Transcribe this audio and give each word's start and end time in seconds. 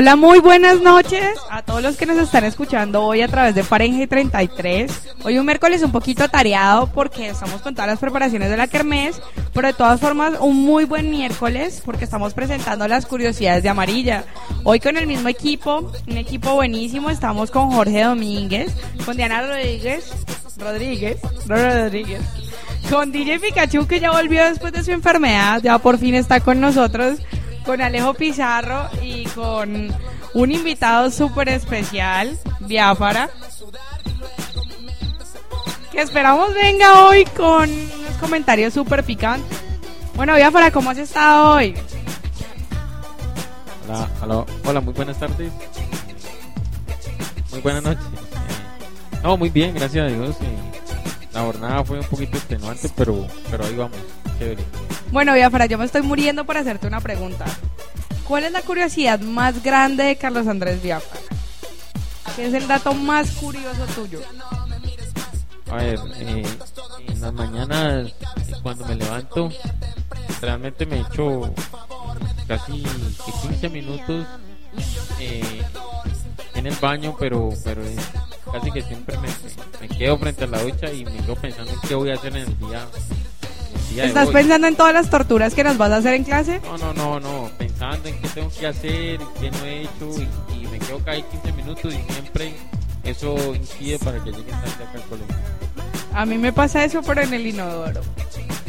Hola, 0.00 0.14
muy 0.14 0.38
buenas 0.38 0.80
noches 0.80 1.34
a 1.50 1.62
todos 1.62 1.82
los 1.82 1.96
que 1.96 2.06
nos 2.06 2.18
están 2.18 2.44
escuchando 2.44 3.02
hoy 3.02 3.20
a 3.20 3.26
través 3.26 3.56
de 3.56 3.64
Fahrenheit 3.64 4.08
33. 4.08 4.92
Hoy 5.24 5.38
un 5.38 5.44
miércoles 5.44 5.82
un 5.82 5.90
poquito 5.90 6.22
atareado 6.22 6.86
porque 6.86 7.30
estamos 7.30 7.60
con 7.62 7.74
todas 7.74 7.90
las 7.90 7.98
preparaciones 7.98 8.48
de 8.48 8.56
la 8.56 8.68
Kermés, 8.68 9.20
pero 9.52 9.66
de 9.66 9.74
todas 9.74 9.98
formas 9.98 10.34
un 10.38 10.54
muy 10.54 10.84
buen 10.84 11.10
miércoles 11.10 11.82
porque 11.84 12.04
estamos 12.04 12.32
presentando 12.32 12.86
las 12.86 13.06
curiosidades 13.06 13.64
de 13.64 13.70
Amarilla. 13.70 14.22
Hoy 14.62 14.78
con 14.78 14.96
el 14.96 15.08
mismo 15.08 15.30
equipo, 15.30 15.90
un 16.06 16.16
equipo 16.16 16.54
buenísimo, 16.54 17.10
estamos 17.10 17.50
con 17.50 17.72
Jorge 17.72 18.04
Domínguez, 18.04 18.72
con 19.04 19.16
Diana 19.16 19.42
Rodríguez, 19.42 20.12
Rodríguez, 20.58 21.18
Rodríguez, 21.48 22.20
con 22.88 23.10
DJ 23.10 23.40
Pikachu 23.40 23.88
que 23.88 23.98
ya 23.98 24.12
volvió 24.12 24.44
después 24.44 24.72
de 24.72 24.84
su 24.84 24.92
enfermedad, 24.92 25.60
ya 25.60 25.76
por 25.80 25.98
fin 25.98 26.14
está 26.14 26.38
con 26.38 26.60
nosotros 26.60 27.18
con 27.68 27.82
Alejo 27.82 28.14
Pizarro 28.14 28.88
y 29.02 29.26
con 29.26 29.94
un 30.32 30.52
invitado 30.52 31.10
súper 31.10 31.50
especial, 31.50 32.38
Biafara, 32.60 33.28
que 35.92 36.00
esperamos 36.00 36.54
venga 36.54 37.04
hoy 37.04 37.26
con 37.26 37.68
unos 37.68 38.16
comentarios 38.20 38.72
súper 38.72 39.04
picantes. 39.04 39.58
Bueno, 40.14 40.34
Biafara, 40.34 40.70
¿cómo 40.70 40.88
has 40.88 40.96
estado 40.96 41.56
hoy? 41.56 41.74
Hola, 43.86 44.08
hola, 44.22 44.44
hola, 44.64 44.80
muy 44.80 44.94
buenas 44.94 45.18
tardes. 45.18 45.52
Muy 47.50 47.60
buenas 47.60 47.82
noches. 47.82 48.04
No, 49.22 49.36
muy 49.36 49.50
bien, 49.50 49.74
gracias 49.74 50.10
a 50.10 50.14
Dios. 50.14 50.36
eh, 50.40 50.56
la 51.34 51.42
jornada 51.42 51.84
fue 51.84 51.98
un 51.98 52.06
poquito 52.06 52.38
extenuante, 52.38 52.88
pero, 52.96 53.26
pero 53.50 53.66
ahí 53.66 53.74
vamos. 53.74 53.98
Chévere. 54.38 54.64
Bueno, 55.10 55.34
Biafara, 55.34 55.66
yo 55.66 55.78
me 55.78 55.84
estoy 55.84 56.02
muriendo 56.02 56.44
para 56.44 56.60
hacerte 56.60 56.86
una 56.86 57.00
pregunta. 57.00 57.44
¿Cuál 58.24 58.44
es 58.44 58.52
la 58.52 58.62
curiosidad 58.62 59.20
más 59.20 59.62
grande 59.62 60.04
de 60.04 60.16
Carlos 60.16 60.46
Andrés 60.46 60.82
Biafara? 60.82 61.20
¿Qué 62.36 62.46
es 62.46 62.54
el 62.54 62.68
dato 62.68 62.92
más 62.94 63.32
curioso 63.32 63.84
tuyo? 63.94 64.20
A 65.70 65.76
ver, 65.76 65.98
eh, 66.20 66.42
en 67.06 67.20
las 67.20 67.32
mañanas, 67.32 68.12
cuando 68.62 68.86
me 68.86 68.94
levanto, 68.94 69.50
realmente 70.40 70.86
me 70.86 71.00
echo 71.00 71.52
casi 72.46 72.82
que 72.82 73.48
15 73.48 73.68
minutos 73.70 74.26
eh, 75.18 75.62
en 76.54 76.66
el 76.66 76.74
baño, 76.76 77.16
pero, 77.18 77.50
pero 77.64 77.84
eh, 77.84 77.96
casi 78.52 78.70
que 78.70 78.82
siempre 78.82 79.18
me, 79.18 79.28
me 79.80 79.88
quedo 79.88 80.18
frente 80.18 80.44
a 80.44 80.46
la 80.46 80.62
ducha 80.62 80.92
y 80.92 81.04
me 81.04 81.16
quedo 81.16 81.34
pensando 81.36 81.72
en 81.72 81.80
qué 81.80 81.94
voy 81.94 82.10
a 82.10 82.14
hacer 82.14 82.36
en 82.36 82.42
el 82.44 82.58
día. 82.58 82.86
De 83.94 84.06
¿Estás 84.06 84.28
hoy. 84.28 84.34
pensando 84.34 84.66
en 84.66 84.76
todas 84.76 84.94
las 84.94 85.10
torturas 85.10 85.54
que 85.54 85.64
nos 85.64 85.76
vas 85.78 85.90
a 85.92 85.96
hacer 85.96 86.14
en 86.14 86.24
clase? 86.24 86.60
No, 86.64 86.78
no, 86.78 86.92
no, 86.94 87.20
no, 87.20 87.50
pensando 87.58 88.08
en 88.08 88.20
qué 88.20 88.28
tengo 88.28 88.50
que 88.50 88.66
hacer, 88.66 89.20
qué 89.40 89.50
no 89.50 89.64
he 89.64 89.82
hecho 89.82 90.22
y, 90.52 90.54
y 90.62 90.66
me 90.66 90.78
quedo 90.78 91.00
ahí 91.06 91.22
15 91.22 91.52
minutos 91.52 91.94
y 91.94 92.12
siempre 92.12 92.54
eso 93.04 93.54
incide 93.54 93.98
para 93.98 94.22
que 94.22 94.30
llegue 94.30 94.50
tarde 94.50 94.84
acá 94.84 94.92
al 94.94 95.02
colegio. 95.02 95.36
A 96.14 96.26
mí 96.26 96.38
me 96.38 96.52
pasa 96.52 96.84
eso, 96.84 97.02
pero 97.02 97.22
en 97.22 97.32
el 97.34 97.46
inodoro. 97.46 98.00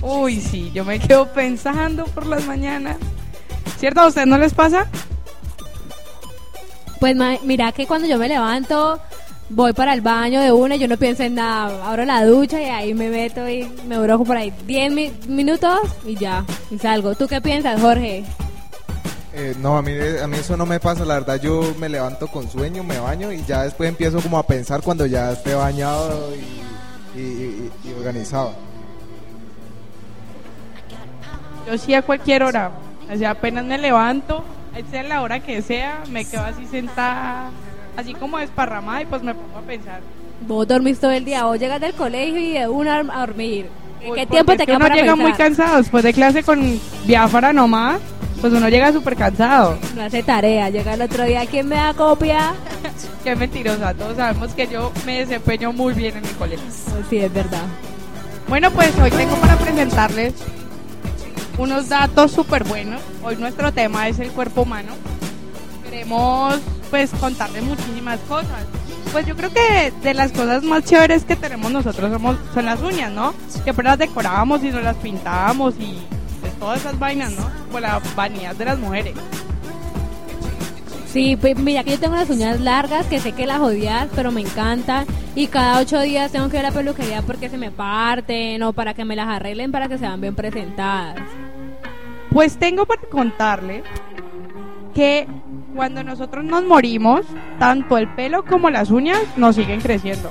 Uy, 0.02 0.40
sí, 0.40 0.72
yo 0.74 0.86
me 0.86 1.00
quedo 1.00 1.28
pensando 1.34 2.06
por 2.06 2.26
las 2.26 2.46
mañanas. 2.46 2.98
¿Cierto? 3.78 4.02
¿A 4.02 4.08
ustedes 4.08 4.28
no 4.28 4.38
les 4.38 4.54
pasa? 4.54 4.88
Pues 7.00 7.16
mira 7.44 7.72
que 7.72 7.88
cuando 7.88 8.08
yo 8.08 8.18
me 8.18 8.28
levanto, 8.28 9.00
voy 9.50 9.74
para 9.74 9.94
el 9.94 10.02
baño 10.02 10.42
de 10.42 10.52
una, 10.52 10.76
yo 10.76 10.88
no 10.88 10.98
pienso 10.98 11.24
en 11.24 11.36
nada, 11.36 11.86
abro 11.90 12.06
la 12.06 12.24
ducha 12.26 12.62
y 12.62 12.66
ahí 12.66 12.94
me 12.94 13.10
meto 13.10 13.48
y 13.50 13.64
me 13.88 13.98
brojo 13.98 14.24
por 14.26 14.38
ahí 14.38 14.54
10 14.66 14.92
mi- 14.92 15.12
minutos 15.28 15.80
y 16.06 16.16
ya, 16.16 16.46
y 16.70 16.78
salgo. 16.78 17.16
¿Tú 17.16 17.28
qué 17.28 17.42
piensas, 17.42 17.82
Jorge? 17.82 18.24
Eh, 19.34 19.56
no, 19.62 19.78
a 19.78 19.82
mí, 19.82 19.92
a 20.22 20.28
mí 20.28 20.38
eso 20.38 20.58
no 20.58 20.66
me 20.66 20.80
pasa, 20.80 21.06
la 21.06 21.16
verdad 21.16 21.40
yo 21.42 21.74
me 21.80 21.88
levanto 21.90 22.28
con 22.28 22.50
sueño, 22.50 22.84
me 22.84 23.00
baño 23.00 23.32
y 23.32 23.44
ya 23.46 23.64
después 23.64 23.88
empiezo 23.90 24.22
como 24.22 24.38
a 24.38 24.44
pensar 24.46 24.82
cuando 24.82 25.06
ya 25.06 25.32
esté 25.32 25.54
bañado 25.56 26.30
y, 27.16 27.20
y- 27.20 27.22
y- 27.22 27.90
y 27.90 27.94
organizado. 27.94 28.54
Yo 31.68 31.78
sí 31.78 31.94
a 31.94 32.02
cualquier 32.02 32.44
hora. 32.44 32.72
O 33.12 33.18
sea, 33.18 33.32
apenas 33.32 33.66
me 33.66 33.78
levanto, 33.78 34.44
sea 34.92 35.04
la 35.04 35.22
hora 35.22 35.40
que 35.40 35.62
sea, 35.62 36.04
me 36.09 36.26
quedo 36.26 36.44
así 36.44 36.66
sentada, 36.68 37.50
así 38.00 38.14
como 38.14 38.38
desparramada 38.38 39.02
y 39.02 39.06
pues 39.06 39.22
me 39.24 39.34
pongo 39.34 39.58
a 39.58 39.62
pensar. 39.62 40.02
Vos 40.48 40.68
dormís 40.68 41.00
todo 41.00 41.12
el 41.12 41.26
día, 41.26 41.44
vos 41.46 41.60
llegas 41.60 41.82
del 41.82 41.94
colegio 41.94 42.38
y 42.40 42.54
de 42.54 42.68
una 42.68 43.00
a 43.00 43.20
dormir. 43.20 43.68
¿Qué 44.00 44.10
Uy, 44.10 44.26
tiempo 44.28 44.56
te 44.56 44.66
queda 44.66 44.78
uno 44.78 44.86
para 44.86 44.96
llega 44.96 45.14
pensar? 45.14 45.28
muy 45.30 45.38
cansado 45.38 45.78
después 45.78 46.04
de 46.04 46.14
clase 46.14 46.44
con 46.44 46.80
Biafara 47.06 47.52
nomás, 47.52 48.00
pues 48.40 48.54
uno 48.54 48.70
llega 48.70 48.94
súper 48.94 49.16
cansado. 49.18 49.78
No 49.96 50.04
hace 50.04 50.24
tarea, 50.24 50.70
llega 50.70 50.94
el 50.94 51.02
otro 51.02 51.26
día, 51.26 51.46
¿quién 51.46 51.68
me 51.68 51.76
da 51.76 51.94
copia? 51.94 52.54
Qué 53.26 53.36
mentirosa, 53.36 53.94
todos 53.94 54.16
sabemos 54.16 54.54
que 54.54 54.68
yo 54.68 54.94
me 55.06 55.20
desempeño 55.20 55.74
muy 55.74 55.94
bien 55.94 56.16
en 56.16 56.22
mi 56.24 56.30
colegio. 56.30 56.66
Sí, 57.09 57.18
es 57.18 57.34
verdad. 57.34 57.64
Bueno, 58.48 58.72
pues 58.72 58.98
hoy 58.98 59.12
tengo 59.12 59.36
para 59.36 59.58
presentarles 59.58 60.34
unos 61.58 61.90
datos 61.90 62.32
súper 62.32 62.64
buenos. 62.64 63.02
Hoy 63.24 63.36
nuestro 63.36 63.74
tema 63.74 64.08
es 64.08 64.18
el 64.20 64.32
cuerpo 64.32 64.62
humano. 64.62 64.94
Queremos 65.90 66.60
pues 66.92 67.10
contarles 67.12 67.64
muchísimas 67.64 68.20
cosas. 68.22 68.66
Pues 69.12 69.26
yo 69.26 69.36
creo 69.36 69.52
que 69.52 69.92
de 70.04 70.14
las 70.14 70.32
cosas 70.32 70.64
más 70.64 70.86
chéveres 70.86 71.24
que 71.24 71.36
tenemos 71.36 71.72
nosotros 71.72 72.12
somos, 72.12 72.38
son 72.54 72.66
las 72.66 72.80
uñas, 72.80 73.12
¿no? 73.12 73.34
Siempre 73.64 73.84
las 73.84 73.98
decorábamos 73.98 74.64
y 74.64 74.70
nos 74.70 74.84
las 74.84 74.96
pintábamos 74.98 75.74
y 75.80 75.98
pues, 76.42 76.54
todas 76.60 76.82
esas 76.82 77.00
vainas, 77.00 77.32
¿no? 77.32 77.50
Por 77.72 77.82
la 77.82 78.00
vanidad 78.16 78.56
de 78.56 78.66
las 78.66 78.78
mujeres. 78.78 79.16
Sí, 81.12 81.36
pues 81.36 81.58
mira 81.58 81.84
que 81.84 81.92
yo 81.92 82.00
tengo 82.00 82.16
las 82.16 82.30
uñas 82.30 82.60
largas 82.60 83.08
que 83.08 83.20
sé 83.20 83.32
que 83.32 83.48
las 83.48 83.60
odias, 83.60 84.10
pero 84.16 84.32
me 84.32 84.42
encantan. 84.42 85.08
Y 85.34 85.48
cada 85.48 85.80
ocho 85.80 86.00
días 86.02 86.32
tengo 86.32 86.50
que 86.50 86.58
ir 86.58 86.66
a 86.66 86.70
la 86.70 86.72
peluquería 86.72 87.24
porque 87.24 87.50
se 87.50 87.58
me 87.58 87.72
parten 87.72 88.62
o 88.62 88.74
para 88.74 88.94
que 88.94 89.06
me 89.06 89.16
las 89.16 89.28
arreglen 89.28 89.72
para 89.72 89.88
que 89.88 89.98
sean 89.98 90.22
bien 90.22 90.36
presentadas. 90.36 91.16
Pues 92.32 92.58
tengo 92.58 92.86
para 92.86 93.02
contarle 93.10 93.82
que 94.94 95.28
cuando 95.79 96.03
nosotros 96.03 96.44
nos 96.44 96.66
morimos, 96.66 97.22
tanto 97.57 97.97
el 97.97 98.13
pelo 98.13 98.44
como 98.44 98.69
las 98.69 98.91
uñas 98.91 99.17
nos 99.38 99.56
siguen 99.56 99.79
creciendo. 99.79 100.29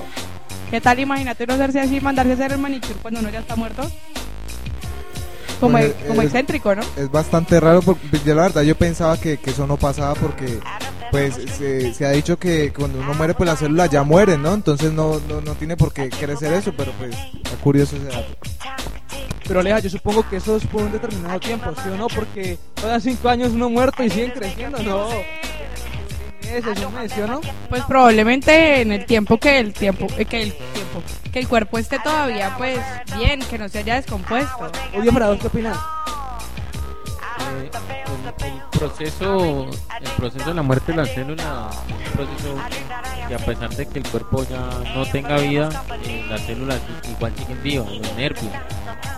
¿Qué 0.69 0.79
tal? 0.79 0.99
Imagínate 0.99 1.45
uno 1.45 1.55
hacerse 1.55 1.79
así, 1.79 1.99
mandarse 1.99 2.33
a 2.33 2.35
hacer 2.35 2.51
el 2.51 2.59
manicure 2.59 2.93
cuando 3.01 3.19
uno 3.19 3.31
ya 3.31 3.39
está 3.39 3.55
muerto. 3.55 3.81
Como, 5.59 5.79
Pues, 5.79 5.91
como 6.07 6.21
es- 6.21 6.27
excéntrico, 6.27 6.75
¿no? 6.75 6.83
Es 6.95 7.09
bastante 7.11 7.59
raro, 7.59 7.81
porque 7.81 8.19
yo 8.23 8.35
la 8.35 8.43
verdad 8.43 8.61
yo 8.61 8.75
pensaba 8.75 9.19
que, 9.19 9.37
que 9.37 9.49
eso 9.49 9.65
no 9.65 9.77
pasaba 9.77 10.13
porque 10.13 10.59
pues 11.09 11.33
se, 11.57 11.95
se 11.95 12.05
ha 12.05 12.11
dicho 12.11 12.37
que 12.37 12.71
cuando 12.71 12.99
uno 12.99 13.15
muere 13.15 13.33
pues 13.33 13.49
las 13.49 13.57
células 13.57 13.89
ya 13.89 14.03
mueren, 14.03 14.43
¿no? 14.43 14.53
Entonces 14.53 14.93
no, 14.93 15.19
no, 15.27 15.41
no 15.41 15.55
tiene 15.55 15.75
por 15.75 15.91
qué 15.91 16.09
crecer 16.09 16.53
eso, 16.53 16.71
pero 16.77 16.91
pues 16.99 17.15
está 17.43 17.57
curioso 17.63 17.95
ese 17.95 18.05
dato. 18.05 18.35
Pero 19.47 19.59
Aleja, 19.59 19.79
yo 19.79 19.89
supongo 19.89 20.27
que 20.29 20.37
eso 20.37 20.57
es 20.57 20.65
por 20.67 20.83
un 20.83 20.91
determinado 20.91 21.39
tiempo, 21.39 21.71
¿sí 21.83 21.89
o 21.89 21.97
no? 21.97 22.07
Porque 22.07 22.57
cada 22.75 22.99
cinco 22.99 23.29
años 23.29 23.51
uno 23.53 23.69
muerto 23.69 24.03
y 24.03 24.09
siguen 24.09 24.31
creciendo, 24.31 24.79
¿no? 24.83 25.07
Es 26.41 26.65
un 26.65 26.93
mes, 26.95 27.11
¿sí 27.11 27.21
o 27.21 27.27
no? 27.27 27.41
Pues 27.69 27.83
probablemente 27.83 28.81
en 28.81 28.91
el 28.91 29.05
tiempo 29.05 29.37
que 29.37 29.59
el 29.59 29.73
tiempo, 29.73 30.07
eh, 30.17 30.25
que 30.25 30.41
el 30.43 30.53
tiempo, 30.53 31.03
que 31.31 31.39
el 31.39 31.47
cuerpo 31.47 31.77
esté 31.77 31.99
todavía 31.99 32.55
pues 32.57 32.79
bien, 33.17 33.39
que 33.41 33.57
no 33.57 33.69
se 33.69 33.79
haya 33.79 33.95
descompuesto. 33.95 34.71
Obvio, 34.97 35.13
para 35.13 35.29
vos, 35.29 35.39
¿qué 35.39 35.47
opinas? 35.47 35.77
Eh, 37.39 37.69
el, 38.41 38.45
el 38.45 38.61
proceso 38.71 39.67
el 40.01 40.11
proceso 40.17 40.49
de 40.49 40.53
la 40.53 40.61
muerte 40.61 40.91
de 40.91 40.97
la 40.97 41.05
célula 41.05 41.69
es 41.87 41.93
un 41.93 42.13
proceso 42.13 42.55
que 43.27 43.35
a 43.35 43.37
pesar 43.39 43.69
de 43.69 43.87
que 43.87 43.99
el 43.99 44.07
cuerpo 44.07 44.45
ya 44.49 44.69
no 44.95 45.05
tenga 45.05 45.37
vida 45.37 45.69
eh, 46.03 46.25
las 46.29 46.41
células 46.41 46.79
igual 47.09 47.33
siguen 47.37 47.61
vivas 47.63 47.91
los 47.91 48.15
nervios 48.15 48.51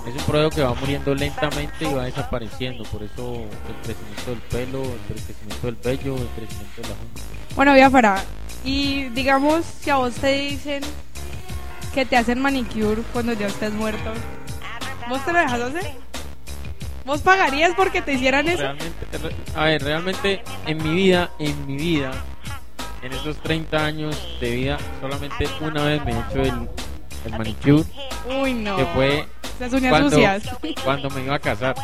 es 0.07 0.15
un 0.15 0.23
proceso 0.23 0.49
que 0.49 0.61
va 0.63 0.73
muriendo 0.73 1.13
lentamente 1.15 1.85
y 1.89 1.93
va 1.93 2.05
desapareciendo 2.05 2.83
por 2.85 3.03
eso 3.03 3.35
el 3.35 3.75
crecimiento 3.83 4.31
del 4.31 4.39
pelo 4.39 4.81
el 4.83 4.99
crecimiento 5.15 5.67
del 5.67 5.75
vello 5.75 6.15
el 6.17 6.27
crecimiento 6.29 6.81
de 6.81 6.87
las 6.89 6.97
uñas 6.97 7.55
Bueno, 7.55 7.73
Biafara, 7.73 8.23
y 8.65 9.09
digamos, 9.09 9.63
si 9.65 9.89
a 9.89 9.95
vos 9.97 10.13
te 10.15 10.31
dicen 10.33 10.81
que 11.93 12.05
te 12.05 12.15
hacen 12.17 12.39
manicure 12.41 13.01
cuando 13.13 13.33
ya 13.33 13.47
estés 13.47 13.73
muerto. 13.73 14.11
¿Vos 15.09 15.23
te 15.25 15.33
lo 15.33 15.39
dejas 15.39 15.59
hacer? 15.61 15.91
¿Vos 17.05 17.21
pagarías 17.21 17.73
porque 17.75 18.01
te 18.01 18.13
hicieran 18.13 18.47
eso? 18.47 18.61
Realmente, 18.61 19.17
re- 19.21 19.35
a 19.55 19.63
ver, 19.65 19.83
realmente 19.83 20.43
en 20.67 20.81
mi 20.83 20.93
vida, 20.93 21.31
en 21.39 21.65
mi 21.67 21.75
vida, 21.75 22.11
en 23.01 23.11
esos 23.11 23.35
30 23.37 23.83
años 23.85 24.37
de 24.39 24.51
vida, 24.51 24.77
solamente 25.01 25.49
una 25.59 25.83
vez 25.83 26.05
me 26.05 26.11
he 26.11 26.19
hecho 26.19 26.41
el, 26.43 26.69
el 27.25 27.31
manicure, 27.37 27.83
Uy, 28.41 28.53
no. 28.53 28.77
que 28.77 28.85
fue 28.85 29.27
Las 29.59 29.73
uñas 29.73 29.89
cuando, 29.91 30.09
sucias. 30.09 30.43
cuando 30.83 31.09
me 31.11 31.23
iba 31.23 31.35
a 31.35 31.39
casar. 31.39 31.75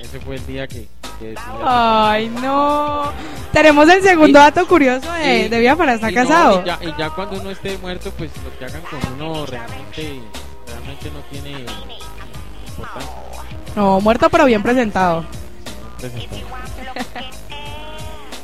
Ese 0.00 0.18
fue 0.20 0.34
el 0.36 0.46
día 0.46 0.66
que, 0.66 0.88
que 1.20 1.34
Ay, 1.64 2.28
no. 2.42 3.10
Tenemos 3.52 3.88
el 3.88 4.02
segundo 4.02 4.30
Y- 4.30 4.42
dato 4.42 4.66
curioso 4.66 5.10
de, 5.12 5.38
y- 5.44 5.48
de 5.48 5.60
y 6.10 6.14
no, 6.14 6.20
casado. 6.22 6.62
y, 6.62 6.66
ya, 6.66 6.78
y 6.82 6.94
ya 6.98 7.10
cuando 7.10 7.40
uno 7.40 7.50
esté 7.50 7.78
muerto, 7.78 8.10
pues 8.18 8.30
lo 8.44 8.58
que 8.58 8.64
hagan 8.64 8.82
con 8.82 8.98
uno 9.14 9.46
realmente, 9.46 10.20
realmente 10.66 11.10
no 11.10 11.20
tiene 11.30 11.50
importancia. 12.68 13.12
No, 13.76 14.00
muerto 14.00 14.28
pero 14.28 14.44
bien 14.46 14.62
presentado. 14.62 15.24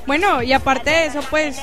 Bueno, 0.06 0.42
y 0.42 0.52
aparte 0.52 0.90
de 0.90 1.06
eso, 1.06 1.20
pues 1.28 1.60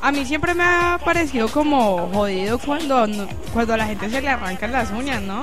a 0.00 0.10
mí 0.12 0.24
siempre 0.24 0.54
me 0.54 0.62
ha 0.64 0.98
parecido 1.04 1.48
como 1.48 2.08
jodido 2.12 2.58
cuando, 2.58 3.06
cuando 3.52 3.74
a 3.74 3.76
la 3.76 3.86
gente 3.86 4.08
se 4.08 4.22
le 4.22 4.28
arrancan 4.28 4.72
las 4.72 4.90
uñas, 4.90 5.20
¿no? 5.20 5.42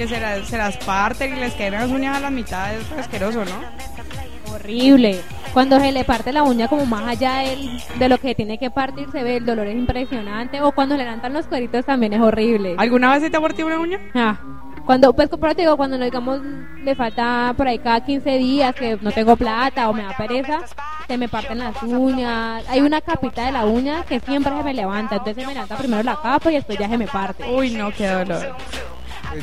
Que 0.00 0.08
se 0.08 0.18
las, 0.18 0.48
se 0.48 0.56
las 0.56 0.78
parten 0.78 1.36
y 1.36 1.40
les 1.40 1.52
quedan 1.52 1.72
las 1.82 1.90
uñas 1.90 2.16
a 2.16 2.20
la 2.20 2.30
mitad, 2.30 2.72
es 2.74 2.90
asqueroso, 2.92 3.44
¿no? 3.44 4.54
Horrible. 4.54 5.20
Cuando 5.52 5.78
se 5.78 5.92
le 5.92 6.04
parte 6.04 6.32
la 6.32 6.42
uña 6.42 6.68
como 6.68 6.86
más 6.86 7.06
allá 7.06 7.40
del- 7.40 7.82
de 7.98 8.08
lo 8.08 8.16
que 8.16 8.34
tiene 8.34 8.56
que 8.56 8.70
partir, 8.70 9.08
se 9.12 9.22
ve 9.22 9.36
el 9.36 9.44
dolor 9.44 9.66
es 9.66 9.76
impresionante. 9.76 10.62
O 10.62 10.72
cuando 10.72 10.96
le 10.96 11.04
levantan 11.04 11.34
los 11.34 11.46
cueritos 11.48 11.84
también 11.84 12.14
es 12.14 12.20
horrible. 12.22 12.76
¿Alguna 12.78 13.12
vez 13.12 13.20
se 13.24 13.28
te 13.28 13.36
ha 13.36 13.42
partido 13.42 13.66
una 13.66 13.78
uña? 13.78 14.00
Ah, 14.14 14.38
cuando, 14.86 15.12
pues, 15.12 15.28
como 15.28 15.54
te 15.54 15.60
digo, 15.60 15.76
cuando 15.76 15.98
no, 15.98 16.04
digamos, 16.06 16.40
le 16.82 16.94
falta 16.94 17.52
por 17.54 17.68
ahí 17.68 17.78
cada 17.78 18.00
15 18.02 18.38
días 18.38 18.74
que 18.74 18.96
no 19.02 19.12
tengo 19.12 19.36
plata 19.36 19.90
o 19.90 19.92
me 19.92 20.02
da 20.02 20.16
pereza, 20.16 20.60
se 21.08 21.18
me 21.18 21.28
parten 21.28 21.58
las 21.58 21.74
uñas. 21.82 22.64
Hay 22.70 22.80
una 22.80 23.02
capita 23.02 23.44
de 23.44 23.52
la 23.52 23.66
uña 23.66 24.02
que 24.04 24.18
siempre 24.18 24.50
se 24.56 24.62
me 24.64 24.72
levanta, 24.72 25.16
entonces 25.16 25.42
se 25.42 25.46
me 25.46 25.52
levanta 25.52 25.76
primero 25.76 26.02
la 26.02 26.16
capa 26.16 26.50
y 26.50 26.54
después 26.54 26.78
ya 26.78 26.88
se 26.88 26.96
me 26.96 27.06
parte. 27.06 27.44
Uy, 27.52 27.72
no, 27.72 27.90
qué 27.92 28.06
dolor. 28.08 28.56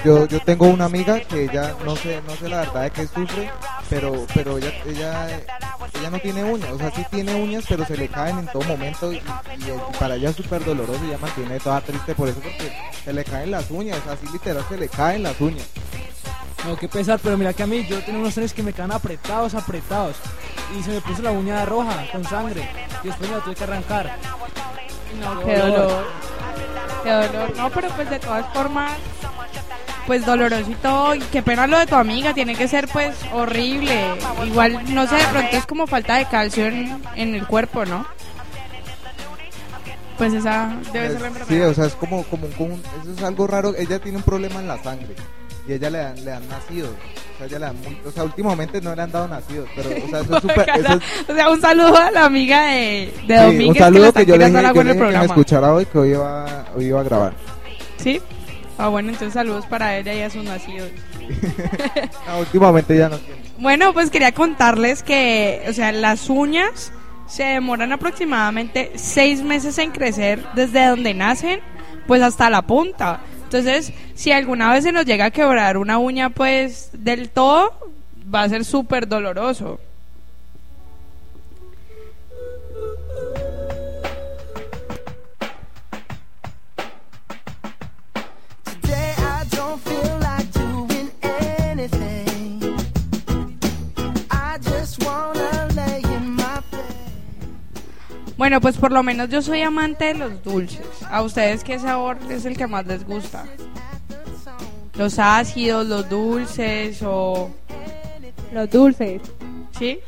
Yo, 0.03 0.25
yo 0.27 0.39
tengo 0.41 0.67
una 0.67 0.85
amiga 0.85 1.19
que 1.21 1.45
ella 1.45 1.73
no 1.85 1.95
sé, 1.95 2.21
no 2.27 2.35
sé 2.35 2.49
la 2.49 2.57
verdad 2.57 2.83
de 2.83 2.91
qué 2.91 3.07
sufre, 3.07 3.49
pero, 3.89 4.25
pero 4.33 4.57
ella, 4.57 4.71
ella, 4.85 5.27
ella 5.99 6.09
no 6.09 6.19
tiene 6.19 6.43
uñas, 6.43 6.71
o 6.71 6.77
sea 6.77 6.91
sí 6.91 7.05
tiene 7.09 7.33
uñas, 7.35 7.63
pero 7.67 7.85
se 7.85 7.95
le 7.95 8.07
caen 8.09 8.39
en 8.39 8.47
todo 8.47 8.63
momento 8.63 9.11
y, 9.13 9.15
y- 9.17 9.19
y 9.19 9.97
para 9.97 10.15
ella 10.15 10.29
es 10.31 10.35
súper 10.35 10.63
doloroso 10.65 10.99
y 11.05 11.07
ella 11.09 11.17
mantiene 11.19 11.59
toda 11.59 11.79
triste 11.81 12.13
por 12.15 12.27
eso 12.27 12.39
porque 12.41 12.73
se 13.03 13.13
le 13.13 13.23
caen 13.23 13.51
las 13.51 13.71
uñas, 13.71 13.99
así 14.09 14.27
literal 14.31 14.65
se 14.67 14.77
le 14.77 14.89
caen 14.89 15.23
las 15.23 15.39
uñas. 15.39 15.67
No, 16.65 16.75
qué 16.75 16.89
pesar, 16.89 17.19
pero 17.23 17.37
mira 17.37 17.53
que 17.53 17.63
a 17.63 17.67
mí 17.67 17.85
yo 17.87 18.01
tengo 18.03 18.19
unos 18.19 18.33
trenes 18.33 18.53
que 18.53 18.63
me 18.63 18.73
quedan 18.73 18.91
apretados, 18.91 19.53
apretados. 19.53 20.17
Y 20.77 20.83
se 20.83 20.89
me 20.89 20.99
puso 21.01 21.21
la 21.21 21.31
uña 21.31 21.63
roja, 21.65 22.05
con 22.11 22.25
sangre. 22.25 22.67
Y 23.03 23.07
después 23.07 23.29
me 23.29 23.37
la 23.37 23.43
tuve 23.43 23.55
que 23.55 23.63
arrancar. 23.63 24.17
No, 25.21 25.39
qué 25.45 25.57
dolor. 25.57 26.05
Qué 27.03 27.11
dolor. 27.11 27.55
No, 27.55 27.69
pero 27.69 27.87
pues 27.89 28.09
de 28.09 28.19
todas 28.19 28.45
formas, 28.53 28.91
pues 30.07 30.25
doloroso 30.25 30.71
y 30.71 30.75
todo. 30.75 31.13
Y 31.13 31.19
qué 31.19 31.43
pena 31.43 31.67
lo 31.67 31.77
de 31.77 31.85
tu 31.85 31.95
amiga, 31.95 32.33
tiene 32.33 32.55
que 32.55 32.67
ser 32.67 32.87
pues 32.87 33.13
horrible. 33.33 33.93
Igual, 34.45 34.81
no 34.93 35.05
sé, 35.07 35.15
de 35.17 35.25
pronto 35.25 35.55
es 35.57 35.65
como 35.67 35.85
falta 35.85 36.15
de 36.15 36.25
calcio 36.25 36.65
en, 36.65 36.99
en 37.15 37.35
el 37.35 37.45
cuerpo, 37.45 37.85
¿no? 37.85 38.07
Pues 40.17 40.33
esa 40.33 40.75
debe 40.91 41.09
ser 41.11 41.21
la 41.21 41.27
Es- 41.27 41.33
sí, 41.33 41.39
enfermedad. 41.41 41.69
o 41.69 41.73
sea 41.75 41.85
es 41.85 41.93
como, 41.93 42.23
como, 42.23 42.47
un- 42.57 42.81
eso 43.03 43.11
es 43.15 43.23
algo 43.23 43.45
raro, 43.45 43.75
ella 43.77 43.99
tiene 43.99 44.17
un 44.17 44.23
problema 44.23 44.59
en 44.59 44.67
la 44.67 44.81
sangre 44.81 45.13
y 45.67 45.73
ella 45.73 45.89
le 45.91 45.97
dan, 45.99 46.15
le 46.25 46.31
dan 46.31 46.47
nacidos. 46.49 46.89
O 48.03 48.11
sea, 48.11 48.23
o 48.23 48.25
últimamente 48.25 48.81
no 48.81 48.95
le 48.95 49.01
han 49.03 49.11
dado 49.11 49.27
nacidos, 49.27 49.69
pero 49.75 49.89
o 49.89 50.09
sea, 50.09 50.21
eso 50.21 50.35
es 50.37 50.41
súper, 50.41 50.69
es- 50.69 51.29
O 51.29 51.35
sea, 51.35 51.49
un 51.51 51.61
saludo 51.61 51.95
a 51.95 52.09
la 52.09 52.25
amiga 52.25 52.65
de, 52.65 53.13
de 53.27 53.37
Sí, 53.37 53.43
Domínguez 53.43 53.67
un 53.69 53.75
saludo 53.75 54.13
que, 54.13 54.25
yo 54.25 54.37
le 54.37 54.45
dije, 54.49 54.61
yo 54.73 54.83
le 54.83 54.93
dije 54.93 55.05
que 55.11 55.17
me 55.19 55.25
escuchara 55.25 55.73
hoy 55.73 55.85
que 55.85 55.97
hoy 55.99 56.09
iba, 56.11 56.65
hoy 56.75 56.85
iba 56.85 56.99
a 56.99 57.03
grabar. 57.03 57.33
¿Sí? 57.97 58.19
Ah, 58.77 58.89
bueno, 58.89 59.09
entonces 59.09 59.33
saludos 59.33 59.65
para 59.65 59.97
ella 59.97 60.13
y 60.13 60.21
a 60.21 60.29
sus 60.29 60.43
nacidos. 60.43 60.89
No, 62.27 62.39
últimamente 62.39 62.97
ya 62.97 63.09
no 63.09 63.17
tiene. 63.17 63.41
Bueno, 63.57 63.93
pues 63.93 64.09
quería 64.09 64.31
contarles 64.31 65.03
que, 65.03 65.65
o 65.67 65.73
sea, 65.73 65.91
las 65.91 66.29
uñas 66.29 66.91
se 67.27 67.43
demoran 67.43 67.91
aproximadamente 67.91 68.91
seis 68.95 69.41
meses 69.41 69.77
en 69.77 69.91
crecer 69.91 70.43
desde 70.55 70.85
donde 70.85 71.13
nacen, 71.13 71.59
pues 72.05 72.21
hasta 72.21 72.49
la 72.49 72.61
punta. 72.61 73.21
Entonces, 73.43 73.93
si 74.13 74.31
alguna 74.31 74.71
vez 74.71 74.83
se 74.83 74.91
nos 74.91 75.05
llega 75.05 75.25
a 75.25 75.31
quebrar 75.31 75.77
una 75.77 75.97
uña, 75.97 76.29
pues 76.29 76.89
del 76.93 77.29
todo, 77.29 77.73
va 78.33 78.43
a 78.43 78.49
ser 78.49 78.63
súper 78.63 79.07
doloroso. 79.07 79.79
Bueno, 98.47 98.61
pues 98.61 98.77
por 98.77 98.93
lo 98.93 99.03
menos 99.03 99.27
yo 99.27 99.41
soy 99.41 99.61
amante 99.61 100.05
de 100.05 100.13
los 100.13 100.41
dulces. 100.41 100.79
¿A 101.11 101.21
ustedes 101.21 101.65
qué 101.65 101.77
sabor 101.79 102.17
es 102.29 102.45
el 102.45 102.55
que 102.55 102.65
más 102.65 102.85
les 102.87 103.05
gusta? 103.05 103.43
¿Los 104.95 105.19
ácidos, 105.19 105.85
los 105.85 106.07
dulces 106.07 107.01
o...? 107.03 107.49
Los 108.53 108.69
dulces. 108.69 109.21
¿Sí? 109.77 109.99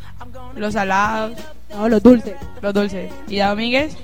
¿Los 0.56 0.76
salados? 0.76 1.38
No, 1.70 1.90
los 1.90 2.02
dulces. 2.02 2.36
Los 2.62 2.74
dulces. 2.74 3.12
¿Y 3.28 3.40
Domínguez? 3.40 3.98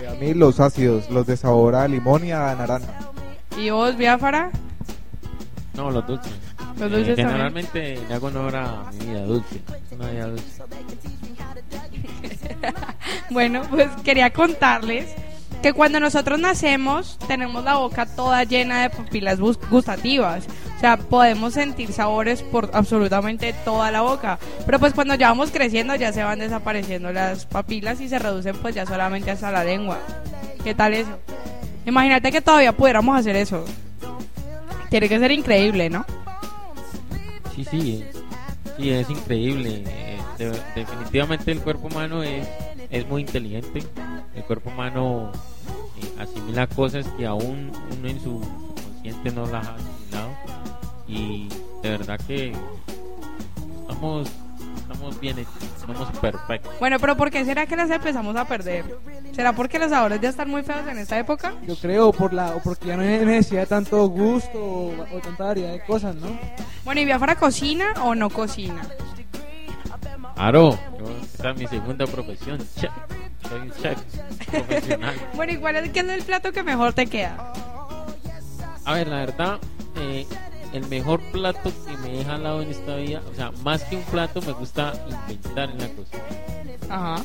Eh, 0.00 0.06
A 0.10 0.14
mí 0.14 0.32
los 0.32 0.60
ácidos, 0.60 1.10
los 1.10 1.26
de 1.26 1.36
sabor 1.36 1.74
a 1.74 1.88
limón 1.88 2.24
y 2.24 2.30
a 2.30 2.54
naranja. 2.54 2.86
¿Y 3.58 3.70
vos, 3.70 3.96
Biafara? 3.96 4.52
No, 5.74 5.90
los 5.90 6.06
dulces. 6.06 6.32
Los 6.78 6.92
Eh, 6.92 6.94
dulces 6.94 7.06
también. 7.16 7.26
generalmente 7.30 7.98
le 8.08 8.14
hago 8.14 8.28
honor 8.28 8.54
a 8.54 8.92
mi 8.92 9.06
vida 9.06 9.22
dulce. 9.24 9.60
Una 9.90 10.08
vida 10.10 10.26
dulce. 10.28 10.62
Bueno, 13.30 13.62
pues 13.70 13.88
quería 14.04 14.30
contarles 14.30 15.06
que 15.62 15.72
cuando 15.72 16.00
nosotros 16.00 16.38
nacemos 16.38 17.18
tenemos 17.26 17.64
la 17.64 17.76
boca 17.76 18.06
toda 18.06 18.44
llena 18.44 18.82
de 18.82 18.90
papilas 18.90 19.40
gustativas. 19.40 20.46
O 20.76 20.80
sea, 20.80 20.96
podemos 20.96 21.54
sentir 21.54 21.92
sabores 21.92 22.42
por 22.42 22.70
absolutamente 22.72 23.52
toda 23.64 23.90
la 23.90 24.02
boca. 24.02 24.38
Pero 24.64 24.78
pues 24.78 24.92
cuando 24.92 25.14
ya 25.14 25.28
vamos 25.28 25.50
creciendo 25.50 25.94
ya 25.96 26.12
se 26.12 26.22
van 26.22 26.38
desapareciendo 26.38 27.12
las 27.12 27.46
papilas 27.46 28.00
y 28.00 28.08
se 28.08 28.18
reducen 28.18 28.56
pues 28.58 28.74
ya 28.74 28.86
solamente 28.86 29.30
hasta 29.30 29.50
la 29.50 29.64
lengua. 29.64 29.98
¿Qué 30.62 30.74
tal 30.74 30.94
eso? 30.94 31.18
Imagínate 31.86 32.30
que 32.30 32.40
todavía 32.40 32.72
pudiéramos 32.72 33.18
hacer 33.18 33.36
eso. 33.36 33.64
Tiene 34.90 35.08
que 35.08 35.18
ser 35.18 35.32
increíble, 35.32 35.90
¿no? 35.90 36.04
Sí, 37.54 37.64
sí, 37.64 38.04
sí, 38.76 38.90
es 38.90 39.10
increíble. 39.10 39.82
Eh, 39.86 40.18
de- 40.38 40.60
definitivamente 40.74 41.50
el 41.52 41.60
cuerpo 41.60 41.88
humano 41.88 42.22
es, 42.22 42.46
es 42.90 43.06
muy 43.08 43.22
inteligente. 43.22 43.82
El 44.34 44.42
cuerpo 44.44 44.70
humano 44.70 45.32
eh, 46.02 46.20
asimila 46.22 46.66
cosas 46.66 47.06
que 47.16 47.26
aún 47.26 47.72
uno 47.98 48.08
en 48.08 48.20
su 48.22 48.40
consciente 48.40 49.30
no 49.32 49.46
las 49.46 49.66
ha 49.66 49.74
asimilado. 49.74 50.30
Y 51.08 51.48
de 51.82 51.90
verdad 51.90 52.20
que 52.26 52.52
estamos, 53.82 54.28
estamos 54.92 55.20
bien 55.20 55.38
hechos, 55.38 55.52
somos 55.84 56.10
perfectos. 56.18 56.72
Bueno, 56.78 56.98
pero 57.00 57.16
¿por 57.16 57.30
qué 57.30 57.44
será 57.44 57.66
que 57.66 57.76
las 57.76 57.90
empezamos 57.90 58.36
a 58.36 58.44
perder? 58.46 58.84
¿Será 59.32 59.52
porque 59.52 59.78
los 59.78 59.90
sabores 59.90 60.20
ya 60.20 60.28
están 60.30 60.48
muy 60.50 60.62
feos 60.62 60.86
en 60.88 60.98
esta 60.98 61.18
época? 61.18 61.54
Yo 61.66 61.76
creo 61.76 62.12
por 62.12 62.32
la, 62.32 62.54
o 62.56 62.60
porque 62.62 62.86
ya 62.88 62.96
no 62.96 63.02
hay 63.02 63.24
necesidad 63.24 63.62
de 63.62 63.66
tanto 63.66 64.06
gusto 64.08 64.58
o, 64.58 64.90
o 65.14 65.18
tanta 65.20 65.44
variedad 65.44 65.72
de 65.72 65.80
cosas, 65.84 66.14
¿no? 66.16 66.28
Bueno, 66.84 67.00
¿y 67.00 67.04
Biafara 67.04 67.34
cocina 67.36 67.86
o 68.02 68.14
no 68.14 68.30
cocina? 68.30 68.82
Aro, 70.36 70.78
yo- 70.98 71.16
esta 71.22 71.50
es 71.50 71.56
mi 71.58 71.66
segunda 71.66 72.06
profesión, 72.06 72.58
chef. 72.78 72.90
Soy 73.48 73.60
un 73.60 73.70
chef 73.72 73.98
profesional. 74.50 75.14
Bueno, 75.34 75.52
¿y 75.52 75.56
cuál 75.56 75.76
es, 75.76 75.90
qué 75.90 76.00
es 76.00 76.08
el 76.08 76.22
plato 76.22 76.52
que 76.52 76.62
mejor 76.62 76.92
te 76.92 77.06
queda? 77.06 77.52
A 78.84 78.94
ver, 78.94 79.08
la 79.08 79.16
verdad, 79.16 79.58
eh, 79.96 80.26
el 80.72 80.86
mejor 80.88 81.20
plato 81.32 81.72
que 81.86 81.96
me 81.98 82.18
deja 82.18 82.34
al 82.34 82.42
lado 82.42 82.62
en 82.62 82.70
esta 82.70 82.96
vida, 82.96 83.22
o 83.30 83.34
sea, 83.34 83.50
más 83.62 83.82
que 83.84 83.96
un 83.96 84.02
plato, 84.04 84.40
me 84.42 84.52
gusta 84.52 84.92
inventar 85.08 85.70
en 85.70 85.78
la 85.78 85.88
cocina. 85.88 86.24
Ajá. 86.88 87.24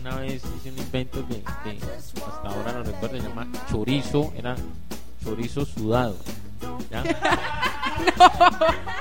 Una 0.00 0.16
vez 0.16 0.42
hice 0.56 0.70
un 0.70 0.78
invento 0.78 1.26
que, 1.28 1.36
que 1.36 1.78
hasta 1.86 2.48
ahora 2.48 2.72
no 2.72 2.82
recuerdo, 2.82 3.16
se 3.16 3.28
llama 3.28 3.46
chorizo, 3.70 4.32
era 4.36 4.56
chorizo 5.22 5.64
sudado. 5.64 6.16
¿Ya? 6.90 7.02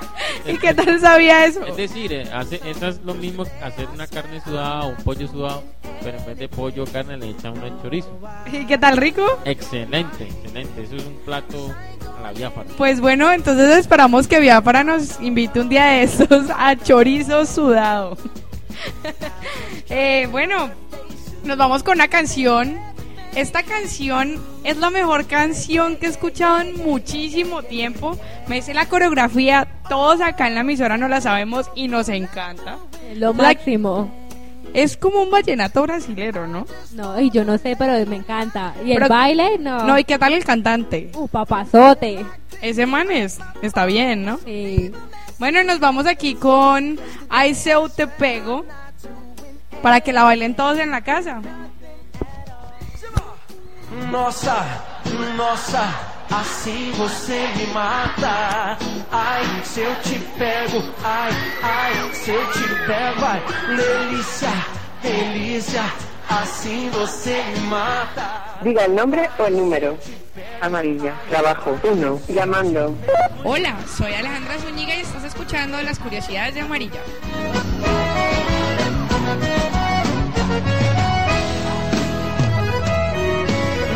¿Y 0.46 0.58
qué 0.58 0.74
tal 0.74 1.00
sabía 1.00 1.46
eso? 1.46 1.66
Es 1.66 1.78
decir, 1.78 2.12
eh, 2.14 2.30
hace, 2.34 2.60
eso 2.66 2.88
es 2.88 3.02
lo 3.04 3.14
mismo 3.14 3.44
que 3.44 3.52
hacer 3.64 3.88
una 3.94 4.08
carne 4.08 4.42
sudada 4.42 4.82
o 4.82 4.90
un 4.90 4.96
pollo 4.98 5.28
sudado, 5.28 5.64
pero 6.02 6.18
en 6.18 6.26
vez 6.26 6.38
de 6.38 6.50
pollo 6.50 6.84
o 6.84 6.86
carne 6.88 7.18
le 7.18 7.30
echan 7.30 7.58
una 7.58 7.82
chorizo. 7.82 8.10
¿Y 8.52 8.66
qué 8.66 8.78
tal, 8.78 8.98
rico? 8.98 9.26
Excelente, 9.46 10.24
excelente. 10.24 10.84
Eso 10.84 10.96
es 10.96 11.06
un 11.06 11.18
plato 11.26 11.74
a 12.18 12.22
la 12.22 12.32
biafara. 12.32 12.70
Pues 12.78 13.02
bueno, 13.02 13.32
entonces 13.32 13.78
esperamos 13.78 14.28
que 14.28 14.40
Biafara 14.40 14.84
nos 14.84 15.20
invite 15.22 15.60
un 15.60 15.70
día 15.70 15.86
de 15.86 16.04
estos 16.04 16.48
a 16.56 16.76
chorizo 16.76 17.46
sudado. 17.46 18.18
Eh, 19.94 20.28
bueno, 20.32 20.70
nos 21.44 21.58
vamos 21.58 21.84
con 21.84 21.96
una 21.96 22.08
canción. 22.08 22.80
Esta 23.36 23.64
canción 23.64 24.42
es 24.64 24.78
la 24.78 24.90
mejor 24.90 25.26
canción 25.26 25.96
que 25.96 26.08
he 26.08 26.10
escuchado 26.10 26.60
en 26.60 26.78
muchísimo 26.78 27.64
tiempo. 27.64 28.18
Me 28.48 28.56
dice 28.56 28.74
la 28.74 28.88
coreografía, 28.88 29.68
todos 29.88 30.20
acá 30.20 30.48
en 30.48 30.56
la 30.56 30.62
emisora 30.62 30.98
no 30.98 31.08
la 31.08 31.22
sabemos 31.22 31.72
y 31.74 31.88
nos 31.88 32.10
encanta. 32.10 32.78
Lo 33.16 33.34
máximo. 33.34 34.12
Es 34.74 34.96
como 34.98 35.22
un 35.22 35.32
vallenato 35.32 35.82
brasilero, 35.84 36.46
¿no? 36.48 36.66
No, 36.94 37.20
y 37.20 37.30
yo 37.30 37.44
no 37.44 37.58
sé, 37.58 37.76
pero 37.78 37.94
me 38.06 38.18
encanta. 38.18 38.74
Y 38.86 38.92
el 38.94 39.08
baile, 39.08 39.58
no. 39.60 39.86
No, 39.86 39.98
¿y 39.98 40.04
qué 40.04 40.18
tal 40.18 40.34
el 40.34 40.44
cantante? 40.44 41.12
Uh, 41.14 41.28
papazote. 41.28 42.26
Ese 42.62 42.86
man 42.86 43.12
es, 43.12 43.40
está 43.62 43.86
bien, 43.86 44.26
¿no? 44.26 44.40
Sí. 44.46 44.92
Bueno, 45.40 45.64
nos 45.64 45.80
vamos 45.80 46.06
aquí 46.06 46.36
con 46.36 47.00
Ai 47.30 47.56
Seu 47.56 47.90
Te 47.90 48.08
Pego 48.08 48.66
para 49.82 50.02
que 50.02 50.14
la 50.14 50.24
bailen 50.24 50.56
todos 50.56 50.78
en 50.80 50.92
la 50.92 51.02
casa. 51.02 51.42
Nossa, 54.10 54.66
nossa, 55.38 55.84
assim 56.30 56.92
você 56.92 57.48
me 57.56 57.68
mata. 57.74 58.78
Ai, 59.12 59.44
se 59.64 59.82
eu 59.82 59.96
te 60.02 60.20
pego, 60.38 60.84
ai, 61.04 61.32
ai, 61.62 62.14
se 62.14 62.32
eu 62.32 62.52
te 62.52 62.64
pego, 62.86 63.26
ai, 63.26 63.42
delícia, 63.76 64.50
delícia, 65.02 65.84
assim 66.30 66.90
você 66.90 67.44
me 67.54 67.60
mata. 67.68 68.42
Diga 68.62 68.86
el 68.86 68.96
nombre 68.96 69.30
o 69.40 69.44
el 69.44 69.58
número. 69.58 69.98
Amarilla. 70.62 71.14
Trabajo. 71.30 71.78
Uno. 71.84 72.20
Llamando. 72.28 72.96
Hola, 73.44 73.76
soy 73.98 74.14
Alejandra 74.14 74.60
Zúñiga 74.60 74.96
y 74.96 75.02
estás 75.02 75.24
escuchando 75.24 75.82
las 75.82 75.98
curiosidades 76.00 76.54
de 76.54 76.62
Amarilla. 76.62 77.00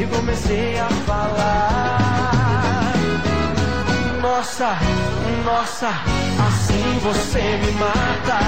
e 0.00 0.06
comecei 0.06 0.78
a 0.78 0.88
falar. 1.06 2.00
Nossa, 4.22 4.78
nossa, 5.44 5.88
assim 5.88 6.98
você 7.02 7.42
me 7.58 7.72
mata. 7.72 8.38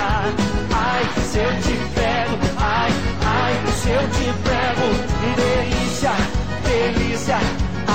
Ai, 0.75 1.04
se 1.23 1.38
eu 1.38 1.50
te 1.61 1.76
pego, 1.94 2.38
ai, 2.59 2.90
ai, 3.26 3.54
se 3.73 3.90
eu 3.90 4.09
te 4.11 4.32
pego, 4.49 4.87
delícia, 5.37 6.12
delícia, 6.64 7.37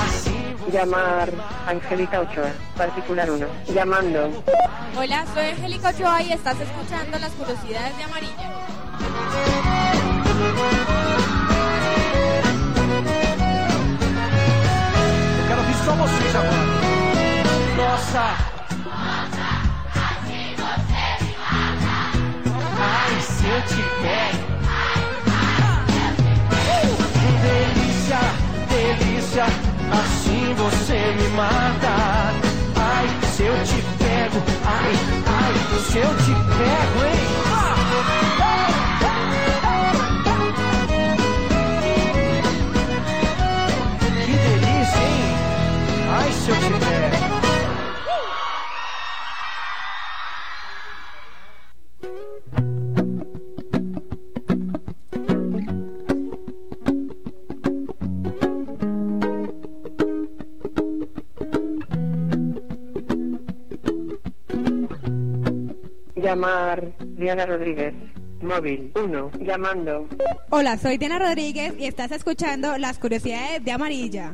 assim 0.05 0.55
você 0.59 0.77
Llamar. 0.77 1.29
Angélica 1.67 2.21
Ochoa. 2.21 2.51
Particular 2.75 3.29
1. 3.29 3.73
Llamando. 3.73 4.43
Hola, 4.95 5.25
soy 5.33 5.49
Angélica 5.49 5.89
Ochoa 5.89 6.21
y 6.21 6.31
estás 6.33 6.59
escuchando 6.59 7.17
las 7.17 7.31
curiosidades 7.33 7.97
de 7.97 8.03
Amarilla. 8.03 8.67
Agora. 16.37 16.67
Nossa. 17.75 18.35
Ai, 22.79 23.21
se 23.21 23.45
eu 23.47 23.61
te 23.61 23.81
pego. 24.01 24.47
Delícia, 27.41 28.19
delícia, 28.69 29.45
assim 29.91 30.53
você 30.55 31.15
me 31.17 31.27
mata. 31.29 31.95
Ai, 32.75 33.07
se 33.35 33.43
eu 33.43 33.63
te 33.63 33.81
pego, 33.97 34.43
ai, 34.65 34.93
ai, 35.25 35.53
se 35.91 35.97
eu 35.97 36.15
te 36.17 36.33
pego, 36.57 37.05
hein? 37.05 37.46
Llamar. 66.15 66.93
Diana 66.99 67.45
Rodríguez. 67.45 67.93
Móvil. 68.41 68.91
1. 68.95 69.31
Llamando. 69.39 70.07
Hola, 70.49 70.77
soy 70.77 70.97
Diana 70.97 71.19
Rodríguez 71.19 71.73
y 71.77 71.85
estás 71.85 72.11
escuchando 72.11 72.77
las 72.77 72.99
curiosidades 72.99 73.63
de 73.65 73.71
Amarilla. 73.71 74.33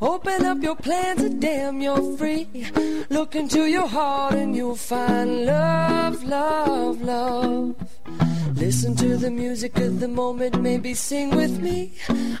Open 0.00 0.46
up 0.46 0.62
your 0.62 0.76
plans 0.76 1.22
and 1.22 1.40
damn, 1.40 1.82
you're 1.82 2.16
free. 2.16 2.48
Look 3.10 3.36
into 3.36 3.66
your 3.66 3.86
heart 3.86 4.34
and 4.34 4.56
you'll 4.56 4.76
find 4.76 5.44
love, 5.44 6.24
love, 6.24 7.02
love. 7.02 7.74
Listen 8.54 8.96
to 8.96 9.16
the 9.16 9.30
music 9.30 9.78
of 9.78 10.00
the 10.00 10.08
moment, 10.08 10.60
maybe 10.60 10.94
sing 10.94 11.36
with 11.36 11.60
me. 11.60 11.92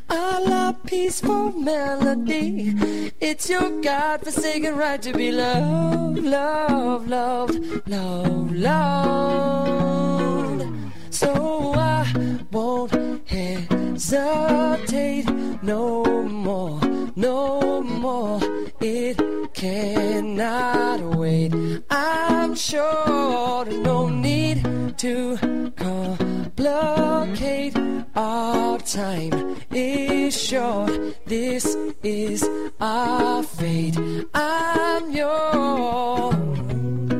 A 0.08 0.40
la 0.40 0.72
peaceful 0.72 1.52
melody. 1.52 2.74
It's 3.20 3.48
your 3.48 3.80
God 3.82 4.22
forsaken 4.22 4.76
right 4.76 5.00
to 5.02 5.12
be 5.12 5.30
loved, 5.30 6.18
loved, 6.18 7.08
loved, 7.08 7.88
loved, 7.88 8.52
loved. 8.52 10.64
So 11.10 11.74
I 11.74 12.04
won't 12.50 12.92
hesitate 13.28 15.28
no 15.62 16.02
more, 16.24 16.80
no 17.20 17.82
more. 17.82 18.40
It 18.80 19.18
cannot 19.52 21.16
wait. 21.16 21.52
I'm 21.90 22.54
sure 22.54 23.64
no 23.66 24.08
need 24.08 24.62
to 24.98 25.36
complicate. 25.76 27.76
Our 28.16 28.78
time 28.78 29.56
is 29.70 30.40
short. 30.40 30.90
This 31.26 31.76
is 32.02 32.48
our 32.80 33.42
fate. 33.42 33.98
I'm 34.34 35.10
yours. 35.10 37.19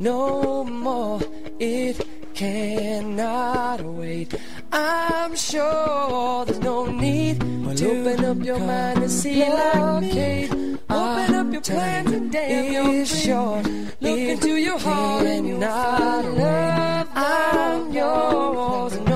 no 0.00 0.64
more. 0.64 1.20
It 1.58 2.04
cannot 2.34 3.82
wait. 3.82 4.34
I'm 4.72 5.36
sure 5.36 6.44
there's 6.46 6.58
no 6.60 6.86
need 6.86 7.40
to 7.76 7.90
open 7.90 8.24
up 8.24 8.38
your 8.44 8.58
mind 8.58 9.02
and 9.02 9.10
see 9.10 9.40
like 9.40 10.02
me. 10.02 10.48
Open 10.88 11.34
up 11.34 11.52
your 11.52 11.60
plans 11.60 12.10
and 12.12 12.32
damn 12.32 12.72
you're 12.72 13.06
short. 13.06 13.66
Look 14.00 14.18
into 14.18 14.56
your 14.56 14.78
heart 14.78 15.26
and 15.26 15.46
you'll 15.46 15.60
find 15.60 16.34
love. 16.38 17.08
I'm 17.14 17.92
yours. 17.92 19.09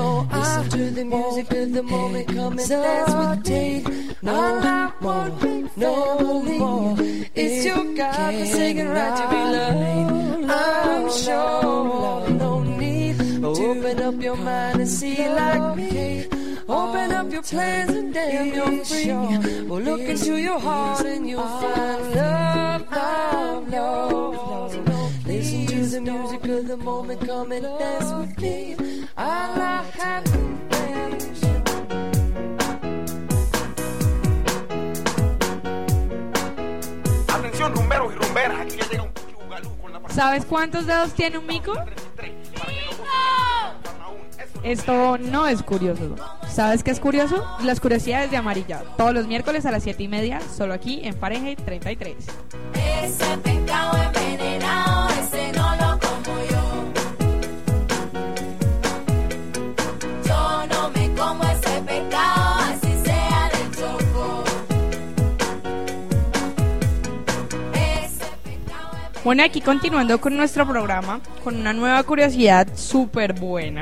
Listen 0.55 0.69
to 0.79 0.89
the 0.91 1.03
music 1.03 1.51
of 1.51 1.73
the 1.73 1.83
moment. 1.83 2.27
Come 2.29 2.57
and 2.57 2.69
dance 2.69 3.13
with 3.13 3.49
me. 3.49 4.15
No 4.21 4.61
more, 5.01 5.29
no 5.75 6.41
more. 6.43 6.95
It's 7.35 7.65
your 7.65 7.83
God-forsaken 7.93 8.87
right 8.87 9.17
to 9.17 9.27
be 9.29 9.35
loved. 9.35 10.49
I'm 10.49 11.09
sure 11.11 12.29
no 12.29 12.63
need 12.63 13.17
to 13.17 13.47
open 13.47 14.01
up 14.01 14.21
your 14.21 14.37
mind 14.37 14.79
and 14.79 14.89
see 14.89 15.27
like 15.27 15.75
me. 15.75 16.27
Open 16.69 17.11
up 17.11 17.31
your 17.33 17.41
plans 17.41 17.91
and 17.91 18.13
damn 18.13 18.53
you're 18.53 18.85
free. 18.85 19.11
Well, 19.67 19.81
look 19.81 19.99
into 19.99 20.37
your 20.37 20.59
heart 20.59 21.05
and 21.05 21.27
you'll 21.27 21.43
find 21.43 22.15
love, 22.15 22.91
love, 22.91 23.67
love, 23.69 24.77
love. 24.77 24.94
The 25.95 26.01
music 26.01 26.43
of 26.43 26.67
the 26.67 26.75
moment. 26.75 27.25
Come 27.25 27.53
and 27.53 27.63
dance 27.63 28.11
with 28.11 28.37
me. 28.41 28.75
Have 29.15 29.85
Atención, 37.29 37.73
rumberos 37.73 38.11
y 38.11 38.15
rumberas. 38.17 38.59
Aquí 38.59 38.75
ya 38.75 38.89
llega 38.89 39.03
un 39.03 39.13
chugalú 39.13 39.77
con 39.81 39.93
la 39.93 40.01
¿Sabes 40.09 40.43
cuántos 40.43 40.85
dedos 40.85 41.13
tiene 41.13 41.37
un 41.37 41.47
mico? 41.47 41.73
Esto 44.63 45.17
no 45.17 45.47
es 45.47 45.63
curioso. 45.63 46.17
¿Sabes 46.49 46.83
qué 46.83 46.91
es 46.91 46.99
curioso? 46.99 47.41
Las 47.63 47.79
curiosidades 47.79 48.31
de 48.31 48.35
amarilla. 48.35 48.83
Todos 48.97 49.13
los 49.13 49.27
miércoles 49.27 49.65
a 49.65 49.71
las 49.71 49.83
7 49.83 50.03
y 50.03 50.09
media, 50.09 50.41
solo 50.41 50.73
aquí 50.73 50.99
en 51.05 51.15
Fahrenheit 51.15 51.63
33. 51.63 52.15
Bueno, 69.25 69.41
aquí 69.43 69.59
continuando 69.59 70.21
con 70.21 70.37
nuestro 70.37 70.67
programa, 70.67 71.19
con 71.43 71.55
una 71.55 71.73
nueva 71.73 72.03
curiosidad 72.03 72.67
súper 72.75 73.33
buena. 73.33 73.81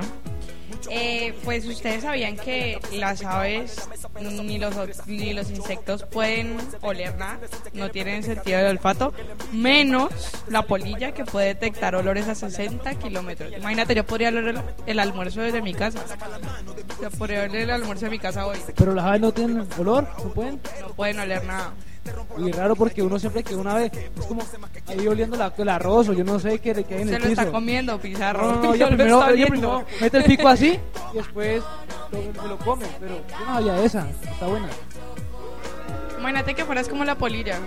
Eh, 0.90 1.36
pues 1.44 1.66
ustedes 1.66 2.04
sabían 2.04 2.38
que 2.38 2.80
las 2.94 3.26
aves 3.26 3.90
ni 4.22 4.58
los, 4.58 4.74
ni 5.06 5.34
los 5.34 5.50
insectos 5.50 6.04
pueden 6.04 6.56
oler 6.80 7.18
nada, 7.18 7.40
no 7.74 7.92
tienen 7.92 8.24
sentido 8.24 8.60
del 8.60 8.68
olfato, 8.68 9.12
menos 9.52 10.14
la 10.48 10.62
polilla 10.62 11.12
que 11.12 11.26
puede 11.26 11.48
detectar 11.48 11.94
olores 11.94 12.30
a 12.30 12.36
60 12.36 12.96
kilómetros. 12.96 13.52
Imagínate, 13.52 13.96
yo 13.96 14.06
podría 14.06 14.30
oler 14.30 14.48
el, 14.48 14.62
el 14.86 15.00
almuerzo 15.00 15.42
desde 15.42 15.62
mi 15.62 15.74
casa. 15.74 16.06
Yo 17.02 17.12
podría 17.12 17.44
oler 17.44 17.64
el 17.64 17.72
almuerzo 17.72 18.06
de 18.06 18.12
mi 18.12 18.20
casa 18.20 18.48
hoy. 18.48 18.60
Pero 18.78 18.94
las 18.94 19.04
aves 19.04 19.20
no 19.20 19.34
tienen 19.34 19.68
olor, 19.78 20.08
no 20.24 20.34
pueden. 20.34 20.62
No 20.80 20.94
pueden 20.96 21.20
oler 21.20 21.44
nada. 21.44 21.74
Y 22.38 22.52
raro 22.52 22.76
porque 22.76 23.02
uno 23.02 23.18
siempre 23.20 23.44
que 23.44 23.56
una 23.56 23.76
vez 23.76 23.92
es 23.94 24.26
como 24.26 24.42
ahí 24.88 25.08
oliendo 25.08 25.38
la, 25.38 25.54
el 25.58 25.70
arroz 25.70 26.10
o 26.10 26.14
yo 26.14 26.24
no 26.24 26.40
sé 26.40 26.60
qué, 26.60 26.74
qué 26.84 26.96
hay 26.96 27.02
en 27.04 27.08
Se 27.10 27.16
el 27.16 27.22
lo 27.22 27.30
piso. 27.30 27.42
está 27.42 27.52
comiendo, 27.52 27.98
Pizarro. 28.00 28.42
No, 28.44 28.56
no, 28.56 28.62
no, 28.62 28.64
Yo 28.64 28.74
ella 28.76 28.90
lo 28.90 28.98
primero, 28.98 29.30
ella 29.30 29.86
mete 30.02 30.18
el 30.18 30.24
pico 30.26 30.48
así 30.48 30.80
y 31.14 31.18
después 31.18 31.64
lo, 32.12 32.42
se 32.42 32.48
lo 32.48 32.58
come. 32.58 32.86
Pero 33.00 33.16
yo 33.16 33.46
no 33.46 33.54
sabía 33.54 33.84
esa, 33.84 34.08
está 34.10 34.48
buena. 34.48 34.68
Imagínate 36.20 36.54
que 36.56 36.66
fueras 36.66 36.88
como 36.90 37.06
la 37.06 37.16
polilla. 37.16 37.60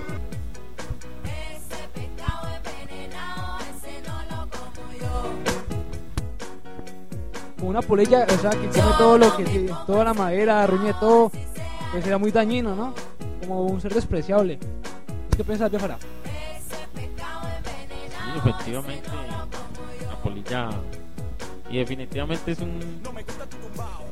Como 7.58 7.70
una 7.70 7.82
polilla, 7.82 8.26
o 8.28 8.38
sea, 8.38 8.50
que 8.50 8.68
come 8.68 8.92
todo 8.98 9.18
lo 9.18 9.36
que, 9.36 9.70
toda 9.86 10.04
la 10.04 10.14
madera, 10.14 10.62
arruñe 10.62 10.92
todo, 11.00 11.30
pues 11.90 12.02
sería 12.02 12.18
muy 12.18 12.30
dañino, 12.30 12.74
¿no? 12.74 12.92
Como 13.46 13.62
un 13.62 13.80
ser 13.80 13.94
despreciable. 13.94 14.58
¿Qué 15.36 15.44
piensas, 15.44 15.70
Biafara? 15.70 15.98
Sí, 17.14 18.38
efectivamente, 18.38 19.08
la 20.08 20.16
polilla. 20.22 20.70
Y 21.70 21.78
definitivamente 21.78 22.52
es 22.52 22.58
un. 22.60 23.02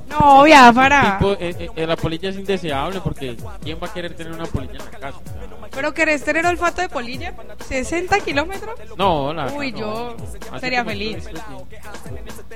No, 0.09 0.43
Biafara. 0.45 1.19
tipo- 1.19 1.37
eh, 1.41 1.71
eh, 1.75 1.87
la 1.87 1.97
polilla 1.97 2.29
es 2.31 2.37
indeseable 2.37 3.01
porque 3.01 3.37
¿quién 3.63 3.79
va 3.83 3.87
a 3.89 3.93
querer 3.93 4.15
tener 4.15 4.33
una 4.33 4.47
polilla 4.47 4.73
en 4.75 4.79
la 4.79 4.91
casa? 4.99 5.19
O 5.19 5.23
sea, 5.25 5.69
¿Pero 5.73 5.93
querés 5.95 6.23
tener 6.25 6.47
olfato 6.47 6.83
de 6.83 6.89
polilla? 6.89 7.33
¿60 7.69 8.23
kilómetros? 8.23 8.79
no, 8.97 9.33
la 9.33 9.47
Uy, 9.53 9.73
no. 9.73 9.79
yo 9.79 10.17
sería 10.61 10.85
feliz. 10.85 11.17
dices, 11.27 11.33
sí. 11.49 11.77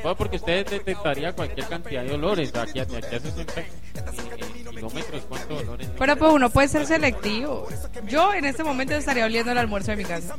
Bueno, 0.02 0.16
porque 0.16 0.36
usted 0.36 0.68
detectaría 0.68 1.32
cualquier 1.32 1.66
cantidad 1.66 2.04
de 2.04 2.14
olores. 2.14 2.54
Aquí, 2.54 2.78
aquí 2.78 2.94
a 2.96 3.00
60 3.20 3.60
eh, 3.60 3.66
kilómetros, 4.78 5.22
¿cuántos 5.28 5.62
olores? 5.62 5.88
Pero 5.98 6.16
pues 6.16 6.32
uno 6.32 6.50
puede 6.50 6.68
ser 6.68 6.86
selectivo. 6.86 7.66
Yo 8.06 8.32
en 8.34 8.44
este 8.44 8.64
momento 8.64 8.94
estaría 8.94 9.24
oliendo 9.24 9.52
el 9.52 9.58
almuerzo 9.58 9.90
de 9.90 9.96
mi 9.96 10.04
casa. 10.04 10.36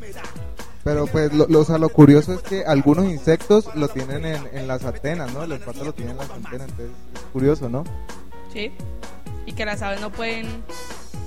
Pero 0.83 1.07
pues 1.07 1.33
lo, 1.33 1.45
lo, 1.47 1.59
o 1.59 1.65
sea, 1.65 1.77
lo 1.77 1.89
curioso 1.89 2.33
es 2.33 2.41
que 2.41 2.63
algunos 2.65 3.05
insectos 3.05 3.69
lo 3.75 3.89
tienen 3.89 4.25
en, 4.25 4.49
en 4.53 4.67
las 4.67 4.83
antenas, 4.85 5.31
¿no? 5.33 5.43
El 5.43 5.51
olfato 5.51 5.83
lo 5.83 5.93
tienen 5.93 6.13
en 6.13 6.17
las 6.19 6.29
antenas, 6.29 6.69
entonces 6.69 6.95
es 7.15 7.21
curioso, 7.33 7.69
¿no? 7.69 7.83
¿Sí? 8.53 8.71
Y 9.45 9.53
que 9.53 9.65
las 9.65 9.81
aves 9.81 9.99
no 9.99 10.09
pueden 10.11 10.63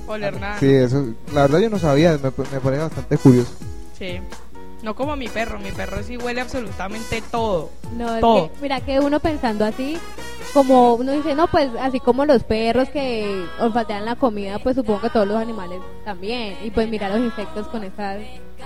oler 0.06 0.40
nada. 0.40 0.58
Sí, 0.58 0.72
eso, 0.72 1.14
la 1.32 1.42
verdad 1.42 1.58
yo 1.58 1.70
no 1.70 1.78
sabía, 1.78 2.12
me, 2.12 2.30
me 2.30 2.60
parece 2.60 2.82
bastante 2.82 3.18
curioso. 3.18 3.52
Sí. 3.98 4.20
No 4.82 4.96
como 4.96 5.14
mi 5.14 5.28
perro, 5.28 5.60
mi 5.60 5.70
perro 5.70 6.02
sí 6.02 6.16
huele 6.16 6.40
absolutamente 6.40 7.22
todo. 7.30 7.70
No, 7.96 8.14
es 8.14 8.20
todo. 8.20 8.50
que, 8.52 8.60
mira 8.60 8.80
que 8.80 8.98
uno 8.98 9.20
pensando 9.20 9.64
así, 9.64 9.96
como 10.52 10.94
uno 10.94 11.12
dice, 11.12 11.36
no, 11.36 11.46
pues 11.46 11.70
así 11.80 12.00
como 12.00 12.24
los 12.24 12.42
perros 12.42 12.88
que 12.88 13.46
olfatean 13.60 14.04
la 14.04 14.16
comida, 14.16 14.58
pues 14.58 14.74
supongo 14.74 15.02
que 15.02 15.10
todos 15.10 15.28
los 15.28 15.36
animales 15.36 15.80
también. 16.04 16.58
Y 16.64 16.70
pues 16.70 16.88
mira 16.88 17.08
los 17.08 17.20
insectos 17.20 17.68
con 17.68 17.84
esas 17.84 18.18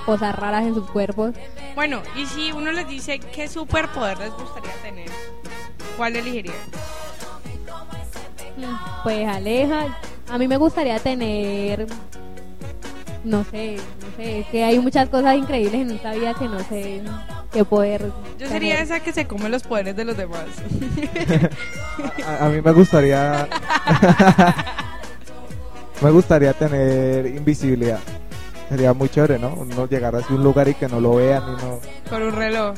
cosas 0.07 0.35
raras 0.35 0.65
en 0.65 0.75
sus 0.75 0.91
cuerpos. 0.91 1.35
Bueno, 1.75 2.01
y 2.17 2.25
si 2.25 2.51
uno 2.51 2.73
les 2.73 2.89
dice 2.89 3.19
qué 3.19 3.47
superpoder 3.47 4.19
les 4.19 4.33
gustaría 4.33 4.73
tener, 4.83 5.11
¿cuál 5.99 6.17
elegirían? 6.17 6.57
Pues 9.03 9.29
Aleja, 9.29 9.99
a 10.31 10.39
mí 10.39 10.49
me 10.49 10.57
gustaría 10.57 10.99
tener, 10.99 11.87
no 13.23 13.45
sé, 13.45 13.77
es 14.19 14.47
que 14.47 14.65
hay 14.65 14.79
muchas 14.79 15.09
cosas 15.09 15.37
increíbles 15.37 15.83
en 15.83 15.91
esta 15.91 16.13
vida 16.13 16.35
que 16.35 16.49
no 16.49 16.59
sé 16.61 17.03
qué 17.53 17.65
poder. 17.65 18.11
Yo 18.39 18.49
sería 18.49 18.77
tener. 18.77 18.85
esa 18.85 19.01
que 19.01 19.13
se 19.13 19.27
come 19.27 19.49
los 19.49 19.63
poderes 19.63 19.97
de 19.97 20.05
los 20.05 20.17
demás. 20.17 20.45
A, 22.27 22.47
a 22.47 22.49
mí 22.49 22.61
me 22.61 22.73
gustaría. 22.73 23.49
me 26.03 26.11
gustaría 26.11 26.53
tener 26.53 27.27
invisibilidad. 27.27 28.01
Sería 28.69 28.93
muy 28.93 29.09
chévere, 29.09 29.39
¿no? 29.39 29.55
Uno 29.55 29.87
llegar 29.87 30.15
así 30.17 30.27
a 30.33 30.35
un 30.37 30.43
lugar 30.43 30.69
y 30.69 30.75
que 30.75 30.89
no 30.89 31.01
lo 31.01 31.15
vean 31.15 31.43
y 31.45 31.63
no. 31.63 31.81
Con 32.11 32.23
un 32.23 32.33
reloj. 32.33 32.75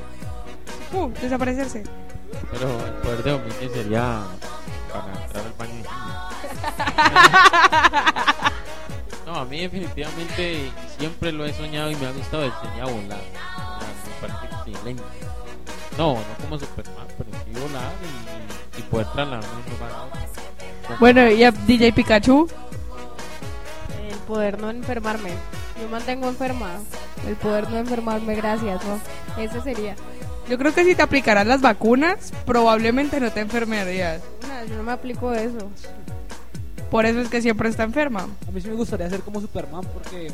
Uh, 0.92 1.08
desaparecerse. 1.20 1.82
Pero 2.52 2.68
el 2.86 2.92
poder 2.94 3.22
de 3.22 3.30
dominio 3.30 3.70
sería 3.72 4.22
para 4.92 5.24
entrar 5.24 5.44
al 5.44 5.52
baño. 5.58 5.82
No, 9.28 9.34
a 9.34 9.44
mí 9.44 9.60
definitivamente 9.60 10.70
siempre 10.98 11.32
lo 11.32 11.44
he 11.44 11.52
soñado 11.52 11.90
y 11.90 11.96
me 11.96 12.06
ha 12.06 12.12
gustado 12.12 12.44
el 12.44 12.52
sueño 12.62 12.82
a 12.82 12.86
volar. 12.86 13.20
volar, 13.20 13.82
Me 14.22 14.26
parece 14.26 14.70
excelente. 14.72 15.02
No, 15.98 16.14
no 16.14 16.20
como 16.40 16.58
Superman, 16.58 17.06
pero 17.18 17.30
sí 17.44 17.60
volar 17.60 17.92
y, 18.02 18.78
y 18.78 18.82
poder 18.84 19.06
trasladarme 19.08 19.46
de 19.46 19.70
un 19.70 19.78
lugar 19.78 19.92
a 19.92 20.04
otro. 20.04 20.96
Bueno, 20.98 21.30
¿y 21.30 21.44
a 21.44 21.50
DJ 21.50 21.92
Pikachu? 21.92 22.48
El 24.10 24.18
poder 24.20 24.58
no 24.58 24.70
enfermarme. 24.70 25.32
Yo 25.78 25.88
mantengo 25.90 26.26
enferma. 26.28 26.78
El 27.26 27.36
poder 27.36 27.68
no 27.68 27.76
enfermarme, 27.76 28.34
gracias, 28.34 28.80
¿no? 28.82 28.98
Ese 29.42 29.60
sería. 29.60 29.94
Yo 30.48 30.56
creo 30.56 30.72
que 30.72 30.84
si 30.84 30.94
te 30.94 31.02
aplicaras 31.02 31.46
las 31.46 31.60
vacunas, 31.60 32.32
probablemente 32.46 33.20
no 33.20 33.30
te 33.30 33.40
enfermarías. 33.40 34.22
No, 34.48 34.64
yo 34.64 34.76
no 34.76 34.84
me 34.84 34.92
aplico 34.92 35.34
eso. 35.34 35.70
Por 36.90 37.04
eso 37.06 37.20
es 37.20 37.28
que 37.28 37.42
siempre 37.42 37.68
está 37.68 37.82
enferma. 37.82 38.28
A 38.46 38.50
mí 38.50 38.60
sí 38.60 38.68
me 38.68 38.74
gustaría 38.74 39.08
ser 39.10 39.20
como 39.20 39.40
Superman 39.40 39.84
porque 39.92 40.32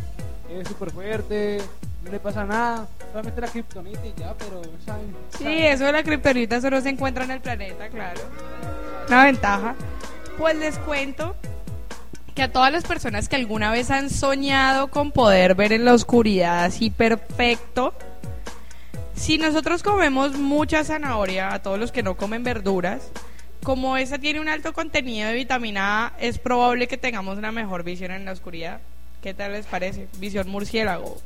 es 0.49 0.69
súper 0.69 0.91
fuerte, 0.91 1.61
no 2.05 2.11
le 2.11 2.21
pasa 2.21 2.45
nada, 2.45 2.87
solamente 3.11 3.41
la 3.41 3.49
kriptonita 3.49 4.07
y 4.07 4.15
ya, 4.17 4.35
pero 4.39 4.63
saben. 4.85 5.15
Sí, 5.39 5.67
eso 5.67 5.85
de 5.85 5.93
la 5.93 6.03
kriptonita 6.03 6.61
solo 6.61 6.81
se 6.81 6.91
encuentra 6.91 7.25
en 7.25 7.33
el 7.33 7.41
planeta, 7.41 7.89
claro. 7.89 8.21
Una 9.09 9.25
ventaja. 9.25 9.75
Pues 10.39 10.57
les 10.57 10.79
cuento 10.79 11.35
que 12.35 12.43
a 12.43 12.53
todas 12.53 12.73
las 12.73 12.85
personas 12.85 13.29
que 13.29 13.37
alguna 13.37 13.71
vez 13.71 13.91
han 13.91 14.11
soñado 14.11 14.89
con 14.89 15.13
poder 15.13 15.55
ver 15.55 15.73
en 15.73 15.85
la 15.85 15.95
oscuridad 15.95 16.65
así 16.65 16.91
perfecto, 16.91 17.95
si 19.15 19.39
nosotros 19.39 19.83
comemos 19.83 20.37
mucha 20.37 20.85
zanahoria, 20.85 21.55
a 21.55 21.63
todos 21.63 21.79
los 21.79 21.93
que 21.93 22.03
no 22.03 22.17
comen 22.17 22.43
verduras, 22.43 23.11
como 23.65 23.97
esa 23.97 24.19
tiene 24.19 24.41
un 24.41 24.49
alto 24.49 24.73
contenido 24.73 25.29
de 25.29 25.35
vitamina 25.35 26.07
A, 26.07 26.13
es 26.21 26.39
probable 26.39 26.87
que 26.87 26.97
tengamos 26.97 27.39
una 27.39 27.51
mejor 27.51 27.83
visión 27.83 28.13
en 28.13 28.25
la 28.25 28.33
oscuridad. 28.33 28.81
¿Qué 29.23 29.35
tal 29.35 29.53
les 29.53 29.67
parece? 29.67 30.07
Visión 30.19 30.49
murciélago. 30.49 31.17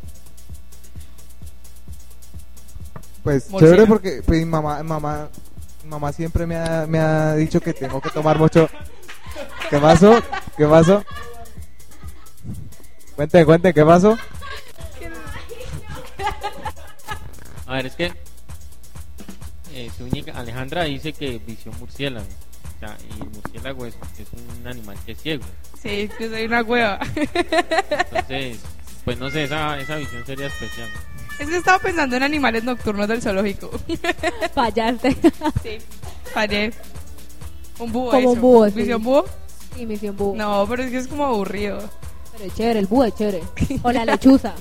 Pues 3.22 3.50
Murciélago. 3.50 3.58
chévere 3.58 3.86
porque 3.86 4.22
pues, 4.24 4.46
mamá, 4.46 4.82
mamá, 4.82 5.28
mamá 5.86 6.12
siempre 6.12 6.46
me 6.46 6.56
ha, 6.56 6.86
me 6.88 6.98
ha 7.00 7.34
dicho 7.34 7.60
que 7.60 7.74
tengo 7.74 8.00
que 8.00 8.10
tomar 8.10 8.38
mucho. 8.38 8.70
¿Qué 9.68 9.78
pasó? 9.78 10.22
¿Qué 10.56 10.66
pasó? 10.66 11.04
Cuenten, 13.16 13.44
cuenten, 13.44 13.72
¿qué 13.74 13.84
pasó? 13.84 14.16
A 17.66 17.74
ver, 17.74 17.86
es 17.86 17.94
que 17.96 18.27
eh, 19.86 20.32
Alejandra 20.34 20.84
dice 20.84 21.12
que 21.12 21.38
visión 21.38 21.74
murciélago. 21.78 22.26
O 22.26 22.78
sea, 22.80 22.96
y 23.08 23.20
el 23.20 23.30
murciélago 23.30 23.86
es, 23.86 23.94
es 24.18 24.28
un 24.32 24.66
animal 24.66 24.96
que 25.04 25.12
es 25.12 25.22
ciego. 25.22 25.44
Sí, 25.82 26.08
yo 26.20 26.28
soy 26.28 26.44
una 26.44 26.64
cueva. 26.64 26.98
Entonces, 27.14 28.58
pues 29.04 29.18
no 29.18 29.30
sé, 29.30 29.44
esa, 29.44 29.78
esa 29.78 29.96
visión 29.96 30.24
sería 30.26 30.46
especial. 30.46 30.88
Es 31.38 31.48
que 31.48 31.56
estaba 31.56 31.78
pensando 31.78 32.16
en 32.16 32.22
animales 32.24 32.64
nocturnos 32.64 33.06
del 33.08 33.22
zoológico. 33.22 33.70
Fallaste. 34.54 35.16
Sí, 35.62 35.78
fallé. 36.34 36.72
Un 37.78 37.92
búho. 37.92 38.10
Como 38.10 38.20
eso. 38.20 38.30
un 38.32 38.40
búho, 38.40 38.68
sí. 38.68 38.74
¿Misión 38.76 39.02
búho? 39.02 39.24
Sí, 39.76 39.86
misión 39.86 40.16
búho. 40.16 40.36
No, 40.36 40.66
pero 40.68 40.82
es 40.82 40.90
que 40.90 40.98
es 40.98 41.06
como 41.06 41.24
aburrido. 41.26 41.78
Pero 42.32 42.44
es 42.44 42.54
chévere, 42.54 42.78
el 42.80 42.86
búho 42.86 43.04
es 43.04 43.14
chévere. 43.14 43.42
O 43.82 43.92
la 43.92 44.04
lechuza. 44.04 44.54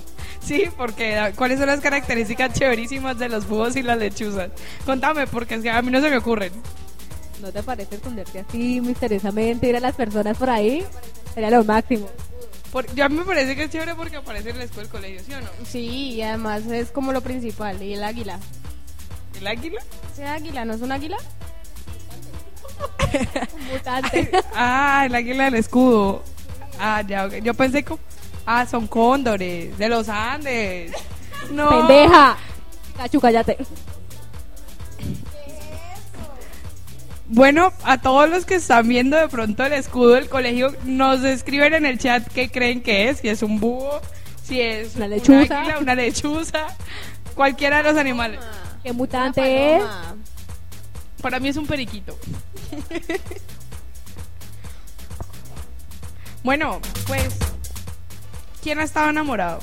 Sí, 0.47 0.69
porque 0.77 1.33
¿cuáles 1.35 1.59
son 1.59 1.67
las 1.67 1.81
características 1.81 2.53
chéverísimas 2.53 3.19
de 3.19 3.27
los 3.27 3.45
búhos 3.45 3.75
y 3.75 3.83
las 3.83 3.97
lechuzas? 3.97 4.49
Contame, 4.85 5.27
porque 5.27 5.55
es 5.55 5.61
que 5.61 5.69
a 5.69 5.81
mí 5.81 5.91
no 5.91 5.99
se 5.99 6.09
me 6.09 6.17
ocurren. 6.17 6.53
¿No 7.41 7.51
te 7.51 7.61
parece 7.61 7.95
esconderte 7.95 8.39
así 8.39 8.79
misteriosamente, 8.79 9.67
ir 9.67 9.75
a 9.75 9.81
las 9.81 9.95
personas 9.95 10.37
por 10.37 10.49
ahí? 10.49 10.85
Sería 11.33 11.49
lo 11.49 11.65
máximo. 11.65 12.07
Por, 12.71 12.85
ya 12.95 13.09
me 13.09 13.25
parece 13.25 13.57
que 13.57 13.65
es 13.65 13.69
chévere 13.69 13.93
porque 13.95 14.15
aparece 14.15 14.51
en 14.51 14.57
la 14.57 14.63
escuela 14.63 14.83
del 14.83 14.91
colegio, 14.91 15.19
¿sí 15.25 15.33
o 15.33 15.41
no? 15.41 15.49
Sí, 15.65 16.13
y 16.13 16.21
además 16.21 16.65
es 16.67 16.91
como 16.91 17.11
lo 17.11 17.19
principal. 17.19 17.83
Y 17.83 17.93
el 17.93 18.03
águila. 18.03 18.39
¿El 19.37 19.47
águila? 19.47 19.81
¿Sí, 20.15 20.23
águila? 20.23 20.63
¿No 20.63 20.75
es 20.75 20.81
un 20.81 20.93
águila? 20.93 21.17
Un 23.53 23.67
mutante. 23.67 24.31
Ah, 24.53 25.03
el 25.05 25.15
águila 25.15 25.45
del 25.45 25.55
escudo. 25.55 26.23
Ah, 26.79 27.03
ya, 27.05 27.25
ok. 27.25 27.33
Yo 27.43 27.53
pensé 27.53 27.83
que... 27.83 27.95
Ah, 28.49 28.65
son 28.65 28.87
cóndores, 28.87 29.77
de 29.77 29.89
los 29.89 30.07
Andes. 30.07 30.93
No. 31.51 31.67
¡Pendeja! 31.69 32.37
Cachu, 32.95 33.19
cállate. 33.19 33.57
Bueno, 37.27 37.73
a 37.83 38.01
todos 38.01 38.29
los 38.29 38.45
que 38.45 38.55
están 38.55 38.87
viendo 38.87 39.17
de 39.17 39.27
pronto 39.27 39.65
el 39.65 39.73
escudo 39.73 40.13
del 40.13 40.29
colegio, 40.29 40.73
nos 40.85 41.25
escriben 41.25 41.73
en 41.73 41.85
el 41.85 41.99
chat 41.99 42.25
qué 42.29 42.49
creen 42.49 42.81
que 42.81 43.09
es, 43.09 43.17
si 43.19 43.27
es 43.27 43.43
un 43.43 43.59
búho, 43.59 43.99
si 44.43 44.61
es 44.61 44.95
Una 44.95 45.09
lechuza. 45.09 45.59
águila, 45.59 45.79
una 45.79 45.95
lechuza, 45.95 46.67
cualquiera 47.35 47.83
de 47.83 47.91
los 47.91 47.99
animales. 47.99 48.39
¿Qué 48.81 48.93
mutante 48.93 49.75
es? 49.75 49.83
Para 51.21 51.41
mí 51.41 51.49
es 51.49 51.57
un 51.57 51.67
periquito. 51.67 52.17
bueno, 56.43 56.79
pues, 57.07 57.27
¿quién 58.67 58.79
ha 58.79 58.83
estado 58.83 59.09
enamorado? 59.11 59.59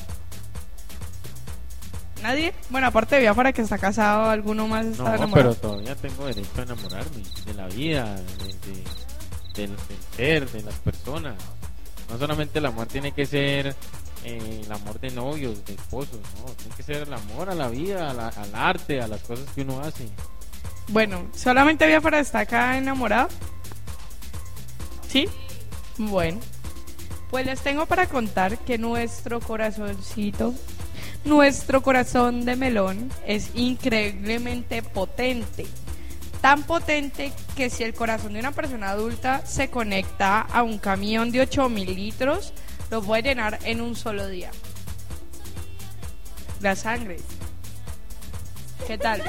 ¿Nadie? 2.23 2.55
Bueno, 2.71 2.87
aparte 2.87 3.17
de 3.17 3.21
Biafara 3.21 3.53
que 3.53 3.61
está 3.61 3.77
casado, 3.77 4.31
¿alguno 4.31 4.67
más 4.67 4.87
está 4.87 5.03
No, 5.03 5.15
enamorado? 5.15 5.35
pero 5.35 5.55
todavía 5.57 5.95
tengo 5.95 6.25
derecho 6.25 6.49
a 6.57 6.63
enamorarme 6.63 7.23
de 7.45 7.53
la 7.55 7.67
vida, 7.67 8.15
de, 8.15 8.47
de- 8.47 8.85
del, 9.55 9.77
del 9.77 9.99
ser, 10.17 10.51
de 10.51 10.63
las 10.63 10.75
personas. 10.77 11.35
No 12.09 12.17
solamente 12.19 12.61
el 12.61 12.65
amor 12.67 12.87
tiene 12.87 13.13
que 13.13 13.27
ser 13.27 13.77
eh, 14.25 14.63
el 14.65 14.73
amor 14.73 14.99
de 15.01 15.11
novios, 15.11 15.63
de 15.67 15.75
esposos, 15.75 16.19
no, 16.41 16.47
tiene 16.55 16.75
que 16.75 16.83
ser 16.83 16.97
el 17.07 17.13
amor 17.13 17.51
a 17.51 17.55
la 17.55 17.69
vida, 17.69 18.09
a 18.11 18.15
la- 18.15 18.29
al 18.29 18.55
arte, 18.55 19.03
a 19.03 19.07
las 19.07 19.21
cosas 19.21 19.45
que 19.55 19.61
uno 19.61 19.81
hace. 19.81 20.09
Bueno, 20.89 21.27
¿solamente 21.37 21.87
Biafara 21.87 22.21
está 22.21 22.39
acá 22.39 22.79
enamorado? 22.79 23.29
¿Sí? 25.09 25.29
Bueno. 25.99 26.41
Pues 27.35 27.47
les 27.47 27.61
tengo 27.63 27.87
para 27.87 28.07
contar 28.07 28.59
que 28.59 28.79
nuestro 28.79 29.41
corazoncito, 29.41 30.55
nuestro 31.25 31.83
corazón 31.83 32.45
de 32.45 32.55
melón 32.55 33.11
es 33.27 33.51
increíblemente 33.57 34.85
potente. 34.85 35.67
Tan 36.41 36.63
potente 36.63 37.33
que 37.57 37.71
si 37.71 37.83
el 37.83 37.93
corazón 37.93 38.35
de 38.35 38.39
una 38.39 38.53
persona 38.53 38.91
adulta 38.91 39.45
se 39.45 39.69
conecta 39.69 40.43
a 40.43 40.63
un 40.63 40.79
camión 40.79 41.33
de 41.33 41.41
8000 41.41 41.97
litros, 41.97 42.53
lo 42.89 43.03
puede 43.03 43.23
llenar 43.25 43.59
en 43.65 43.81
un 43.81 43.97
solo 43.97 44.29
día. 44.29 44.53
La 46.61 46.77
sangre. 46.77 47.17
¿Qué 48.87 48.97
tal? 48.97 49.21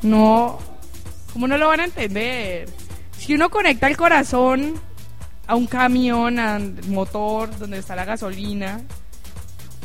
No, 0.00 0.58
¿cómo 1.34 1.46
no 1.46 1.58
lo 1.58 1.68
van 1.68 1.80
a 1.80 1.84
entender? 1.84 2.66
Si 3.20 3.34
uno 3.34 3.50
conecta 3.50 3.86
el 3.86 3.98
corazón 3.98 4.80
a 5.46 5.54
un 5.54 5.66
camión, 5.66 6.38
al 6.38 6.82
motor 6.88 7.56
donde 7.58 7.76
está 7.76 7.94
la 7.94 8.06
gasolina, 8.06 8.80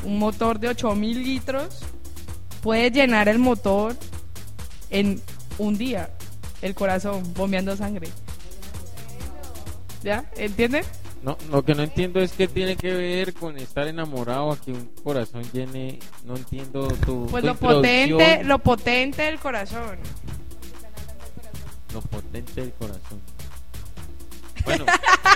un 0.06 0.18
motor 0.20 0.58
de 0.58 0.70
8000 0.70 1.22
litros, 1.22 1.82
puede 2.64 2.92
llenar 2.92 3.28
el 3.28 3.38
motor 3.38 3.98
en 4.90 5.22
un 5.58 5.78
día, 5.78 6.12
el 6.62 6.74
corazón, 6.76 7.34
bombeando 7.34 7.76
sangre. 7.76 8.08
¿Ya? 10.02 10.32
¿Entienden? 10.38 10.86
No, 11.22 11.38
lo 11.52 11.66
que 11.66 11.76
no 11.76 11.84
entiendo 11.84 12.22
es 12.22 12.32
que 12.32 12.48
tiene 12.48 12.78
que 12.78 12.94
ver 12.94 13.34
con 13.34 13.58
estar 13.58 13.86
enamorado 13.86 14.54
a 14.54 14.62
que 14.62 14.72
un 14.72 14.90
corazón 15.04 15.44
llene. 15.52 16.00
No 16.24 16.38
entiendo 16.38 16.88
tu. 17.06 17.26
Pues 17.26 17.42
tu 17.42 17.48
lo 17.48 17.56
potente, 17.56 18.46
lo 18.46 18.60
potente 18.60 19.24
del 19.24 19.40
corazón. 19.40 19.98
Lo 21.94 22.02
potente 22.02 22.62
del 22.62 22.74
corazón. 22.74 23.22
Bueno, 24.66 24.86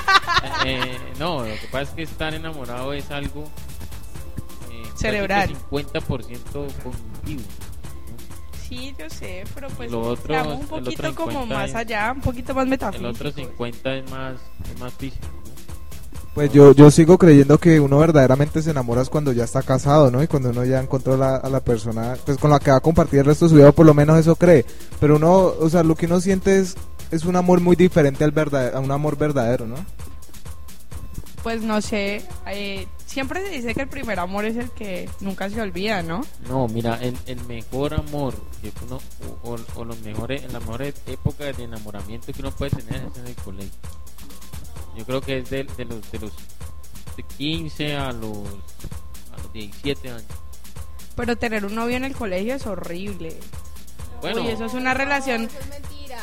eh, 0.66 0.98
no, 1.20 1.40
lo 1.44 1.54
que 1.54 1.68
pasa 1.72 1.84
es 1.84 1.90
que 1.92 2.02
estar 2.04 2.34
enamorado 2.34 2.94
es 2.94 3.10
algo 3.12 3.44
eh, 4.72 4.82
casi 4.84 4.92
que 4.94 4.98
Cerebral. 4.98 5.56
50% 5.72 6.74
cognitivo. 6.84 7.44
Sí, 8.68 8.94
yo 9.00 9.10
sé, 9.10 9.44
pero 9.56 9.68
pues 9.70 9.92
Lo 9.92 10.02
otro- 10.02 10.44
un 10.44 10.62
el 10.62 10.68
poquito 10.68 11.16
como 11.16 11.32
50 11.32 11.56
más 11.56 11.70
es- 11.72 11.76
allá, 11.76 12.12
un 12.16 12.22
poquito 12.22 12.54
más 12.54 12.64
El 12.66 12.70
metafísico. 12.70 13.10
otro 13.10 13.32
50 13.32 13.94
es 13.96 14.12
más, 14.12 14.36
es 14.74 14.80
más 14.80 14.94
físico. 14.94 15.28
Pues 16.40 16.54
yo, 16.54 16.72
yo 16.74 16.90
sigo 16.90 17.18
creyendo 17.18 17.58
que 17.58 17.82
uno 17.82 17.98
verdaderamente 18.00 18.62
se 18.62 18.72
enamora 18.72 19.02
es 19.02 19.10
cuando 19.10 19.34
ya 19.34 19.44
está 19.44 19.62
casado, 19.62 20.10
¿no? 20.10 20.24
Y 20.24 20.28
cuando 20.28 20.52
uno 20.52 20.64
ya 20.64 20.80
encontró 20.80 21.18
la- 21.18 21.36
a 21.36 21.50
la 21.50 21.60
persona 21.60 22.16
pues 22.26 22.38
con 22.38 22.50
la 22.50 22.60
que 22.60 22.72
va 22.72 22.78
a 22.78 22.80
compartir 22.80 23.20
el 23.20 23.26
resto 23.26 23.44
de 23.44 23.50
su 23.50 23.56
vida, 23.58 23.74
por 23.74 23.86
lo 23.86 23.94
menos 23.94 24.18
eso 24.18 24.38
cree. 24.38 24.64
Pero 25.02 25.18
uno, 25.18 25.34
o 25.60 25.70
sea, 25.70 25.84
lo 25.84 25.96
que 25.96 26.06
uno 26.06 26.22
siente 26.22 26.58
es, 26.60 26.76
es 27.12 27.26
un 27.26 27.36
amor 27.36 27.60
muy 27.60 27.76
diferente 27.76 28.24
al 28.24 28.32
verdadero, 28.32 28.78
a 28.78 28.80
un 28.80 28.90
amor 28.90 29.18
verdadero, 29.18 29.68
¿no? 29.68 29.76
Pues 31.44 31.62
no 31.62 31.82
sé, 31.82 32.22
eh, 32.48 32.88
siempre 33.06 33.46
se 33.46 33.50
dice 33.50 33.76
que 33.76 33.82
el 33.82 33.90
primer 33.90 34.18
amor 34.22 34.46
es 34.46 34.56
el 34.56 34.70
que 34.72 35.10
nunca 35.20 35.50
se 35.50 35.60
olvida, 35.60 36.04
¿no? 36.04 36.22
No, 36.48 36.70
mira, 36.70 37.00
el, 37.02 37.18
el 37.26 37.44
mejor 37.48 37.94
amor 37.96 38.34
que 38.62 38.72
uno, 38.86 39.02
o, 39.44 39.50
o- 39.56 39.60
o 39.76 39.84
los 39.84 40.00
mejores, 40.04 40.44
en 40.46 40.54
las 40.54 40.62
mejores 40.62 40.94
épocas 41.06 41.58
de 41.58 41.64
enamoramiento 41.66 42.32
que 42.32 42.40
uno 42.42 42.52
puede 42.52 42.72
tener 42.72 43.04
es 43.12 43.18
en 43.20 43.28
el 43.28 43.36
colegio. 43.36 43.72
Yo 44.98 45.06
creo 45.06 45.22
que 45.22 45.38
es 45.40 45.50
de, 45.50 45.64
de 45.64 45.86
los 45.86 46.12
de 46.12 46.20
los 46.20 46.34
de 47.16 47.24
15 47.38 47.96
a 47.96 48.12
los 48.12 48.38
a 49.34 49.38
los 49.42 49.54
17 49.54 50.10
años. 50.10 50.26
Pero 51.16 51.36
tener 51.38 51.66
un 51.66 51.76
novio 51.76 51.98
en 51.98 52.06
el 52.06 52.16
colegio 52.16 52.56
es 52.56 52.66
horrible. 52.66 53.38
Bueno. 54.22 54.42
Uy, 54.42 54.50
eso 54.50 54.66
es 54.66 54.74
una 54.74 54.94
relación, 54.94 55.44
Eso 55.44 55.60
es 55.60 55.68
mentira. 55.70 56.18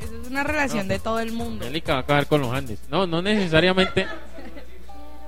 eso 0.00 0.20
es 0.22 0.28
una 0.28 0.44
relación 0.44 0.86
No. 0.86 0.92
de 0.94 0.98
todo 0.98 1.20
el 1.20 1.32
mundo. 1.32 1.64
Angélica 1.64 1.92
va 1.94 1.98
a 1.98 2.02
acabar 2.02 2.26
con 2.26 2.40
los 2.40 2.52
Andes. 2.54 2.80
No, 2.88 3.06
no 3.06 3.20
necesariamente 3.22 4.06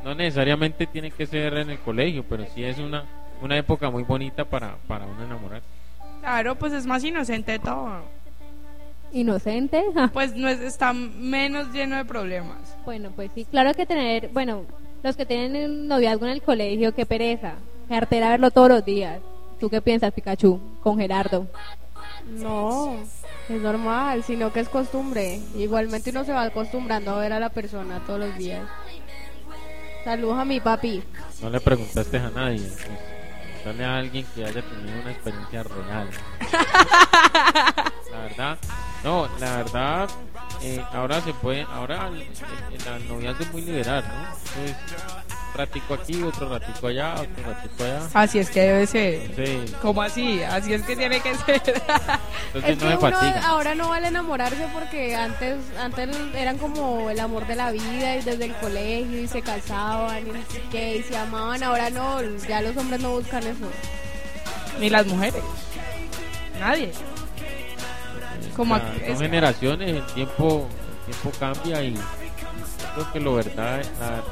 no 0.05 0.15
necesariamente 0.15 0.87
tiene 0.87 1.11
que 1.11 1.27
ser 1.27 1.55
en 1.59 1.71
el 1.71 1.79
colegio, 1.81 2.25
pero 2.29 2.45
sí 2.55 2.63
es 2.65 2.79
una 2.79 3.05
una 3.43 3.57
época 3.59 3.91
muy 3.91 4.03
bonita 4.05 4.45
para 4.45 4.77
para 4.87 5.05
uno 5.07 5.25
enamorar. 5.25 5.63
Claro, 6.21 6.55
pues 6.57 6.73
es 6.73 6.87
más 6.87 7.05
inocente 7.05 7.59
todo. 7.59 8.03
Inocente. 9.13 9.85
Pues 10.13 10.35
no 10.35 10.49
es, 10.49 10.61
está 10.61 10.93
menos 10.93 11.73
lleno 11.73 11.97
de 11.97 12.05
problemas. 12.05 12.59
Bueno, 12.85 13.11
pues 13.15 13.31
sí, 13.35 13.45
claro 13.45 13.75
que 13.75 13.87
tener, 13.87 14.29
bueno, 14.29 14.65
los 15.03 15.17
que 15.17 15.27
tienen 15.27 15.71
un 15.71 15.89
noviazgo 15.89 16.27
en 16.27 16.33
el 16.33 16.43
colegio, 16.43 16.95
qué 16.95 17.07
pereza. 17.07 17.55
Cartera 17.89 18.31
verlo 18.31 18.51
todos 18.51 18.69
los 18.69 18.85
días. 18.85 19.21
¿Tú 19.61 19.71
qué 19.71 19.81
piensas, 19.81 20.13
Pikachu? 20.13 20.61
Con 20.83 20.99
Gerardo. 20.99 21.47
No, 22.27 22.97
es 23.49 23.61
normal, 23.61 24.25
sino 24.25 24.53
que 24.53 24.61
es 24.61 24.69
costumbre. 24.69 25.41
Igualmente 25.57 26.11
uno 26.11 26.25
se 26.25 26.33
va 26.33 26.43
acostumbrando 26.43 27.13
a 27.13 27.21
ver 27.21 27.33
a 27.33 27.41
la 27.41 27.51
persona 27.51 28.03
todos 28.07 28.21
los 28.21 28.37
días. 28.37 28.67
Saludos 30.05 30.39
a 30.39 30.45
mi 30.45 30.61
papi. 30.61 31.03
No 31.43 31.51
le 31.51 31.61
preguntaste 31.61 32.19
a 32.19 32.31
nadie. 32.31 32.61
Pues, 32.61 33.16
dale 33.67 33.85
a 33.85 33.99
alguien 33.99 34.25
que 34.35 34.45
haya 34.45 34.63
tenido 34.63 35.01
una 35.01 35.11
experiencia 35.11 35.63
real. 35.65 36.09
La 38.13 38.19
verdad, 38.21 38.59
no, 39.03 39.29
la 39.41 39.57
verdad, 39.57 40.09
eh, 40.63 40.83
ahora 40.93 41.21
se 41.21 41.35
puede, 41.35 41.63
ahora 41.63 42.07
el, 42.09 42.23
el, 42.23 42.87
el 42.87 43.09
noviazgo 43.09 43.43
es 43.43 43.53
muy 43.53 43.63
liberal, 43.63 44.05
¿no? 44.07 44.15
Entonces, 44.25 44.77
ratico 45.57 45.95
aquí, 45.95 46.23
otro 46.23 46.49
ratico 46.49 46.87
allá, 46.89 47.15
otro 47.15 47.45
ratico 47.53 47.85
allá. 47.85 48.01
Así 48.15 48.39
es 48.39 48.51
que 48.51 48.61
debe 48.61 48.87
ser. 48.87 49.31
Sí. 49.37 49.75
¿Cómo 49.83 50.03
así? 50.03 50.43
Así 50.43 50.73
es 50.75 50.83
que 50.83 50.95
tiene 50.97 51.21
que 51.21 51.35
ser. 51.35 51.63
Entonces 52.55 52.71
Es 52.71 52.77
no 52.79 52.83
que 52.83 52.85
me 52.87 52.97
uno 52.97 53.01
fatiga. 53.01 53.47
ahora 53.47 53.75
no 53.75 53.89
vale 53.89 54.09
enamorarse 54.09 54.67
porque 54.73 55.15
antes 55.17 55.57
antes 55.81 56.09
eran 56.35 56.59
como 56.59 57.09
el 57.11 57.19
amor 57.21 57.47
de 57.47 57.57
la 57.57 57.71
vida 57.73 58.17
y 58.17 58.23
desde 58.23 58.45
el 58.45 58.55
colegio 58.57 59.21
y 59.21 59.27
se 59.29 59.43
casaban 59.43 60.19
y 60.27 60.31
qué 60.71 60.97
y 60.99 61.03
se 61.03 61.17
amaban. 61.17 61.63
Ahora 61.63 61.91
no, 61.91 62.21
ya 62.49 62.61
los 62.63 62.77
hombres 62.77 63.01
no 63.01 63.11
buscan 63.11 63.43
eso. 63.45 63.67
Ni 64.81 64.91
las 64.91 65.07
mujeres. 65.07 65.43
Nadie. 66.61 66.93
Como 68.57 68.77
son 68.79 68.87
es- 69.05 69.19
generaciones, 69.19 69.91
el 69.97 70.07
tiempo, 70.15 70.67
el 71.07 71.13
tiempo 71.15 71.39
cambia 71.39 71.83
y 71.83 71.95
creo 72.95 73.13
que 73.13 73.21
lo 73.21 73.35
verdad, 73.35 73.83
la, 74.01 74.23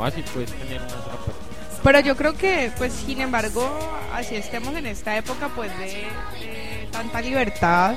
la- 0.00 0.10
lo, 0.16 0.20
lo 0.20 0.22
básico 0.22 0.40
es 0.40 0.52
tener 0.52 0.80
una 0.80 0.90
sola 0.90 1.16
persona. 1.24 1.36
Pero 1.82 2.00
yo 2.00 2.16
creo 2.16 2.34
que, 2.34 2.70
pues, 2.76 2.92
sin 2.92 3.20
embargo, 3.20 3.68
así 4.14 4.34
estemos 4.36 4.74
en 4.74 4.86
esta 4.86 5.16
época, 5.16 5.48
pues, 5.56 5.70
de, 5.78 5.86
de 5.86 6.88
tanta 6.92 7.20
libertad, 7.22 7.94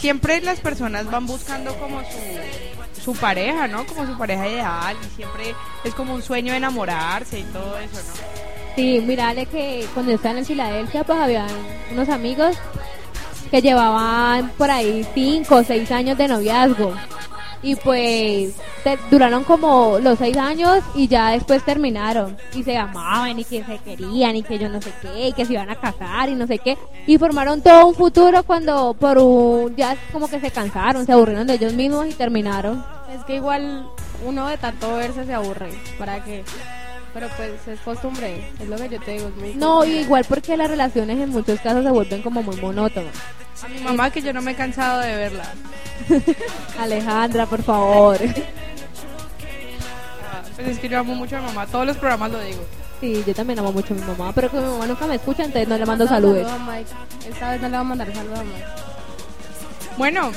siempre 0.00 0.40
las 0.40 0.60
personas 0.60 1.10
van 1.10 1.26
buscando 1.26 1.74
como 1.78 2.00
su, 2.02 3.02
su 3.02 3.14
pareja, 3.16 3.66
¿no? 3.66 3.84
Como 3.86 4.06
su 4.06 4.16
pareja 4.16 4.46
ideal, 4.48 4.96
y 5.02 5.16
siempre 5.16 5.54
es 5.82 5.94
como 5.94 6.14
un 6.14 6.22
sueño 6.22 6.52
de 6.52 6.58
enamorarse 6.58 7.40
y 7.40 7.44
todo 7.44 7.76
eso, 7.78 7.96
¿no? 7.96 8.42
Sí, 8.76 9.02
mirale 9.04 9.46
que 9.46 9.86
cuando 9.92 10.12
yo 10.12 10.16
estaba 10.16 10.38
en 10.38 10.46
Filadelfia, 10.46 11.02
pues 11.04 11.18
habían 11.18 11.48
unos 11.90 12.08
amigos 12.08 12.56
que 13.50 13.60
llevaban 13.60 14.48
por 14.56 14.70
ahí 14.70 15.04
cinco 15.12 15.56
o 15.56 15.64
seis 15.64 15.90
años 15.90 16.16
de 16.16 16.28
noviazgo. 16.28 16.94
Y 17.62 17.76
pues 17.76 18.54
te- 18.82 18.98
duraron 19.10 19.44
como 19.44 19.98
los 20.00 20.18
seis 20.18 20.36
años 20.36 20.80
y 20.96 21.06
ya 21.06 21.30
después 21.30 21.64
terminaron. 21.64 22.36
Y 22.54 22.62
se 22.64 22.76
amaban 22.76 23.38
y 23.38 23.44
que 23.44 23.62
se 23.64 23.78
querían 23.78 24.34
y 24.36 24.42
que 24.42 24.58
yo 24.58 24.68
no 24.68 24.82
sé 24.82 24.92
qué, 25.00 25.28
y 25.28 25.32
que 25.32 25.44
se 25.46 25.52
iban 25.52 25.70
a 25.70 25.76
casar 25.76 26.28
y 26.28 26.34
no 26.34 26.46
sé 26.46 26.58
qué. 26.58 26.76
Y 27.06 27.18
formaron 27.18 27.62
todo 27.62 27.86
un 27.86 27.94
futuro 27.94 28.42
cuando 28.42 28.94
por 28.94 29.18
un, 29.18 29.76
ya 29.76 29.96
como 30.12 30.28
que 30.28 30.40
se 30.40 30.50
cansaron, 30.50 31.06
se 31.06 31.12
aburrieron 31.12 31.46
de 31.46 31.54
ellos 31.54 31.72
mismos 31.74 32.06
y 32.06 32.14
terminaron. 32.14 32.84
Es 33.14 33.22
que 33.24 33.36
igual 33.36 33.86
uno 34.26 34.48
de 34.48 34.58
tanto 34.58 34.94
verse 34.94 35.24
se 35.24 35.34
aburre. 35.34 35.70
¿Para 35.98 36.22
qué? 36.24 36.42
Pero 37.14 37.28
pues 37.36 37.50
es 37.68 37.80
costumbre, 37.80 38.50
es 38.58 38.68
lo 38.68 38.76
que 38.76 38.88
yo 38.88 39.00
te 39.00 39.12
digo. 39.12 39.28
Es 39.28 39.36
muy 39.36 39.54
No, 39.54 39.84
igual 39.84 40.24
porque 40.28 40.56
las 40.56 40.70
relaciones 40.70 41.18
en 41.20 41.28
muchos 41.30 41.60
casos 41.60 41.84
se 41.84 41.90
vuelven 41.90 42.22
como 42.22 42.42
muy 42.42 42.56
monótonas. 42.56 43.14
A 43.62 43.68
mi 43.68 43.80
mamá 43.80 44.10
que 44.10 44.22
yo 44.22 44.32
no 44.32 44.40
me 44.42 44.52
he 44.52 44.54
cansado 44.54 45.00
de 45.00 45.14
verla. 45.14 45.44
Alejandra, 46.80 47.46
por 47.46 47.62
favor. 47.62 48.18
Ah, 50.32 50.42
Pues 50.56 50.68
es 50.68 50.78
que 50.78 50.88
yo 50.88 50.98
amo 50.98 51.14
mucho 51.14 51.36
a 51.36 51.40
mi 51.40 51.46
mamá, 51.46 51.66
todos 51.66 51.86
los 51.86 51.96
programas 51.96 52.30
lo 52.32 52.40
digo. 52.40 52.64
Sí, 53.00 53.22
yo 53.26 53.34
también 53.34 53.58
amo 53.58 53.72
mucho 53.72 53.94
a 53.94 53.96
mi 53.96 54.02
mamá, 54.04 54.32
pero 54.32 54.50
que 54.50 54.56
mi 54.58 54.64
mamá 54.64 54.86
nunca 54.86 55.06
me 55.06 55.16
escucha, 55.16 55.44
entonces 55.44 55.68
no 55.68 55.76
le 55.76 55.84
mando 55.86 56.06
saludos. 56.06 56.46
saludos 56.48 56.68
a 56.68 56.72
Mike. 56.72 56.90
Esta 57.28 57.50
vez 57.50 57.60
no 57.60 57.68
le 57.68 57.76
voy 57.76 57.80
a 57.80 57.84
mandar 57.84 58.14
saludos 58.14 58.38
a 58.38 58.44
Mike. 58.44 58.64
Bueno, 59.98 60.30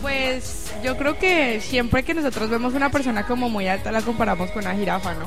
pues 0.00 0.72
yo 0.82 0.96
creo 0.96 1.18
que 1.18 1.60
siempre 1.60 2.02
que 2.02 2.14
nosotros 2.14 2.48
vemos 2.50 2.74
una 2.74 2.90
persona 2.90 3.26
como 3.26 3.48
muy 3.48 3.68
alta 3.68 3.92
la 3.92 4.02
comparamos 4.02 4.50
con 4.50 4.64
una 4.64 4.74
jirafa, 4.74 5.14
¿no? 5.14 5.26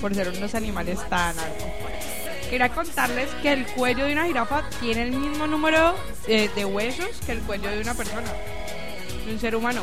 Por 0.00 0.14
ser 0.14 0.28
unos 0.28 0.54
animales 0.54 0.98
tan 1.08 1.38
altos. 1.38 1.66
Quería 2.50 2.68
contarles 2.68 3.28
que 3.42 3.52
el 3.52 3.66
cuello 3.66 4.04
de 4.04 4.12
una 4.12 4.24
jirafa 4.26 4.62
tiene 4.80 5.02
el 5.02 5.12
mismo 5.12 5.46
número 5.46 5.94
eh, 6.28 6.48
de 6.54 6.64
huesos 6.64 7.08
que 7.24 7.32
el 7.32 7.40
cuello 7.40 7.68
de 7.70 7.80
una 7.80 7.94
persona, 7.94 8.28
de 9.26 9.32
un 9.32 9.40
ser 9.40 9.56
humano. 9.56 9.80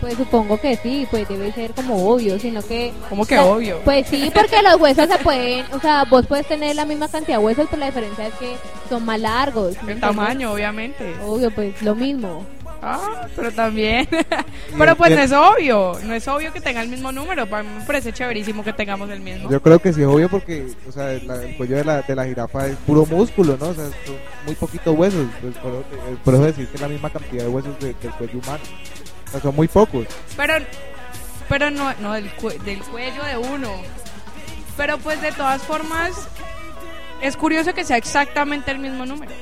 Pues 0.00 0.14
supongo 0.14 0.60
que 0.60 0.76
sí, 0.76 1.08
pues 1.10 1.28
debe 1.28 1.50
ser 1.50 1.72
como 1.72 2.08
obvio, 2.08 2.38
sino 2.38 2.62
que... 2.62 2.92
¿Cómo 3.08 3.26
que 3.26 3.36
obvio? 3.40 3.80
Pues 3.84 4.06
sí, 4.06 4.30
porque 4.34 4.62
los 4.62 4.80
huesos 4.80 5.08
se 5.08 5.18
pueden, 5.18 5.66
o 5.72 5.80
sea, 5.80 6.04
vos 6.04 6.24
puedes 6.24 6.46
tener 6.46 6.76
la 6.76 6.84
misma 6.84 7.08
cantidad 7.08 7.38
de 7.38 7.44
huesos, 7.44 7.66
pero 7.68 7.80
la 7.80 7.86
diferencia 7.86 8.28
es 8.28 8.34
que 8.34 8.54
son 8.88 9.04
más 9.04 9.18
largos. 9.18 9.74
¿me 9.82 9.90
El 9.92 9.98
entiendes? 9.98 10.00
tamaño, 10.02 10.52
obviamente. 10.52 11.16
Obvio, 11.26 11.50
pues 11.50 11.82
lo 11.82 11.96
mismo. 11.96 12.46
Ah, 12.80 13.26
pero 13.34 13.50
también. 13.52 14.08
pero 14.78 14.94
pues 14.96 15.10
el- 15.10 15.16
no 15.16 15.22
es 15.24 15.32
obvio, 15.32 15.92
no 16.04 16.14
es 16.14 16.28
obvio 16.28 16.52
que 16.52 16.60
tenga 16.60 16.80
el 16.80 16.88
mismo 16.88 17.10
número. 17.10 17.46
Para 17.48 17.62
mí 17.64 17.70
me 17.78 17.84
parece 17.84 18.12
chéverísimo 18.12 18.62
que 18.62 18.72
tengamos 18.72 19.10
el 19.10 19.20
mismo. 19.20 19.50
Yo 19.50 19.60
creo 19.60 19.78
que 19.80 19.92
sí 19.92 20.00
es 20.02 20.06
obvio 20.06 20.28
porque, 20.28 20.68
o 20.88 20.92
sea, 20.92 21.06
la- 21.24 21.42
el 21.42 21.56
cuello 21.56 21.76
de 21.76 21.84
la, 21.84 22.02
de 22.02 22.14
la 22.14 22.24
jirafa 22.24 22.66
es 22.68 22.76
puro 22.86 23.04
músculo, 23.06 23.56
¿no? 23.58 23.68
O 23.68 23.74
sea, 23.74 23.84
son 24.06 24.16
muy 24.46 24.54
poquitos 24.54 24.96
huesos. 24.96 25.26
pues, 25.40 25.56
por, 25.56 25.72
eso- 25.72 25.80
eh, 25.92 26.16
por 26.24 26.34
eso 26.34 26.42
decir 26.44 26.68
que 26.68 26.74
es 26.76 26.80
la 26.80 26.88
misma 26.88 27.10
cantidad 27.10 27.42
de 27.44 27.48
huesos 27.48 27.78
de- 27.80 27.94
del 27.94 28.12
cuello 28.12 28.38
humano. 28.38 28.62
O 29.26 29.30
sea, 29.32 29.40
son 29.40 29.56
muy 29.56 29.68
pocos. 29.68 30.06
Pero, 30.36 30.54
pero 31.48 31.70
no, 31.70 31.92
no 32.00 32.12
del, 32.12 32.30
cue- 32.36 32.58
del 32.60 32.78
cuello 32.80 33.24
de 33.24 33.36
uno. 33.38 33.72
Pero 34.76 34.98
pues 34.98 35.20
de 35.20 35.32
todas 35.32 35.60
formas, 35.62 36.12
es 37.20 37.36
curioso 37.36 37.74
que 37.74 37.84
sea 37.84 37.96
exactamente 37.96 38.70
el 38.70 38.78
mismo 38.78 39.04
número. 39.04 39.32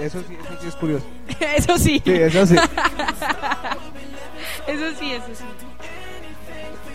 Eso 0.00 0.22
sí, 0.26 0.34
eso 0.34 0.60
sí 0.60 0.68
es 0.68 0.74
curioso. 0.76 1.06
eso 1.56 1.78
sí. 1.78 2.02
Sí, 2.04 2.12
eso 2.12 2.46
sí. 2.46 2.56
eso 4.66 4.98
sí, 4.98 5.12
eso 5.12 5.26
sí. 5.34 5.44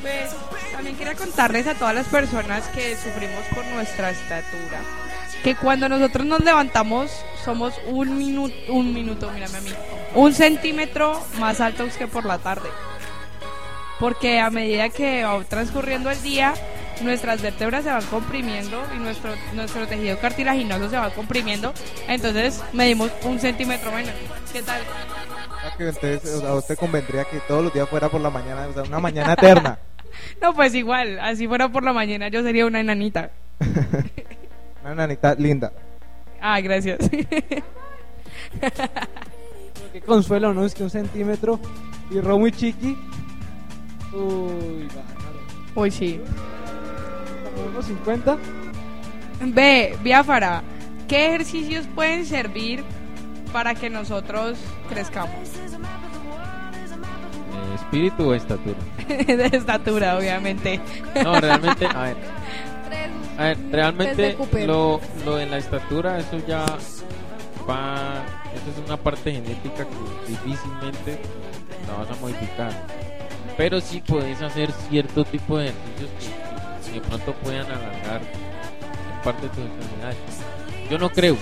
Pues 0.02 0.36
también 0.72 0.96
quería 0.96 1.16
contarles 1.16 1.68
a 1.68 1.76
todas 1.76 1.94
las 1.94 2.08
personas 2.08 2.68
que 2.70 2.96
sufrimos 2.96 3.44
por 3.54 3.66
nuestra 3.68 4.12
estatura 4.12 4.80
que 5.44 5.56
cuando 5.56 5.88
nosotros 5.88 6.26
nos 6.26 6.40
levantamos 6.42 7.12
somos 7.44 7.74
un 7.88 8.18
minuto, 8.18 8.56
un 8.70 8.94
minuto, 8.94 9.32
mírame 9.32 9.58
a 9.58 9.62
mí, 9.62 9.70
un 10.16 10.34
centímetro 10.34 11.20
más 11.40 11.62
altos 11.62 11.96
que 11.96 12.08
por 12.08 12.26
la 12.26 12.38
tarde. 12.40 12.70
porque 14.00 14.40
a 14.40 14.50
medida 14.50 14.90
que 14.90 15.26
va 15.26 15.44
transcurriendo 15.44 16.10
el 16.10 16.22
día, 16.22 16.54
nuestras 17.02 17.42
vértebras 17.42 17.84
se 17.84 17.90
van 17.90 18.04
comprimiendo 18.06 18.82
y 18.96 19.00
nuestro, 19.00 19.32
nuestro 19.54 19.88
tejido 19.88 20.18
cartilaginoso 20.20 20.90
se 20.90 20.98
va 20.98 21.10
comprimiendo, 21.12 21.74
entonces 22.08 22.62
medimos 22.74 23.12
un 23.24 23.40
centímetro 23.40 23.92
menos. 23.92 24.14
¿Qué 24.52 24.62
tal? 24.62 24.82
Que 25.78 25.90
Entonces, 25.90 26.34
o 26.36 26.40
sea, 26.40 26.50
a 26.50 26.56
usted 26.56 26.78
convendría 26.78 27.26
que 27.26 27.40
todos 27.42 27.64
los 27.64 27.74
días 27.74 27.88
fuera 27.90 28.10
por 28.10 28.22
la 28.22 28.30
mañana, 28.30 28.68
o 28.68 28.74
sea, 28.74 28.84
una 28.84 29.00
mañana 29.00 29.34
eterna. 29.34 29.80
No, 30.42 30.54
pues 30.54 30.74
igual, 30.74 31.20
así 31.20 31.48
fuera 31.48 31.70
por 31.70 31.84
la 31.84 31.94
mañana 31.94 32.30
yo 32.30 32.42
sería 32.42 32.66
una 32.66 32.80
enanita. 32.80 33.30
Una 34.84 34.96
nanita 34.96 35.36
linda. 35.36 35.72
Ah, 36.42 36.60
gracias. 36.62 36.98
Qué 39.94 40.02
consuelo, 40.02 40.54
¿no? 40.54 40.66
Es 40.66 40.74
que 40.74 40.84
un 40.84 40.90
centímetro 40.90 41.60
y 42.10 42.20
ro 42.22 42.40
muy 42.40 42.52
chiqui. 42.52 42.98
Uy, 44.14 44.88
bájalo. 44.88 45.40
Uy, 45.76 45.92
sí. 45.92 46.22
Unos 47.68 47.86
50. 47.86 48.38
Ve, 49.42 49.98
Biafara, 50.04 50.64
¿qué 51.08 51.28
ejercicios 51.28 51.88
pueden 51.96 52.26
servir 52.26 52.84
para 53.52 53.76
que 53.76 53.90
nosotros 53.90 54.58
crezcamos? 54.90 55.50
Eh, 57.52 57.76
¿Espíritu 57.76 58.30
o 58.30 58.34
estatura? 58.34 58.78
de 59.08 59.50
estatura, 59.54 60.18
obviamente. 60.18 60.80
No, 61.24 61.40
realmente, 61.40 61.86
a 61.86 62.04
ver. 62.04 62.18
A 63.38 63.44
ver, 63.44 63.58
realmente 63.72 64.38
lo, 64.68 65.00
lo 65.26 65.36
de 65.38 65.46
la 65.46 65.58
estatura, 65.58 66.20
eso 66.20 66.38
ya 66.46 66.66
va. 67.70 68.22
Eso 68.54 68.72
es 68.72 68.86
una 68.86 68.98
parte 68.98 69.32
genética 69.32 69.86
que 69.86 70.32
difícilmente 70.32 71.20
la 71.88 72.00
vas 72.00 72.10
a 72.10 72.16
modificar. 72.20 72.86
Pero 73.56 73.80
sí 73.80 74.02
puedes 74.06 74.42
hacer 74.42 74.72
cierto 74.90 75.24
tipo 75.24 75.58
de 75.58 75.70
ejercicios 75.70 76.10
que, 76.20 76.49
que 76.90 77.00
de 77.00 77.02
pronto 77.02 77.34
puedan 77.36 77.66
alargar 77.66 78.22
parte 79.24 79.44
de 79.44 79.50
tus 79.50 79.66
enfermedades. 79.66 80.18
Yo 80.90 80.98
no 80.98 81.10
creo, 81.10 81.38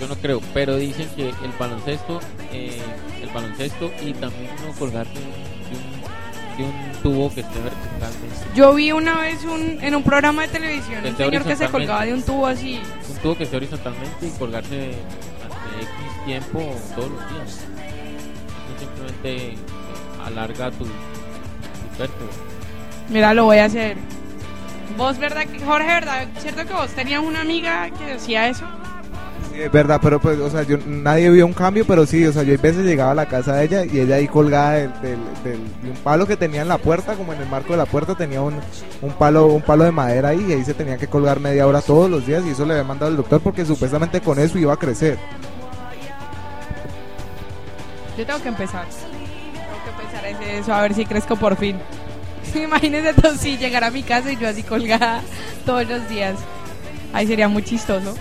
yo 0.00 0.08
no 0.08 0.16
creo, 0.16 0.40
pero 0.52 0.76
dicen 0.76 1.08
que 1.16 1.28
el 1.28 1.52
baloncesto, 1.58 2.20
eh, 2.52 2.80
el 3.22 3.28
baloncesto 3.30 3.90
y 4.02 4.12
también 4.14 4.50
uno 4.64 4.74
colgarte 4.78 5.18
de 5.18 5.26
un, 5.76 6.56
de 6.56 6.64
un 6.64 7.02
tubo 7.02 7.34
que 7.34 7.40
esté 7.40 7.58
verticalmente. 7.60 8.46
Yo 8.54 8.74
vi 8.74 8.92
una 8.92 9.18
vez 9.18 9.44
un, 9.44 9.78
en 9.82 9.94
un 9.94 10.02
programa 10.02 10.42
de 10.42 10.48
televisión 10.48 11.02
Que 11.02 11.10
un 11.10 11.16
señor 11.16 11.44
que 11.44 11.56
se 11.56 11.68
colgaba 11.68 12.04
de 12.04 12.14
un 12.14 12.22
tubo 12.22 12.46
así. 12.46 12.80
Un 13.10 13.16
tubo 13.18 13.36
que 13.36 13.44
esté 13.44 13.56
horizontalmente 13.56 14.26
y 14.26 14.30
colgarse 14.38 14.76
durante 14.76 15.82
X 15.82 16.24
tiempo 16.26 16.74
todos 16.94 17.10
los 17.10 17.30
días. 17.30 17.60
Simplemente 18.78 19.52
eh, 19.52 19.56
alarga 20.24 20.70
tu, 20.70 20.84
tu. 20.84 20.92
Mira, 23.08 23.34
lo 23.34 23.44
voy 23.44 23.58
a 23.58 23.64
hacer. 23.66 23.96
Vos, 24.96 25.18
¿verdad? 25.18 25.44
Jorge, 25.64 25.86
¿verdad? 25.86 26.26
¿Cierto 26.38 26.64
que 26.66 26.72
vos 26.72 26.88
tenías 26.90 27.20
una 27.22 27.40
amiga 27.40 27.90
que 27.90 28.12
hacía 28.12 28.48
eso? 28.48 28.64
Sí, 29.52 29.60
es 29.60 29.70
verdad, 29.72 29.98
pero 30.02 30.20
pues, 30.20 30.38
o 30.38 30.50
sea, 30.50 30.62
yo, 30.62 30.76
nadie 30.86 31.30
vio 31.30 31.46
un 31.46 31.52
cambio, 31.52 31.84
pero 31.86 32.06
sí, 32.06 32.24
o 32.26 32.32
sea, 32.32 32.42
yo 32.42 32.54
a 32.54 32.60
veces 32.60 32.84
llegaba 32.84 33.12
a 33.12 33.14
la 33.14 33.26
casa 33.26 33.54
de 33.56 33.64
ella 33.64 33.84
y 33.84 34.00
ella 34.00 34.16
ahí 34.16 34.26
colgada 34.28 34.72
del, 34.72 34.92
del, 35.00 35.18
del- 35.44 35.80
de 35.82 35.90
un 35.90 35.96
palo 35.96 36.26
que 36.26 36.36
tenía 36.36 36.62
en 36.62 36.68
la 36.68 36.78
puerta, 36.78 37.14
como 37.14 37.32
en 37.32 37.40
el 37.40 37.48
marco 37.48 37.72
de 37.72 37.78
la 37.78 37.86
puerta 37.86 38.14
tenía 38.14 38.40
un, 38.40 38.54
un 39.02 39.12
palo 39.12 39.46
un 39.46 39.62
palo 39.62 39.84
de 39.84 39.92
madera 39.92 40.30
ahí 40.30 40.44
y 40.48 40.52
ahí 40.52 40.64
se 40.64 40.74
tenía 40.74 40.96
que 40.96 41.06
colgar 41.08 41.38
media 41.40 41.66
hora 41.66 41.80
todos 41.82 42.10
los 42.10 42.26
días 42.26 42.42
y 42.46 42.50
eso 42.50 42.64
le 42.66 42.72
había 42.74 42.84
mandado 42.84 43.10
el 43.10 43.16
doctor 43.16 43.40
porque 43.40 43.64
supuestamente 43.64 44.20
con 44.20 44.38
eso 44.38 44.58
iba 44.58 44.72
a 44.72 44.76
crecer. 44.76 45.18
Yo 48.16 48.24
tengo 48.26 48.42
que 48.42 48.48
empezar. 48.48 48.86
Tengo 48.86 49.84
que 49.84 50.02
empezar 50.02 50.26
en 50.26 50.58
eso, 50.60 50.72
a 50.74 50.82
ver 50.82 50.94
si 50.94 51.04
crezco 51.04 51.36
por 51.36 51.56
fin. 51.56 51.76
Imagínense 52.54 53.10
entonces 53.10 53.40
si 53.40 53.56
llegar 53.56 53.84
a 53.84 53.90
mi 53.90 54.02
casa 54.02 54.32
y 54.32 54.36
yo 54.36 54.48
así 54.48 54.62
colgada 54.62 55.22
todos 55.64 55.88
los 55.88 56.08
días. 56.08 56.36
Ahí 57.12 57.26
sería 57.26 57.48
muy 57.48 57.62
chistoso. 57.62 58.14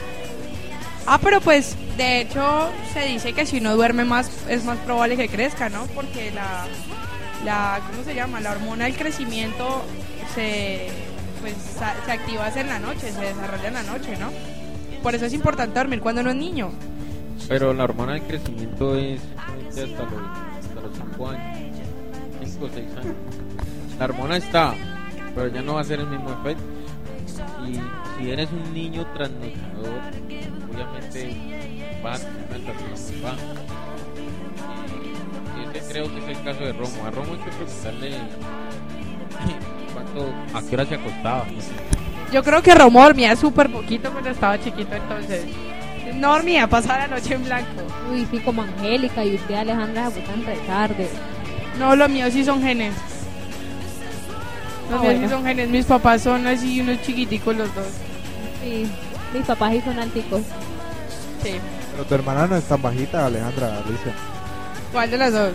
Ah, 1.05 1.19
pero 1.21 1.41
pues, 1.41 1.75
de 1.97 2.21
hecho, 2.21 2.69
se 2.93 3.05
dice 3.07 3.33
que 3.33 3.45
si 3.45 3.57
uno 3.57 3.75
duerme 3.75 4.05
más, 4.05 4.29
es 4.47 4.63
más 4.63 4.77
probable 4.79 5.17
que 5.17 5.27
crezca, 5.27 5.67
¿no? 5.69 5.85
Porque 5.87 6.31
la, 6.31 7.81
¿cómo 7.91 8.03
se 8.03 8.15
llama? 8.15 8.39
La 8.39 8.51
hormona 8.51 8.85
del 8.85 8.95
crecimiento 8.95 9.83
se, 10.33 10.87
pues, 11.41 11.55
se 12.05 12.11
activa 12.11 12.49
en 12.55 12.67
la 12.67 12.79
noche, 12.79 13.11
se 13.11 13.19
desarrolla 13.19 13.67
en 13.67 13.73
la 13.73 13.83
noche, 13.83 14.15
¿no? 14.17 14.29
Por 15.01 15.13
eso 15.13 15.25
es 15.25 15.33
importante 15.33 15.77
dormir 15.77 15.99
cuando 15.99 16.21
uno 16.21 16.29
es 16.29 16.37
niño. 16.37 16.71
Pero 17.49 17.73
la 17.73 17.83
hormona 17.83 18.13
del 18.13 18.23
crecimiento 18.23 18.95
es 18.97 19.19
hasta 19.37 20.03
los, 20.03 20.13
hasta 20.57 20.81
los 20.81 20.95
5 20.95 21.29
años, 21.29 21.79
5 22.45 22.65
o 22.65 22.69
6 22.69 22.87
años. 22.97 23.15
La 23.99 24.05
hormona 24.05 24.37
está, 24.37 24.73
pero 25.35 25.47
ya 25.47 25.61
no 25.61 25.75
va 25.75 25.81
a 25.81 25.83
ser 25.83 25.99
el 25.99 26.07
mismo 26.07 26.31
efecto. 26.31 26.63
Y 27.67 27.79
si 28.17 28.31
eres 28.31 28.49
un 28.51 28.73
niño 28.73 29.05
trasnochador, 29.13 30.01
obviamente 30.71 31.37
vas 32.03 32.25
a 32.25 32.29
tener 32.53 32.75
una. 33.21 33.35
Y 35.57 35.77
ese 35.77 35.91
creo 35.91 36.13
que 36.13 36.19
es 36.19 36.37
el 36.37 36.43
caso 36.43 36.59
de 36.59 36.73
Romo. 36.73 37.05
A 37.05 37.11
Romo 37.11 37.33
hay 37.33 37.39
que 37.39 37.51
preguntarle 37.51 38.11
cuánto, 39.93 40.33
a 40.57 40.61
qué 40.69 40.75
hora 40.75 40.85
se 40.85 40.95
acostaba. 40.95 41.45
Yo 42.31 42.43
creo 42.43 42.61
que 42.61 42.75
Romo 42.75 43.03
dormía 43.03 43.35
súper 43.35 43.71
poquito 43.71 44.11
cuando 44.11 44.31
estaba 44.31 44.59
chiquito, 44.59 44.95
entonces. 44.95 45.45
No 46.15 46.33
dormía, 46.33 46.67
pasaba 46.67 46.99
la 46.99 47.07
noche 47.07 47.35
en 47.35 47.43
blanco. 47.43 47.83
Uy, 48.11 48.27
sí, 48.29 48.39
como 48.39 48.63
Angélica 48.63 49.23
y 49.25 49.35
usted, 49.35 49.55
Alejandra, 49.55 50.09
se 50.11 50.21
acuestan 50.21 50.45
re 50.45 50.55
tarde. 50.67 51.09
No, 51.79 51.95
los 51.95 52.09
míos 52.09 52.31
sí 52.33 52.43
son 52.43 52.61
genes. 52.61 52.93
Los 54.91 55.01
míos 55.01 55.03
bueno. 55.03 55.27
sí 55.27 55.33
son 55.33 55.45
genes. 55.45 55.69
Mis 55.69 55.85
papás 55.85 56.21
son 56.21 56.45
así 56.47 56.81
unos 56.81 57.01
chiquiticos 57.01 57.55
los 57.55 57.73
dos. 57.75 57.87
Sí, 58.63 58.87
mis 59.33 59.45
papás 59.45 59.71
sí 59.73 59.81
son 59.81 59.99
alticos. 59.99 60.41
Sí. 61.43 61.55
Pero 61.91 62.05
tu 62.05 62.15
hermana 62.15 62.47
no 62.47 62.55
es 62.57 62.63
tan 62.65 62.81
bajita, 62.81 63.25
Alejandra, 63.25 63.67
Alicia. 63.85 64.13
¿Cuál 64.91 65.11
de 65.11 65.17
las 65.17 65.33
dos? 65.33 65.53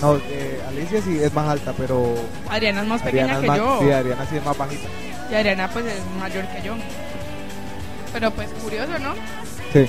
No, 0.00 0.16
eh, 0.16 0.60
Alicia 0.68 1.02
sí 1.02 1.18
es 1.20 1.32
más 1.34 1.48
alta, 1.48 1.72
pero... 1.76 2.14
Adriana 2.48 2.82
es 2.82 2.88
más 2.88 3.02
pequeña 3.02 3.34
es 3.34 3.40
que 3.40 3.46
más- 3.46 3.58
yo. 3.58 3.78
Sí, 3.82 3.90
Adriana 3.90 4.26
sí 4.30 4.36
es 4.36 4.44
más 4.44 4.56
bajita. 4.56 4.88
Y 5.30 5.34
Adriana 5.34 5.68
pues 5.70 5.84
es 5.86 6.00
mayor 6.20 6.44
que 6.48 6.62
yo. 6.62 6.74
Pero 8.12 8.30
pues 8.30 8.48
curioso, 8.62 8.98
¿no? 9.00 9.14
Sí, 9.72 9.86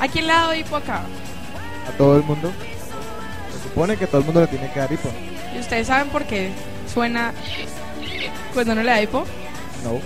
¿A 0.00 0.08
quién 0.08 0.26
le 0.26 0.32
ha 0.32 0.36
dado 0.40 0.54
hipo 0.54 0.76
acá? 0.76 1.02
a 1.88 1.92
todo 1.96 2.16
el 2.16 2.22
mundo. 2.22 2.50
Se 3.54 3.68
supone 3.68 3.96
que 3.96 4.06
todo 4.06 4.18
el 4.20 4.24
mundo 4.24 4.40
le 4.40 4.46
tiene 4.46 4.70
que 4.72 4.80
dar 4.80 4.90
hipo. 4.92 5.08
¿Y 5.54 5.58
ustedes 5.60 5.86
saben 5.86 6.08
por 6.08 6.24
qué 6.24 6.50
suena 6.92 7.32
cuando 8.52 8.74
no 8.74 8.82
le 8.82 8.90
da 8.90 9.02
hipo? 9.02 9.24
No. 9.84 10.00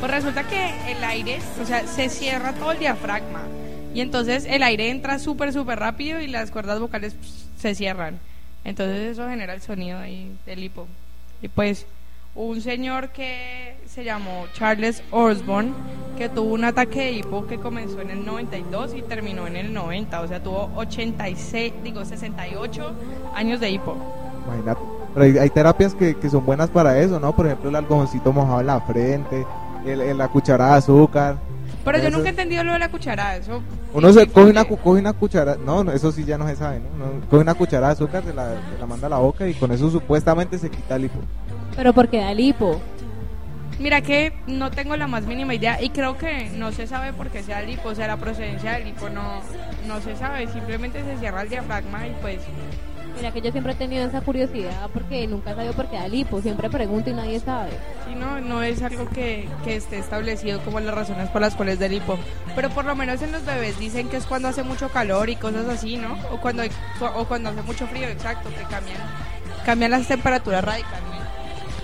Pues 0.00 0.10
resulta 0.10 0.46
que 0.46 0.92
el 0.92 1.02
aire, 1.02 1.38
o 1.60 1.66
sea, 1.66 1.86
se 1.86 2.08
cierra 2.08 2.52
todo 2.52 2.72
el 2.72 2.78
diafragma. 2.78 3.42
Y 3.94 4.00
entonces 4.00 4.46
el 4.48 4.62
aire 4.62 4.90
entra 4.90 5.18
súper, 5.18 5.52
súper 5.52 5.78
rápido 5.78 6.20
y 6.20 6.26
las 6.26 6.50
cuerdas 6.50 6.78
vocales 6.78 7.14
pues, 7.14 7.46
se 7.58 7.74
cierran. 7.74 8.18
Entonces 8.64 9.12
eso 9.12 9.28
genera 9.28 9.54
el 9.54 9.60
sonido 9.60 9.98
ahí 9.98 10.36
del 10.46 10.62
hipo. 10.62 10.86
Y 11.42 11.48
pues 11.48 11.86
un 12.34 12.60
señor 12.60 13.08
que 13.08 13.74
se 13.86 14.04
llamó 14.04 14.46
Charles 14.52 15.02
Osborne, 15.10 15.72
que 16.16 16.28
tuvo 16.28 16.54
un 16.54 16.64
ataque 16.64 17.00
de 17.00 17.12
hipo 17.12 17.46
que 17.46 17.58
comenzó 17.58 18.00
en 18.00 18.10
el 18.10 18.24
92 18.24 18.94
y 18.94 19.02
terminó 19.02 19.46
en 19.46 19.56
el 19.56 19.72
90. 19.72 20.20
O 20.20 20.28
sea, 20.28 20.42
tuvo 20.42 20.70
86, 20.76 21.72
digo, 21.82 22.04
68 22.04 22.94
años 23.34 23.58
de 23.58 23.70
hipo. 23.70 23.96
Imagínate. 24.46 24.97
Pero 25.14 25.24
hay, 25.24 25.38
hay 25.38 25.50
terapias 25.50 25.94
que, 25.94 26.14
que 26.14 26.30
son 26.30 26.44
buenas 26.46 26.70
para 26.70 26.98
eso, 26.98 27.18
¿no? 27.20 27.34
Por 27.34 27.46
ejemplo, 27.46 27.70
el 27.70 27.76
algodoncito 27.76 28.32
mojado 28.32 28.60
en 28.60 28.66
la 28.66 28.80
frente, 28.80 29.46
el, 29.84 30.00
el- 30.00 30.18
la 30.18 30.28
cucharada 30.28 30.72
de 30.72 30.78
azúcar. 30.78 31.36
Pero 31.84 31.98
yo 31.98 32.10
nunca 32.10 32.26
he 32.26 32.30
entendido 32.30 32.62
lo 32.64 32.72
de 32.74 32.78
la 32.80 32.90
cucharada. 32.90 33.36
Eso 33.36 33.62
Uno 33.94 34.12
se 34.12 34.26
coge 34.26 34.50
una, 34.50 34.64
cu- 34.64 34.76
coge 34.76 35.00
una 35.00 35.14
cuchara, 35.14 35.56
no, 35.64 35.82
no, 35.84 35.92
eso 35.92 36.12
sí 36.12 36.24
ya 36.24 36.36
no 36.36 36.46
se 36.46 36.56
sabe, 36.56 36.80
¿no? 36.80 37.04
Uno 37.06 37.20
coge 37.30 37.42
una 37.42 37.54
cucharada 37.54 37.88
de 37.88 37.92
azúcar, 37.94 38.22
se 38.24 38.34
la, 38.34 38.50
se 38.50 38.78
la 38.78 38.86
manda 38.86 39.06
a 39.06 39.10
la 39.10 39.18
boca 39.18 39.46
y 39.48 39.54
con 39.54 39.72
eso 39.72 39.90
supuestamente 39.90 40.58
se 40.58 40.68
quita 40.70 40.96
el 40.96 41.06
hipo. 41.06 41.18
Pero 41.76 41.92
porque 41.94 42.18
da 42.20 42.34
lipo. 42.34 42.78
Mira 43.78 44.00
que 44.00 44.32
no 44.48 44.70
tengo 44.72 44.96
la 44.96 45.06
más 45.06 45.24
mínima 45.24 45.54
idea 45.54 45.80
y 45.80 45.90
creo 45.90 46.18
que 46.18 46.50
no 46.56 46.72
se 46.72 46.86
sabe 46.88 47.12
por 47.12 47.28
qué 47.28 47.42
sea 47.44 47.62
el 47.62 47.70
hipo, 47.70 47.90
o 47.90 47.94
sea, 47.94 48.08
la 48.08 48.16
procedencia 48.16 48.72
del 48.72 48.88
hipo 48.88 49.08
no, 49.08 49.40
no 49.86 50.00
se 50.00 50.16
sabe, 50.16 50.48
simplemente 50.48 51.02
se 51.04 51.16
cierra 51.18 51.42
el 51.42 51.48
diafragma 51.48 52.06
y 52.08 52.14
pues... 52.20 52.40
Mira 53.18 53.32
que 53.32 53.40
yo 53.40 53.50
siempre 53.50 53.72
he 53.72 53.76
tenido 53.76 54.06
esa 54.06 54.20
curiosidad 54.20 54.88
porque 54.92 55.26
nunca 55.26 55.50
he 55.50 55.54
sabido 55.54 55.72
por 55.72 55.88
qué 55.88 55.96
da 55.96 56.06
lipo. 56.06 56.40
Siempre 56.40 56.70
pregunto 56.70 57.10
y 57.10 57.14
nadie 57.14 57.40
sabe. 57.40 57.70
Sí, 58.06 58.14
no, 58.14 58.40
no 58.40 58.62
es 58.62 58.80
algo 58.82 59.08
que, 59.08 59.48
que 59.64 59.76
esté 59.76 59.98
establecido 59.98 60.60
como 60.60 60.78
las 60.78 60.94
razones 60.94 61.28
por 61.30 61.40
las 61.40 61.56
cuales 61.56 61.80
del 61.80 61.94
hipo. 61.94 62.16
Pero 62.54 62.70
por 62.70 62.84
lo 62.84 62.94
menos 62.94 63.20
en 63.22 63.32
los 63.32 63.44
bebés 63.44 63.78
dicen 63.78 64.08
que 64.08 64.18
es 64.18 64.26
cuando 64.26 64.46
hace 64.48 64.62
mucho 64.62 64.88
calor 64.88 65.28
y 65.28 65.36
cosas 65.36 65.68
así, 65.68 65.96
¿no? 65.96 66.16
O 66.30 66.40
cuando, 66.40 66.62
o 67.16 67.24
cuando 67.24 67.50
hace 67.50 67.62
mucho 67.62 67.86
frío, 67.88 68.08
exacto, 68.08 68.50
que 68.50 68.62
cambian, 68.62 69.00
cambian 69.66 69.90
las 69.90 70.06
temperaturas 70.06 70.64
radicalmente. 70.64 71.08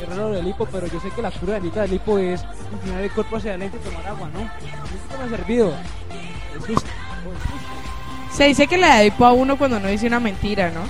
Es 0.01 0.09
raro 0.09 0.31
del 0.31 0.47
hipo, 0.47 0.67
pero 0.67 0.87
yo 0.87 1.01
sé 1.01 1.11
que 1.11 1.23
la 1.23 1.33
cura 1.33 1.55
del 1.55 1.71
del 1.73 1.95
hipo 1.95 2.19
es 2.19 2.45
inclinar 2.73 3.03
el 3.03 3.11
cuerpo 3.11 3.37
hacia 3.37 3.51
adelante 3.51 3.79
y 3.81 3.89
tomar 3.89 4.07
agua, 4.07 4.31
¿no? 4.33 4.41
Esto 4.41 5.19
me 5.19 5.25
ha 5.25 5.29
servido. 5.37 5.75
Es 6.57 6.67
justo. 6.67 6.91
Se 8.33 8.45
dice 8.45 8.67
que 8.67 8.77
le 8.77 8.87
da 8.87 9.05
hipo 9.05 9.25
a 9.25 9.33
uno 9.33 9.57
cuando 9.57 9.81
no 9.81 9.89
dice 9.89 10.07
una 10.07 10.21
mentira, 10.21 10.71
¿no? 10.71 10.83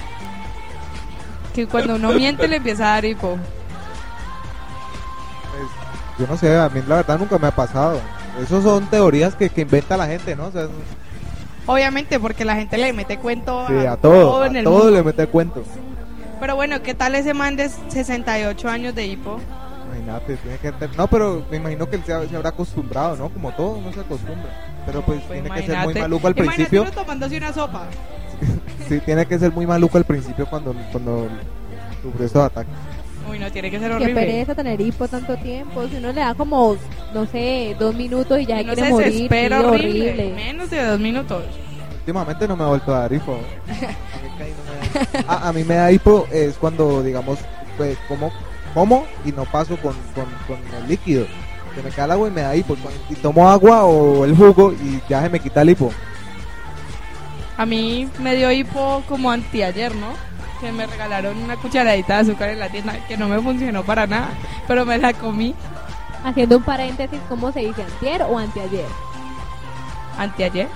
Que 1.55 1.67
cuando 1.67 1.95
uno 1.95 2.13
miente 2.13 2.49
le 2.49 2.57
empieza 2.57 2.85
a 2.85 2.95
dar 2.97 3.05
hipo. 3.05 3.39
Pues, 5.51 6.19
yo 6.19 6.27
no 6.27 6.37
sé, 6.37 6.57
a 6.57 6.69
mí 6.69 6.83
la 6.87 6.97
verdad 6.97 7.19
nunca 7.19 7.39
me 7.39 7.47
ha 7.47 7.51
pasado. 7.55 8.01
Esas 8.43 8.63
son 8.65 8.87
teorías 8.89 9.35
que, 9.37 9.49
que 9.49 9.61
inventa 9.63 9.97
la 9.97 10.07
gente, 10.07 10.35
¿no? 10.37 10.47
O 10.47 10.51
sea, 10.53 10.67
Obviamente, 11.67 12.21
porque 12.21 12.45
la 12.45 12.57
gente 12.57 12.77
le 12.77 12.93
mete 12.93 13.19
cuento 13.19 13.67
sí, 13.69 13.87
a 13.87 13.97
todo, 13.97 14.45
en 14.45 14.57
a 14.57 14.59
el 14.59 14.65
todo 14.65 14.75
mundo. 14.79 14.91
le 14.91 15.03
mete 15.03 15.27
cuento. 15.29 15.63
Pero 16.41 16.57
bueno, 16.57 16.83
¿qué 16.83 16.93
tal 16.95 17.15
ese 17.15 17.33
man 17.33 17.57
de 17.57 17.71
68 17.71 18.69
años 18.69 18.95
de 18.95 19.07
hipo? 19.07 19.41
Imagínate, 19.87 20.37
tiene 20.37 20.59
que 20.59 20.73
ter- 20.73 20.95
No, 20.97 21.07
pero 21.07 21.47
me 21.51 21.57
imagino 21.57 21.89
que 21.89 21.97
él 21.97 22.03
se, 22.05 22.13
ha- 22.13 22.29
se 22.29 22.37
habrá 22.37 22.51
acostumbrado, 22.51 23.17
¿no? 23.17 23.31
Como 23.31 23.51
todo, 23.53 23.81
no 23.81 23.93
se 23.95 24.01
acostumbra. 24.01 24.51
Pero 24.85 25.01
pues, 25.03 25.27
tiene 25.27 25.49
que 25.51 25.63
ser 25.63 25.79
muy 25.79 25.95
maluco 25.95 26.27
al 26.27 26.33
imagínate 26.35 26.57
principio. 26.57 26.83
uno 26.83 26.91
tomándose 26.91 27.37
una 27.39 27.53
sopa. 27.55 27.85
Sí, 28.89 29.01
tiene 29.01 29.27
que 29.27 29.39
ser 29.39 29.53
muy 29.53 29.67
maluco 29.67 29.99
al 29.99 30.05
principio 30.05 30.47
cuando, 30.47 30.75
cuando 30.93 31.29
sufre 32.03 32.27
estos 32.27 32.43
ataques. 32.45 32.73
Uy, 33.31 33.39
no, 33.39 33.51
tiene 33.51 33.71
que 33.71 33.79
ser 33.79 33.89
Qué 33.91 33.95
horrible. 33.97 34.15
pereza 34.15 34.55
tener 34.55 34.81
hipo 34.81 35.09
tanto 35.09 35.35
tiempo. 35.39 35.89
Si 35.89 35.97
uno 35.97 36.09
le 36.09 36.21
da 36.21 36.35
como, 36.35 36.77
no 37.15 37.25
sé, 37.27 37.75
dos 37.79 37.95
minutos 37.95 38.39
y 38.41 38.45
ya 38.47 38.57
Uno 38.57 38.65
quiere 38.65 38.83
se 38.83 38.91
morir. 38.91 39.13
desespera 39.13 39.59
sí, 39.61 39.65
horrible. 39.65 40.11
horrible. 40.13 40.35
Menos 40.35 40.71
de 40.71 40.85
dos 40.85 41.01
minutos. 41.01 41.43
Últimamente 42.01 42.47
no 42.47 42.57
me 42.57 42.65
ha 42.65 42.67
vuelto 42.67 42.95
a 42.95 42.99
dar 43.01 43.13
hipo. 43.13 43.39
A, 45.29 45.49
a 45.49 45.53
mí 45.53 45.65
me 45.65 45.75
da 45.75 45.91
hipo 45.91 46.27
es 46.31 46.55
cuando, 46.57 47.03
digamos, 47.03 47.39
pues, 47.77 47.97
como, 48.09 48.31
como 48.75 49.05
y 49.25 49.33
no 49.33 49.45
paso 49.45 49.77
con, 49.79 49.95
con, 50.15 50.27
con 50.47 50.59
el 50.83 50.89
líquido. 50.89 51.27
Se 51.75 51.83
me 51.83 51.91
cae 51.91 52.05
el 52.05 52.11
agua 52.13 52.29
y 52.29 52.31
me 52.31 52.43
da 52.43 52.55
hipo. 52.55 52.77
Y 53.11 53.15
tomo 53.17 53.49
agua 53.51 53.85
o 53.85 54.25
el 54.25 54.37
jugo 54.37 54.73
y 54.73 55.01
ya 55.09 55.23
se 55.23 55.31
me 55.31 55.41
quita 55.41 55.63
el 55.63 55.71
hipo. 55.71 55.91
A 57.57 57.67
mí 57.67 58.09
me 58.21 58.35
dio 58.35 58.51
hipo 58.51 59.03
como 59.09 59.31
anteayer, 59.31 59.95
¿no? 59.95 60.09
Que 60.61 60.73
me 60.73 60.87
regalaron 60.87 61.37
una 61.39 61.57
cucharadita 61.57 62.15
de 62.15 62.21
azúcar 62.31 62.51
en 62.51 62.59
la 62.59 62.69
tienda 62.69 62.95
que 63.07 63.17
no 63.17 63.29
me 63.29 63.41
funcionó 63.41 63.85
para 63.85 64.07
nada, 64.07 64.29
pero 64.67 64.85
me 64.85 64.99
la 64.99 65.13
comí 65.13 65.55
Haciendo 66.25 66.57
un 66.57 66.63
paréntesis, 66.63 67.21
¿cómo 67.29 67.53
se 67.53 67.61
dice? 67.61 67.83
¿Antier 67.83 68.23
o 68.23 68.39
anteayer? 68.39 68.87
anteayer. 70.17 70.69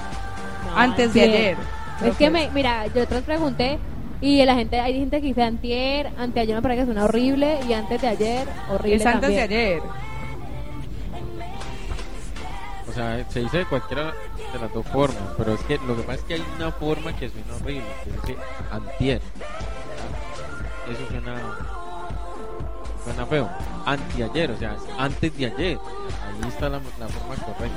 No, 0.66 0.76
Antes 0.76 1.14
de 1.14 1.22
ayer. 1.22 1.56
Es 2.04 2.16
que, 2.16 2.28
me, 2.28 2.50
mira, 2.50 2.86
yo 2.88 3.02
otros 3.02 3.22
pregunté 3.22 3.78
y 4.20 4.44
la 4.44 4.54
gente, 4.54 4.78
hay 4.78 4.94
gente 4.98 5.22
que 5.22 5.28
dice 5.28 5.42
antier, 5.42 6.10
anteayer 6.18 6.54
me 6.56 6.60
parece 6.60 6.80
que 6.80 6.86
suena 6.86 7.04
horrible 7.04 7.60
y 7.66 7.72
antes 7.72 8.02
de 8.02 8.08
ayer, 8.08 8.46
horrible 8.70 8.96
Es 8.96 9.06
antes 9.06 9.30
de 9.30 9.40
ayer. 9.40 9.80
O 12.86 12.92
sea, 12.92 13.24
se 13.30 13.40
dice 13.40 13.64
cualquiera 13.66 14.12
de 14.58 14.64
las 14.64 14.74
dos 14.74 14.86
formas, 14.86 15.22
pero 15.36 15.54
es 15.54 15.60
que 15.60 15.78
lo 15.78 15.96
que 15.96 16.02
pasa 16.02 16.18
es 16.18 16.24
que 16.24 16.34
hay 16.34 16.44
una 16.56 16.72
forma 16.72 17.14
que 17.16 17.28
suena 17.28 17.54
horrible, 17.54 17.86
que 18.04 18.10
dice 18.10 18.36
antier. 18.70 19.20
Eso 20.90 21.08
suena 21.08 21.36
suena 23.04 23.26
feo. 23.26 23.48
Anteayer, 23.86 24.50
o 24.50 24.58
sea, 24.58 24.74
es 24.74 24.82
antes 24.98 25.36
de 25.36 25.46
ayer. 25.46 25.78
Ahí 25.78 26.48
está 26.48 26.68
la, 26.68 26.80
la 26.98 27.08
forma 27.08 27.34
correcta. 27.36 27.76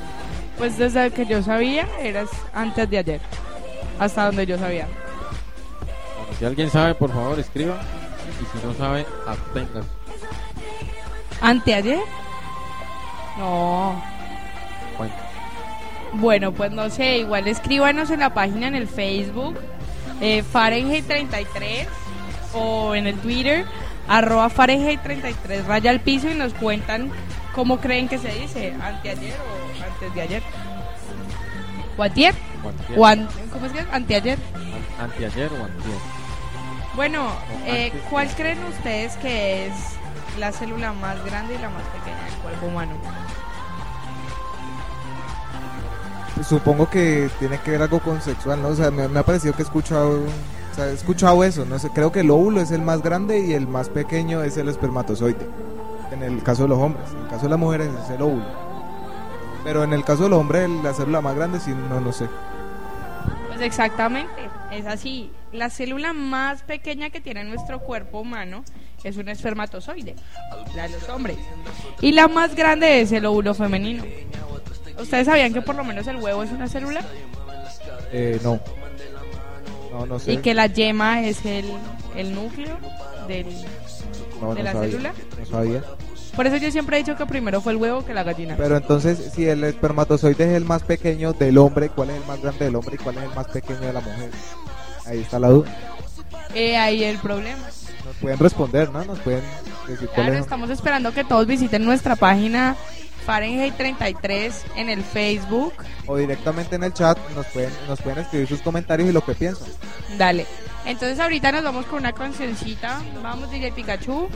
Pues 0.58 0.78
desde 0.78 1.12
que 1.12 1.26
yo 1.26 1.42
sabía, 1.42 1.88
eras 2.00 2.30
antes 2.54 2.90
de 2.90 2.98
ayer. 2.98 3.22
Hasta 4.00 4.26
donde 4.26 4.46
yo 4.46 4.58
sabía. 4.58 4.88
Bueno, 6.18 6.34
si 6.38 6.46
alguien 6.46 6.70
sabe, 6.70 6.96
por 6.96 7.12
favor, 7.12 7.40
escriba. 7.40 7.78
Y 8.42 8.60
si 8.60 8.66
no 8.66 8.74
sabe, 8.74 9.06
absténgase. 9.28 9.88
¿Anteayer? 11.42 12.00
No. 13.38 14.02
Bueno, 14.98 15.14
Bueno, 16.14 16.52
pues 16.52 16.72
no 16.72 16.90
sé, 16.90 17.20
igual 17.20 17.48
escríbanos 17.48 18.10
en 18.12 18.20
la 18.20 18.34
página 18.34 18.68
en 18.68 18.76
el 18.76 18.88
Facebook, 18.88 19.58
eh, 20.20 20.44
Fahrenheit 20.44 21.06
33, 21.08 21.88
o 22.54 22.94
en 22.96 23.08
el 23.08 23.16
Twitter, 23.16 23.66
arroba 24.08 24.50
Fahrenheit 24.50 25.02
33, 25.02 25.66
raya 25.66 25.90
al 25.90 26.02
piso 26.02 26.30
y 26.30 26.34
nos 26.34 26.54
cuentan 26.54 27.10
cómo 27.56 27.80
creen 27.80 28.08
que 28.10 28.18
se 28.18 28.28
dice, 28.34 28.74
anteayer 28.84 29.34
o 29.40 29.84
antes 29.94 30.14
de 30.14 30.22
ayer. 30.22 30.44
¿O 31.98 32.04
antier? 32.04 32.36
o 32.64 32.70
antier. 32.70 33.00
¿O 33.00 33.06
an- 33.06 33.30
¿Cómo 33.52 33.66
es 33.66 33.72
que 33.72 33.80
es? 33.80 33.86
Anteayer. 33.92 34.38
An- 35.00 35.04
anteayer 35.12 35.52
o 35.54 35.64
antier. 35.64 35.98
Bueno, 36.96 37.32
eh. 37.66 37.92
¿cuál 38.10 38.28
creen 38.36 38.60
ustedes 38.66 39.16
que 39.18 39.68
es 39.68 39.74
la 40.38 40.52
célula 40.52 40.92
más 40.92 41.24
grande 41.24 41.56
y 41.56 41.58
la 41.58 41.70
más 41.70 41.84
pequeña 41.84 42.22
del 42.26 42.34
cuerpo 42.36 42.66
humano? 42.68 42.92
Supongo 46.48 46.90
que 46.90 47.30
tiene 47.40 47.60
que 47.60 47.72
ver 47.72 47.82
algo 47.82 48.00
con 48.00 48.22
sexual, 48.22 48.62
¿no? 48.62 48.70
O 48.70 48.76
sea, 48.76 48.90
me, 48.90 49.04
ha 49.04 49.24
parecido 49.24 49.54
que 49.54 49.62
he 49.62 49.66
escuchado, 49.66 50.22
o 50.22 50.76
sea, 50.76 50.88
he 50.88 50.94
escuchado 50.94 51.44
eso, 51.44 51.66
no 51.66 51.78
sé, 51.78 51.90
creo 51.90 52.12
que 52.12 52.22
el 52.22 52.32
óvulo 52.32 52.62
es 52.62 52.72
el 52.72 52.82
más 52.82 53.02
grande 53.02 53.40
y 53.40 53.54
el 53.54 53.68
más 53.68 53.90
pequeño 53.90 54.44
es 54.44 54.58
el 54.58 54.70
espermatozoide. 54.70 55.48
En 56.12 56.24
el 56.24 56.42
caso 56.44 56.64
de 56.64 56.70
los 56.70 56.80
hombres, 56.80 57.10
en 57.12 57.24
el 57.24 57.28
caso 57.28 57.44
de 57.44 57.50
las 57.50 57.60
mujeres 57.60 57.90
es 58.04 58.10
el 58.10 58.22
óvulo. 58.22 58.46
Pero 59.64 59.84
en 59.84 59.94
el 59.94 60.04
caso 60.04 60.24
de 60.24 60.30
los 60.30 60.40
hombres 60.40 60.70
la 60.84 60.94
célula 60.94 61.22
más 61.22 61.36
grande 61.36 61.60
sí 61.60 61.72
no 61.72 62.02
no 62.02 62.12
sé. 62.12 62.28
Pues 63.48 63.62
exactamente, 63.62 64.50
es 64.72 64.88
así. 64.88 65.32
La 65.52 65.70
célula 65.70 66.14
más 66.14 66.64
pequeña 66.64 67.10
que 67.10 67.22
tiene 67.22 67.44
nuestro 67.44 67.80
cuerpo 67.80 68.20
humano 68.20 68.64
es 69.04 69.18
un 69.18 69.30
espermatozoide, 69.30 70.16
la 70.76 70.88
de 70.88 70.94
los 70.94 71.10
hombres. 71.10 71.38
Y 72.02 72.14
la 72.14 72.28
más 72.28 72.56
grande 72.56 73.02
es 73.02 73.12
el 73.12 73.26
óvulo 73.26 73.54
femenino. 73.54 74.04
¿Ustedes 75.00 75.26
sabían 75.26 75.54
que 75.54 75.62
por 75.62 75.76
lo 75.76 75.84
menos 75.84 76.06
el 76.08 76.18
huevo 76.18 76.44
es 76.44 76.52
una 76.52 76.68
célula? 76.68 77.02
Eh, 78.12 78.40
no. 78.44 78.60
No, 79.92 80.06
no 80.06 80.20
sé. 80.20 80.34
Y 80.34 80.38
que 80.38 80.54
la 80.54 80.68
yema 80.68 81.22
es 81.22 81.46
el, 81.46 81.66
el 82.16 82.34
núcleo 82.34 82.78
del, 83.28 83.48
no, 84.42 84.56
de 84.56 84.64
la 84.64 84.72
sabía, 84.74 84.90
célula. 84.92 85.14
No 85.40 85.46
sabía. 85.46 85.84
Por 86.36 86.48
eso 86.48 86.56
yo 86.58 86.72
siempre 86.72 86.96
he 86.98 87.00
dicho 87.04 87.18
que 87.18 87.26
primero 87.26 87.60
fue 87.60 87.74
el 87.74 87.78
huevo 87.78 88.06
que 88.06 88.14
la 88.14 88.24
gallina. 88.24 88.56
Pero 88.58 88.78
entonces, 88.78 89.32
si 89.36 89.46
el 89.48 89.64
espermatozoide 89.66 90.46
es 90.46 90.52
el 90.52 90.64
más 90.66 90.84
pequeño 90.84 91.34
del 91.34 91.58
hombre, 91.58 91.90
¿cuál 91.90 92.12
es 92.12 92.18
el 92.22 92.26
más 92.26 92.42
grande 92.42 92.66
del 92.66 92.76
hombre 92.76 92.96
y 92.96 93.04
cuál 93.04 93.18
es 93.18 93.24
el 93.24 93.36
más 93.36 93.48
pequeño 93.48 93.80
de 93.82 93.94
la 93.94 94.00
mujer? 94.00 94.30
Ahí 95.06 95.20
está 95.20 95.40
la 95.40 95.50
duda. 95.50 95.70
Eh, 96.56 96.78
ahí 96.78 97.04
el 97.04 97.18
problema. 97.18 97.64
Nos 98.06 98.16
pueden 98.22 98.40
responder, 98.40 98.90
¿no? 98.92 99.04
Nos 99.04 99.20
pueden 99.20 99.42
decir 99.88 100.08
cuál 100.08 100.26
Claro, 100.28 100.34
es. 100.34 100.40
estamos 100.40 100.70
esperando 100.70 101.14
que 101.14 101.24
todos 101.26 101.46
visiten 101.48 101.84
nuestra 101.84 102.16
página 102.16 102.76
Fahrenheit 103.26 103.76
33 103.76 104.66
en 104.76 104.90
el 104.90 105.04
Facebook. 105.04 105.74
O 106.08 106.18
directamente 106.18 106.76
en 106.76 106.84
el 106.84 106.94
chat 106.94 107.18
nos 107.36 107.46
pueden, 107.48 107.72
nos 107.88 108.02
pueden 108.02 108.20
escribir 108.20 108.48
sus 108.48 108.62
comentarios 108.62 109.10
y 109.10 109.12
lo 109.12 109.24
que 109.24 109.34
piensan. 109.34 109.68
Dale. 110.18 110.46
Entonces 110.86 111.20
ahorita 111.20 111.52
nos 111.52 111.64
vamos 111.64 111.86
con 111.86 112.00
una 112.00 112.14
cancioncita. 112.14 113.02
Vamos 113.22 113.52
DJ 113.52 113.72
Pikachu. 113.72 114.30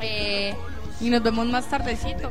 Eh, 0.00 0.54
y 1.00 1.10
nos 1.10 1.22
vemos 1.22 1.46
más 1.46 1.68
tardecito. 1.68 2.30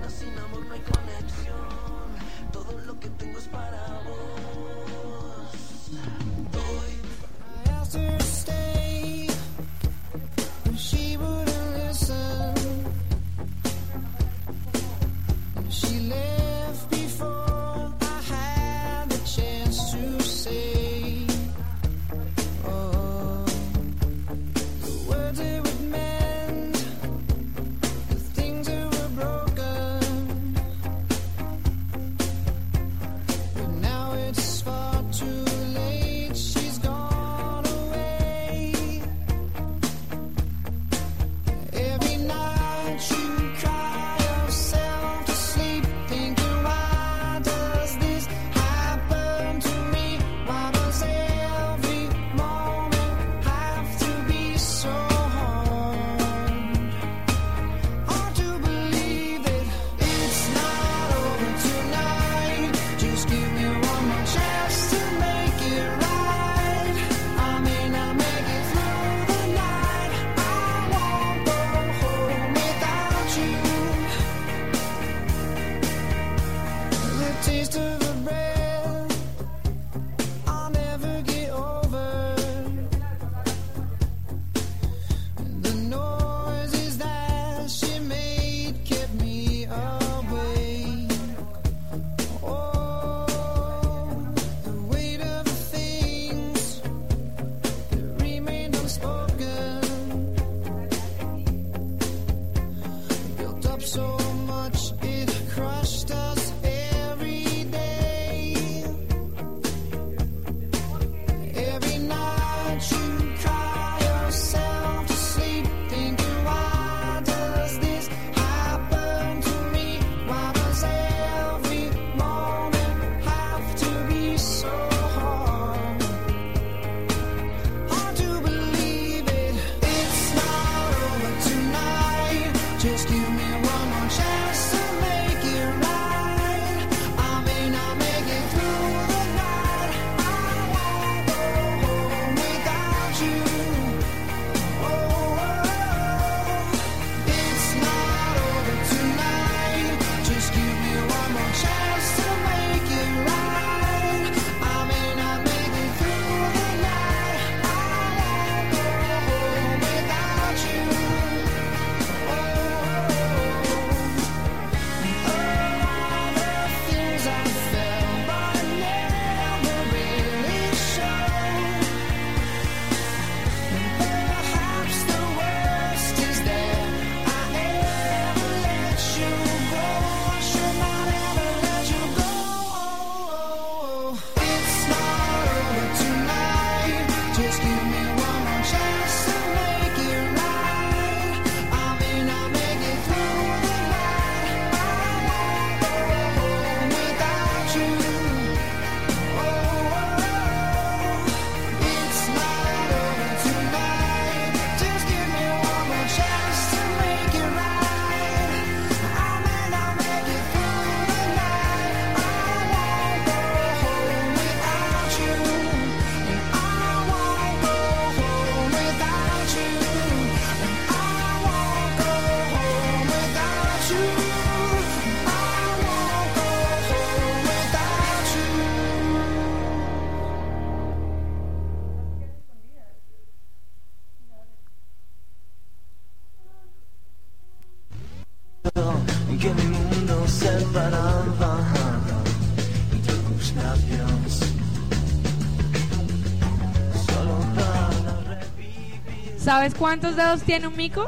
¿Sabes 249.46 249.76
cuántos 249.76 250.16
dedos 250.16 250.42
tiene 250.42 250.66
un 250.66 250.76
mico? 250.76 251.06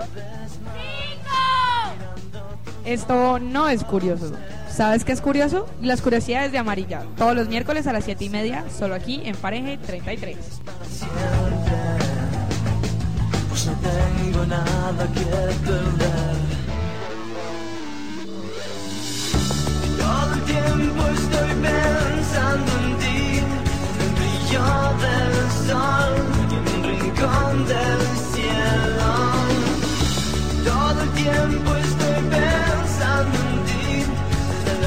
Esto 2.86 3.40
no 3.40 3.68
es 3.68 3.84
curioso. 3.84 4.32
¿Sabes 4.70 5.04
qué 5.04 5.12
es 5.12 5.22
curioso? 5.22 5.68
Las 5.82 6.04
curiosidades 6.04 6.52
de 6.52 6.60
amarilla. 6.60 7.02
Todos 7.18 7.36
los 7.36 7.48
miércoles 7.48 7.88
a 7.88 7.94
las 7.94 8.04
7 8.04 8.26
y 8.26 8.30
media, 8.30 8.64
solo 8.70 8.94
aquí 8.94 9.24
en 9.26 9.36
Pareje 9.36 9.80
33. 9.80 10.38
Pues 13.50 13.66
no 13.66 13.74
tengo 13.74 14.46
nada 14.46 15.08
que 15.16 15.26
perder. 15.66 16.38
Todo 19.98 20.34
el 20.36 20.42
tiempo 20.44 21.08
estoy 21.08 21.50
pensando 21.60 22.72
en 22.84 22.98
ti, 23.00 23.40
en 23.40 23.50
el 24.04 24.12
brillo 24.14 24.64
del 25.02 25.34
sol 25.66 26.14
en 26.52 26.60
un 26.76 26.84
rincón 26.84 27.66
del 27.66 28.00
cielo. 28.00 28.27
Todo 30.64 31.02
el 31.02 31.10
tiempo 31.12 31.76
estoy 31.76 32.22
pensando 32.30 33.38
en 33.50 33.66
ti, 33.66 34.04
en 34.72 34.82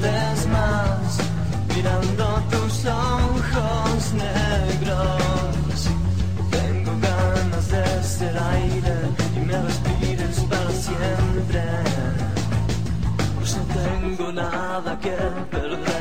vez 0.00 0.46
más, 0.48 1.18
mirando 1.74 2.42
tus 2.50 2.84
ojos 2.86 4.12
negros. 4.14 5.88
Tengo 6.50 6.92
ganas 7.00 7.70
de 7.70 8.02
ser 8.02 8.38
aire 8.38 8.94
y 9.36 9.40
me 9.40 9.60
respires 9.60 10.40
para 10.48 10.70
siempre, 10.70 11.62
pues 13.38 13.56
no 13.56 13.64
tengo 13.74 14.32
nada 14.32 14.98
que 14.98 15.16
perder. 15.50 15.99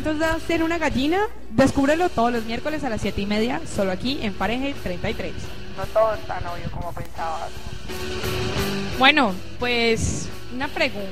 ¿Cuántos 0.00 0.20
dedos 0.20 0.42
tiene 0.44 0.62
una 0.62 0.78
gallina? 0.78 1.26
Descúbrelo 1.50 2.08
todos 2.08 2.30
los 2.30 2.44
miércoles 2.44 2.84
a 2.84 2.88
las 2.88 3.00
7 3.00 3.20
y 3.20 3.26
media, 3.26 3.60
solo 3.66 3.90
aquí 3.90 4.20
en 4.22 4.32
Pareje 4.32 4.72
33. 4.80 5.34
No 5.76 5.84
todo 5.86 6.14
es 6.14 6.20
tan 6.20 6.46
obvio 6.46 6.70
como 6.70 6.92
pensabas. 6.92 7.50
Bueno, 8.96 9.34
pues 9.58 10.28
una 10.54 10.68
pregunta. 10.68 11.10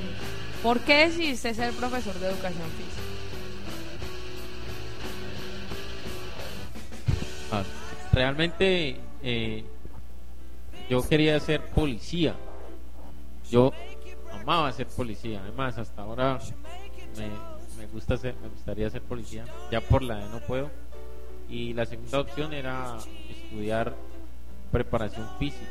¿Por 0.63 0.79
qué 0.79 1.07
decidiste 1.07 1.53
ser 1.53 1.73
profesor 1.73 2.13
de 2.13 2.29
educación 2.29 2.63
física? 2.77 3.01
Ah, 7.51 7.63
realmente 8.13 9.01
eh, 9.21 9.65
yo 10.89 11.05
quería 11.05 11.37
ser 11.41 11.61
policía. 11.61 12.35
Yo 13.51 13.73
amaba 14.31 14.71
ser 14.71 14.87
policía. 14.87 15.41
Además, 15.43 15.77
hasta 15.77 16.03
ahora 16.03 16.39
me 17.17 17.56
gusta 17.91 18.17
ser, 18.17 18.35
me 18.41 18.49
gustaría 18.49 18.89
ser 18.89 19.01
policía. 19.01 19.45
Ya 19.71 19.81
por 19.81 20.01
la 20.01 20.19
edad 20.19 20.29
no 20.31 20.39
puedo. 20.39 20.69
Y 21.49 21.73
la 21.73 21.85
segunda 21.85 22.19
opción 22.19 22.53
era 22.53 22.97
estudiar 23.29 23.95
preparación 24.71 25.27
física. 25.39 25.65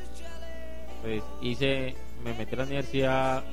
Pues 1.02 1.22
hice, 1.42 1.94
me 2.24 2.32
metí 2.34 2.54
a 2.54 2.58
la 2.58 2.64
universidad, 2.64 3.44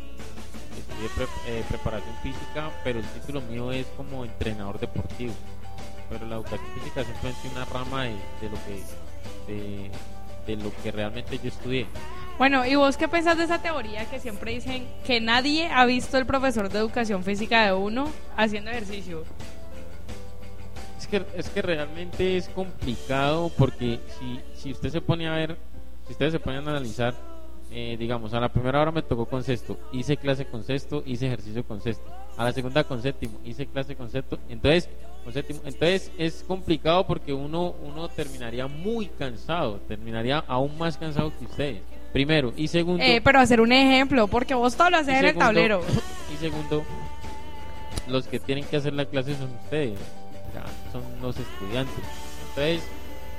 estudié 0.77 1.27
eh, 1.47 1.63
preparación 1.67 2.15
física, 2.23 2.71
pero 2.83 2.99
el 2.99 3.05
título 3.07 3.41
mío 3.41 3.71
es 3.71 3.85
como 3.97 4.23
entrenador 4.23 4.79
deportivo 4.79 5.33
pero 6.13 6.27
la 6.27 6.35
educación 6.35 6.69
física 6.75 7.01
es 7.01 7.51
una 7.51 7.65
rama 7.65 8.03
de, 8.03 8.11
de 8.41 8.49
lo 8.49 8.57
que 8.65 9.91
de 10.45 10.55
lo 10.57 10.71
que 10.83 10.91
realmente 10.91 11.39
yo 11.39 11.47
estudié 11.47 11.87
Bueno, 12.37 12.65
¿y 12.65 12.75
vos 12.75 12.97
qué 12.97 13.07
pensás 13.07 13.37
de 13.37 13.43
esa 13.43 13.61
teoría 13.61 14.05
que 14.05 14.19
siempre 14.19 14.53
dicen 14.53 14.87
que 15.05 15.21
nadie 15.21 15.69
ha 15.71 15.85
visto 15.85 16.17
el 16.17 16.25
profesor 16.25 16.69
de 16.69 16.79
educación 16.79 17.23
física 17.23 17.65
de 17.65 17.73
uno 17.73 18.09
haciendo 18.35 18.71
ejercicio? 18.71 19.23
es 20.97 21.07
que 21.07 21.25
es 21.35 21.49
que 21.49 21.61
realmente 21.61 22.37
es 22.37 22.49
complicado 22.49 23.51
porque 23.57 23.99
si 24.17 24.39
si 24.55 24.71
usted 24.71 24.89
se 24.89 25.01
pone 25.01 25.27
a 25.27 25.35
ver 25.35 25.57
si 26.07 26.13
ustedes 26.13 26.31
se 26.31 26.39
ponen 26.39 26.65
a 26.67 26.71
analizar 26.71 27.13
eh, 27.71 27.97
digamos 27.99 28.33
a 28.33 28.39
la 28.39 28.49
primera 28.49 28.81
hora 28.81 28.91
me 28.91 29.01
tocó 29.01 29.25
con 29.25 29.43
sexto 29.43 29.77
hice 29.91 30.17
clase 30.17 30.45
con 30.45 30.63
sexto 30.63 31.03
hice 31.05 31.27
ejercicio 31.27 31.63
con 31.63 31.81
sexto. 31.81 32.09
A 32.37 32.45
la 32.45 32.51
segunda 32.51 32.83
con 32.83 33.01
séptimo 33.01 33.39
hice 33.45 33.67
clase 33.67 33.95
con 33.95 34.09
sexto 34.09 34.39
entonces 34.49 34.89
con 35.23 35.33
séptimo. 35.33 35.59
Entonces 35.65 36.11
es 36.17 36.43
complicado 36.47 37.05
porque 37.05 37.33
uno 37.33 37.75
uno 37.83 38.07
terminaría 38.09 38.67
muy 38.67 39.07
cansado 39.07 39.79
terminaría 39.87 40.39
aún 40.47 40.77
más 40.77 40.97
cansado 40.97 41.31
que 41.37 41.45
ustedes 41.45 41.81
primero 42.13 42.53
y 42.55 42.67
segundo 42.67 43.03
Eh, 43.03 43.19
pero 43.23 43.39
hacer 43.39 43.59
un 43.59 43.71
ejemplo, 43.73 44.27
porque 44.27 44.53
vos 44.53 44.75
todo 44.75 44.91
lo 44.91 44.97
haces 44.97 45.15
en 45.19 45.25
el 45.25 45.35
tablero. 45.35 45.81
Y 46.33 46.37
segundo, 46.37 46.83
los 48.07 48.27
que 48.27 48.39
tienen 48.39 48.63
que 48.65 48.77
hacer 48.77 48.93
la 48.93 49.05
clase 49.05 49.35
son 49.35 49.51
ustedes, 49.63 49.99
son 50.91 51.03
los 51.21 51.37
estudiantes. 51.37 52.03
Entonces, 52.49 52.81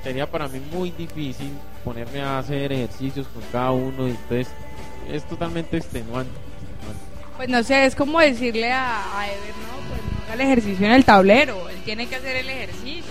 sería 0.03 0.29
para 0.29 0.47
mí 0.47 0.61
muy 0.71 0.91
difícil 0.91 1.49
ponerme 1.83 2.21
a 2.21 2.39
hacer 2.39 2.71
ejercicios 2.71 3.27
con 3.27 3.41
cada 3.51 3.71
uno 3.71 4.07
y 4.07 4.11
entonces 4.11 4.47
es 5.11 5.23
totalmente 5.25 5.77
extenuante. 5.77 6.31
Pues 7.37 7.49
no 7.49 7.61
sé, 7.63 7.85
es 7.85 7.95
como 7.95 8.19
decirle 8.19 8.71
a, 8.71 9.19
a 9.19 9.27
Ever, 9.27 9.39
no, 9.39 9.89
pues 9.89 10.01
no 10.01 10.23
haga 10.23 10.33
el 10.35 10.41
ejercicio 10.41 10.85
en 10.85 10.93
el 10.93 11.03
tablero, 11.03 11.69
él 11.69 11.81
tiene 11.83 12.07
que 12.07 12.15
hacer 12.15 12.37
el 12.37 12.49
ejercicio. 12.49 13.03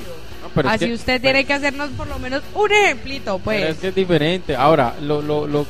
Pero 0.55 0.69
es 0.69 0.75
Así 0.75 0.87
que- 0.87 0.95
usted 0.95 1.21
tiene 1.21 1.45
que 1.45 1.53
hacernos 1.53 1.91
por 1.91 2.07
lo 2.07 2.19
menos 2.19 2.43
un 2.55 2.71
ejemplito, 2.73 3.41
Pero 3.45 3.59
es 3.59 3.67
pues. 3.67 3.79
que 3.79 3.89
es 3.89 3.95
diferente. 3.95 4.57
Ahora, 4.57 4.95
lo, 5.01 5.21
lo, 5.23 5.47
lo, 5.47 5.67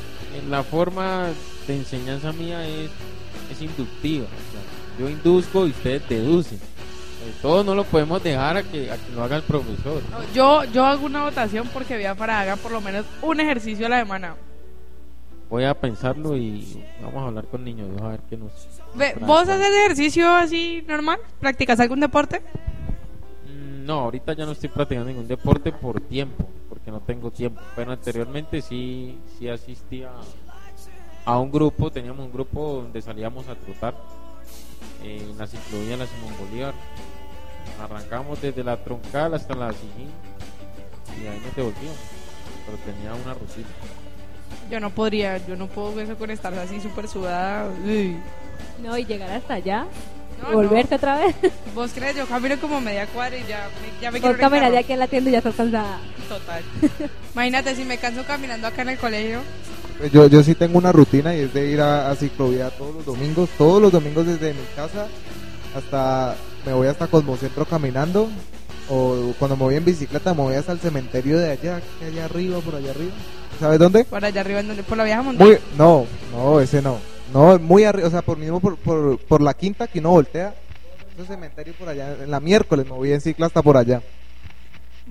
la 0.49 0.63
forma 0.63 1.27
de 1.67 1.75
enseñanza 1.75 2.31
mía 2.31 2.65
es, 2.67 2.89
es 3.51 3.61
inductiva. 3.61 4.25
o 4.25 4.51
sea, 4.51 4.99
yo 4.99 5.09
induzco 5.09 5.65
y 5.67 5.71
ustedes 5.71 6.07
deducen. 6.07 6.57
Eh, 6.57 7.31
Todo 7.41 7.63
no 7.63 7.73
lo 7.75 7.83
podemos 7.85 8.21
dejar 8.23 8.57
a 8.57 8.63
que, 8.63 8.91
a 8.91 8.95
que 8.97 9.11
lo 9.15 9.23
haga 9.23 9.37
el 9.37 9.43
profesor. 9.43 10.01
¿no? 10.11 10.33
Yo, 10.33 10.63
yo 10.65 10.85
hago 10.85 11.05
una 11.05 11.23
votación 11.23 11.67
porque 11.73 11.97
Biafara 11.97 12.41
haga 12.41 12.55
por 12.55 12.71
lo 12.71 12.81
menos 12.81 13.05
un 13.21 13.39
ejercicio 13.39 13.87
a 13.87 13.89
la 13.89 13.99
semana. 13.99 14.35
voy 15.49 15.63
a 15.63 15.73
pensarlo 15.73 16.35
y 16.37 16.83
vamos 17.01 17.23
a 17.23 17.27
hablar 17.27 17.45
con 17.45 17.63
niños 17.63 17.87
a 18.01 18.09
ver 18.09 18.19
qué 18.29 18.37
nos. 18.37 18.51
¿Vos 19.21 19.47
haces 19.49 19.67
ejercicio 19.85 20.29
así 20.31 20.83
normal? 20.87 21.17
¿Practicas 21.39 21.79
algún 21.79 21.99
deporte? 21.99 22.41
No, 23.85 23.99
ahorita 23.99 24.33
ya 24.33 24.47
no 24.47 24.53
estoy 24.53 24.69
practicando 24.69 25.09
ningún 25.09 25.27
deporte 25.27 25.71
por 25.71 26.01
tiempo, 26.01 26.43
porque 26.67 26.89
no 26.89 27.01
tengo 27.01 27.29
tiempo. 27.29 27.61
Pero 27.75 27.91
anteriormente 27.91 28.59
sí, 28.59 29.19
sí 29.37 29.47
asistía 29.47 30.09
a 31.23 31.37
un 31.37 31.51
grupo, 31.51 31.91
teníamos 31.91 32.25
un 32.25 32.33
grupo 32.33 32.81
donde 32.81 32.99
salíamos 32.99 33.47
a 33.47 33.53
trotar 33.53 33.93
eh, 35.03 35.27
en 35.29 35.37
la 35.37 35.45
ciclovía 35.45 35.91
de 35.91 35.97
la 35.97 36.07
Simón 36.07 36.33
Bolívar. 36.39 36.73
Arrancamos 37.79 38.41
desde 38.41 38.63
la 38.63 38.83
troncal 38.83 39.35
hasta 39.35 39.53
la 39.53 39.71
Sijín 39.71 40.09
y 41.21 41.27
ahí 41.27 41.39
nos 41.45 41.55
devolvíamos. 41.55 41.99
Pero 42.65 42.77
tenía 42.79 43.13
una 43.13 43.35
rutina. 43.35 43.67
Yo 44.71 44.79
no 44.79 44.89
podría, 44.89 45.45
yo 45.45 45.55
no 45.55 45.67
puedo 45.67 46.01
eso 46.01 46.15
con 46.17 46.31
estar 46.31 46.51
así 46.55 46.81
súper 46.81 47.07
sudada. 47.07 47.69
Uy. 47.85 48.17
No, 48.81 48.97
y 48.97 49.05
llegar 49.05 49.29
hasta 49.29 49.53
allá. 49.53 49.85
No, 50.41 50.51
volverte 50.53 50.95
otra 50.95 51.17
vez. 51.17 51.35
¿Vos 51.73 51.91
crees? 51.93 52.15
Yo 52.15 52.25
camino 52.25 52.57
como 52.59 52.81
media 52.81 53.07
cuadra 53.07 53.37
y 53.37 53.45
ya 53.47 53.69
me, 53.81 54.01
ya 54.01 54.11
me 54.11 54.19
Por 54.19 54.31
quiero 54.31 54.49
caminar 54.49 54.67
ir 54.67 54.71
de 54.73 54.77
en 54.79 54.83
aquí 54.83 54.93
a 54.93 54.97
la 54.97 55.07
tienda 55.07 55.29
y 55.29 55.33
ya 55.33 55.37
estás 55.39 55.55
cansada. 55.55 55.99
Total. 56.29 56.63
Imagínate 57.33 57.75
si 57.75 57.85
me 57.85 57.97
canso 57.97 58.23
caminando 58.25 58.67
acá 58.67 58.81
en 58.83 58.89
el 58.89 58.97
colegio. 58.97 59.41
Pues 59.97 60.11
Yo, 60.11 60.27
yo 60.27 60.43
sí 60.43 60.55
tengo 60.55 60.77
una 60.77 60.91
rutina 60.91 61.33
y 61.35 61.41
es 61.41 61.53
de 61.53 61.69
ir 61.69 61.81
a, 61.81 62.11
a 62.11 62.15
ciclovía 62.15 62.69
todos 62.71 62.95
los 62.95 63.05
domingos, 63.05 63.49
todos 63.57 63.81
los 63.81 63.91
domingos 63.91 64.25
desde 64.25 64.53
mi 64.53 64.65
casa 64.75 65.07
hasta, 65.75 66.35
me 66.65 66.73
voy 66.73 66.87
hasta 66.87 67.07
Cosmocentro 67.07 67.65
caminando 67.65 68.29
o 68.89 69.33
cuando 69.39 69.57
me 69.57 69.63
voy 69.63 69.75
en 69.75 69.85
bicicleta 69.85 70.33
me 70.33 70.43
voy 70.43 70.55
hasta 70.55 70.71
el 70.71 70.79
cementerio 70.79 71.37
de 71.39 71.51
allá, 71.51 71.81
que 71.99 72.05
allá 72.05 72.25
arriba, 72.25 72.59
por 72.59 72.75
allá 72.75 72.91
arriba. 72.91 73.13
¿Sabes 73.59 73.79
dónde? 73.79 74.03
Por 74.05 74.23
allá 74.23 74.41
arriba, 74.41 74.59
en 74.59 74.67
donde, 74.67 74.83
por 74.83 74.97
la 74.97 75.03
vieja 75.05 75.21
montaña. 75.21 75.49
Muy, 75.49 75.59
no, 75.77 76.05
no, 76.31 76.59
ese 76.59 76.81
no. 76.81 76.99
No, 77.35 77.59
muy 77.59 77.83
arriba, 77.83 78.07
o 78.07 78.11
sea, 78.11 78.21
por 78.21 78.37
mismo 78.37 78.61
por, 78.61 78.77
por, 78.77 79.19
por 79.19 79.41
la 79.41 79.53
quinta 79.53 79.87
que 79.87 79.99
no 79.99 80.11
voltea. 80.11 80.55
Ese 81.17 81.27
cementerio 81.27 81.73
por 81.73 81.89
allá, 81.89 82.15
en 82.23 82.31
la 82.31 82.39
miércoles 82.39 82.85
me 82.85 82.93
voy 82.93 83.11
en 83.11 83.19
cicla 83.19 83.47
hasta 83.47 83.61
por 83.61 83.75
allá. 83.75 84.01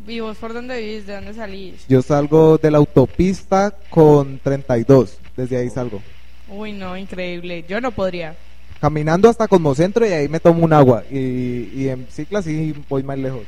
¿Y 0.06 0.20
vos 0.20 0.38
por 0.38 0.54
dónde 0.54 0.80
vivís? 0.80 1.06
¿De 1.06 1.16
dónde 1.16 1.34
salís? 1.34 1.86
Yo 1.86 2.00
salgo 2.00 2.56
de 2.56 2.70
la 2.70 2.78
autopista 2.78 3.74
con 3.90 4.38
32, 4.38 5.18
desde 5.36 5.58
ahí 5.58 5.68
salgo. 5.68 6.00
Uy, 6.48 6.72
no, 6.72 6.96
increíble. 6.96 7.62
Yo 7.68 7.78
no 7.82 7.90
podría. 7.90 8.34
Caminando 8.80 9.28
hasta 9.28 9.46
Cosmocentro 9.46 10.06
y 10.06 10.12
ahí 10.12 10.26
me 10.26 10.40
tomo 10.40 10.64
un 10.64 10.72
agua. 10.72 11.04
Y, 11.10 11.68
y 11.74 11.88
en 11.90 12.06
cicla 12.10 12.40
sí 12.40 12.74
voy 12.88 13.02
más 13.02 13.18
lejos. 13.18 13.42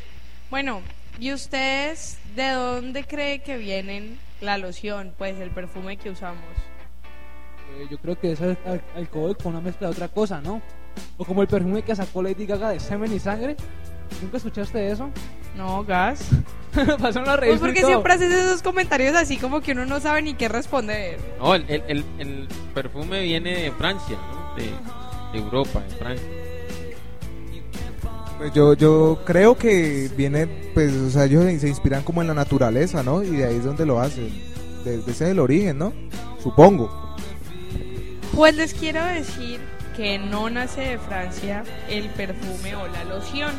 Bueno, 0.50 0.82
¿y 1.18 1.32
ustedes 1.32 2.18
de 2.34 2.50
dónde 2.50 3.04
cree 3.04 3.38
que 3.38 3.56
vienen 3.56 4.18
la 4.42 4.58
loción, 4.58 5.14
pues 5.16 5.40
el 5.40 5.48
perfume 5.48 5.96
que 5.96 6.10
usamos? 6.10 6.44
Eh, 7.74 7.86
yo 7.90 7.98
creo 7.98 8.18
que 8.18 8.32
es 8.32 8.40
al- 8.40 8.58
al- 8.66 8.82
alcohol 8.96 9.36
con 9.36 9.52
una 9.52 9.60
mezcla 9.60 9.88
de 9.88 9.92
otra 9.92 10.08
cosa, 10.08 10.40
¿no? 10.40 10.62
O 11.18 11.24
como 11.24 11.42
el 11.42 11.48
perfume 11.48 11.82
que 11.82 11.94
sacó 11.94 12.22
Lady 12.22 12.46
Gaga 12.46 12.70
de 12.70 12.80
semen 12.80 13.12
y 13.12 13.18
sangre. 13.18 13.56
¿Nunca 14.22 14.36
escuchaste 14.38 14.90
eso? 14.90 15.10
No, 15.56 15.84
gas. 15.84 16.28
Pasó 17.00 17.18
en 17.20 17.24
la 17.26 17.32
Pues 17.36 17.40
revista. 17.40 17.66
porque 17.66 17.84
siempre 17.84 18.12
haces 18.14 18.32
esos 18.32 18.62
comentarios 18.62 19.14
así 19.16 19.36
como 19.36 19.60
que 19.60 19.72
uno 19.72 19.84
no 19.86 20.00
sabe 20.00 20.22
ni 20.22 20.34
qué 20.34 20.48
responder. 20.48 21.18
No, 21.38 21.54
el, 21.54 21.64
el, 21.68 21.82
el, 21.88 22.04
el 22.18 22.48
perfume 22.74 23.22
viene 23.22 23.62
de 23.62 23.72
Francia, 23.72 24.16
¿no? 24.32 24.54
De, 24.54 24.70
de 25.32 25.38
Europa, 25.44 25.80
de 25.88 25.94
Francia. 25.96 26.26
Pues 28.38 28.52
yo, 28.52 28.74
yo 28.74 29.20
creo 29.24 29.56
que 29.56 30.10
viene, 30.14 30.46
pues, 30.74 30.92
o 30.94 31.08
sea, 31.10 31.24
ellos 31.24 31.44
se 31.58 31.68
inspiran 31.68 32.02
como 32.02 32.20
en 32.20 32.28
la 32.28 32.34
naturaleza, 32.34 33.02
¿no? 33.02 33.22
Y 33.22 33.30
de 33.30 33.46
ahí 33.46 33.56
es 33.56 33.64
donde 33.64 33.86
lo 33.86 33.98
hacen. 33.98 34.30
Desde 34.84 35.10
ese 35.10 35.24
es 35.24 35.30
el 35.30 35.38
origen, 35.40 35.78
¿no? 35.78 35.92
Supongo. 36.42 37.05
Pues 38.36 38.54
les 38.54 38.74
quiero 38.74 39.02
decir 39.02 39.58
que 39.96 40.18
no 40.18 40.50
nace 40.50 40.82
de 40.82 40.98
Francia 40.98 41.64
el 41.88 42.10
perfume 42.10 42.76
o 42.76 42.86
la 42.86 43.02
loción 43.04 43.50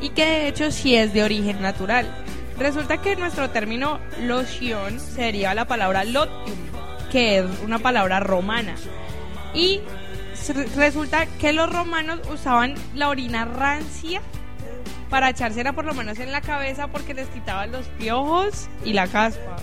y 0.00 0.08
que 0.08 0.26
de 0.26 0.48
hecho 0.48 0.72
sí 0.72 0.96
es 0.96 1.12
de 1.12 1.22
origen 1.22 1.62
natural. 1.62 2.12
Resulta 2.58 3.00
que 3.00 3.14
nuestro 3.14 3.50
término 3.50 4.00
loción 4.20 4.98
sería 4.98 5.54
la 5.54 5.66
palabra 5.66 6.02
lotium, 6.02 6.58
que 7.12 7.38
es 7.38 7.44
una 7.64 7.78
palabra 7.78 8.18
romana. 8.18 8.74
Y 9.54 9.80
resulta 10.74 11.26
que 11.38 11.52
los 11.52 11.72
romanos 11.72 12.22
usaban 12.28 12.74
la 12.96 13.08
orina 13.08 13.44
rancia 13.44 14.20
para 15.10 15.30
echársela 15.30 15.74
por 15.74 15.84
lo 15.84 15.94
menos 15.94 16.18
en 16.18 16.32
la 16.32 16.40
cabeza 16.40 16.88
porque 16.88 17.14
les 17.14 17.28
quitaban 17.28 17.70
los 17.70 17.86
piojos 17.86 18.68
y 18.84 18.94
la 18.94 19.06
caspa. 19.06 19.58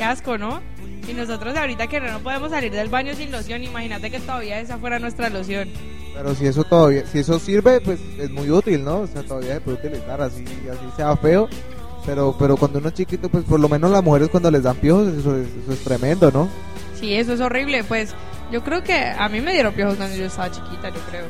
Qué 0.00 0.04
asco, 0.04 0.38
¿no? 0.38 0.62
Y 1.06 1.12
nosotros 1.12 1.54
ahorita 1.54 1.86
que 1.86 2.00
no 2.00 2.20
podemos 2.20 2.48
salir 2.52 2.72
del 2.72 2.88
baño 2.88 3.14
sin 3.14 3.30
loción, 3.30 3.62
imagínate 3.62 4.10
que 4.10 4.18
todavía 4.18 4.58
esa 4.58 4.78
fuera 4.78 4.98
nuestra 4.98 5.28
loción. 5.28 5.68
Pero 6.14 6.34
si 6.34 6.46
eso 6.46 6.64
todavía, 6.64 7.04
si 7.06 7.18
eso 7.18 7.38
sirve, 7.38 7.82
pues 7.82 8.00
es 8.18 8.30
muy 8.30 8.50
útil, 8.50 8.82
¿no? 8.82 9.00
O 9.00 9.06
sea, 9.06 9.22
todavía 9.22 9.56
se 9.56 9.60
puede 9.60 9.76
utilizar 9.76 10.22
así, 10.22 10.42
así 10.70 10.80
sea 10.96 11.14
feo. 11.18 11.50
Pero, 12.06 12.34
pero 12.38 12.56
cuando 12.56 12.78
uno 12.78 12.88
es 12.88 12.94
chiquito, 12.94 13.28
pues 13.28 13.44
por 13.44 13.60
lo 13.60 13.68
menos 13.68 13.90
las 13.90 14.02
mujeres 14.02 14.30
cuando 14.30 14.50
les 14.50 14.62
dan 14.62 14.76
piojos, 14.76 15.08
eso 15.08 15.36
es, 15.36 15.48
eso 15.62 15.72
es 15.74 15.84
tremendo, 15.84 16.30
¿no? 16.30 16.48
Sí, 16.98 17.14
eso 17.14 17.34
es 17.34 17.40
horrible. 17.42 17.84
Pues 17.84 18.14
yo 18.50 18.64
creo 18.64 18.82
que 18.82 18.94
a 19.04 19.28
mí 19.28 19.42
me 19.42 19.52
dieron 19.52 19.74
piojos 19.74 19.96
cuando 19.96 20.16
yo 20.16 20.24
estaba 20.24 20.50
chiquita, 20.50 20.88
yo 20.88 21.00
creo. 21.10 21.26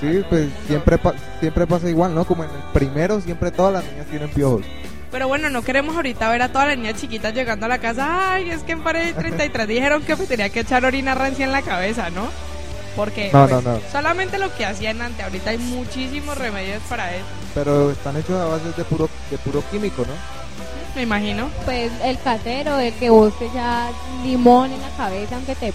Sí, 0.00 0.24
pues 0.30 0.48
siempre, 0.66 0.96
pa- 0.96 1.14
siempre 1.40 1.66
pasa 1.66 1.90
igual, 1.90 2.14
¿no? 2.14 2.24
Como 2.24 2.42
en 2.42 2.48
el 2.48 2.62
primero, 2.72 3.20
siempre 3.20 3.50
todas 3.50 3.74
las 3.74 3.84
niñas 3.84 4.06
tienen 4.06 4.30
piojos. 4.30 4.62
Pero 5.10 5.26
bueno, 5.26 5.50
no 5.50 5.62
queremos 5.62 5.96
ahorita 5.96 6.28
ver 6.28 6.42
a 6.42 6.48
todas 6.52 6.68
las 6.68 6.78
niñas 6.78 7.00
chiquitas 7.00 7.34
llegando 7.34 7.66
a 7.66 7.68
la 7.68 7.78
casa. 7.78 8.32
Ay, 8.34 8.50
es 8.50 8.62
que 8.62 8.72
en 8.72 8.82
pared 8.82 9.14
33 9.14 9.66
dijeron 9.66 10.02
que 10.02 10.14
me 10.16 10.26
tenía 10.26 10.48
que 10.50 10.60
echar 10.60 10.84
orina 10.84 11.14
rancia 11.14 11.44
en 11.44 11.52
la 11.52 11.62
cabeza, 11.62 12.10
¿no? 12.10 12.28
Porque 12.94 13.30
No, 13.32 13.48
pues, 13.48 13.64
no, 13.64 13.72
no. 13.72 13.80
solamente 13.90 14.38
lo 14.38 14.54
que 14.54 14.64
hacían 14.66 15.02
antes. 15.02 15.24
Ahorita 15.24 15.50
hay 15.50 15.58
muchísimos 15.58 16.38
remedios 16.38 16.80
para 16.88 17.12
eso. 17.14 17.24
Pero 17.54 17.90
están 17.90 18.16
hechos 18.16 18.40
a 18.40 18.44
base 18.44 18.70
de 18.76 18.84
puro, 18.84 19.08
de 19.30 19.38
puro 19.38 19.64
químico, 19.70 20.02
¿no? 20.02 20.12
Me 20.94 21.02
imagino. 21.02 21.48
Pues 21.64 21.90
el 22.04 22.18
casero, 22.20 22.78
el 22.78 22.92
que 22.94 23.10
busque 23.10 23.48
ya 23.54 23.90
limón 24.24 24.72
en 24.72 24.80
la 24.80 24.90
cabeza, 24.96 25.36
aunque 25.36 25.54
te, 25.56 25.72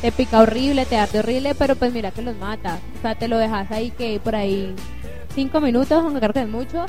te 0.00 0.10
pica 0.12 0.40
horrible, 0.40 0.86
te 0.86 0.96
arde 0.98 1.20
horrible, 1.20 1.54
pero 1.54 1.76
pues 1.76 1.92
mira 1.92 2.10
que 2.10 2.22
los 2.22 2.36
mata. 2.36 2.78
O 2.98 3.02
sea, 3.02 3.14
te 3.14 3.28
lo 3.28 3.38
dejas 3.38 3.70
ahí 3.70 3.90
que 3.92 4.18
por 4.22 4.34
ahí 4.34 4.74
cinco 5.36 5.60
minutos, 5.60 5.92
aunque 6.04 6.18
creo 6.20 6.32
que 6.32 6.40
es 6.42 6.48
mucho, 6.48 6.86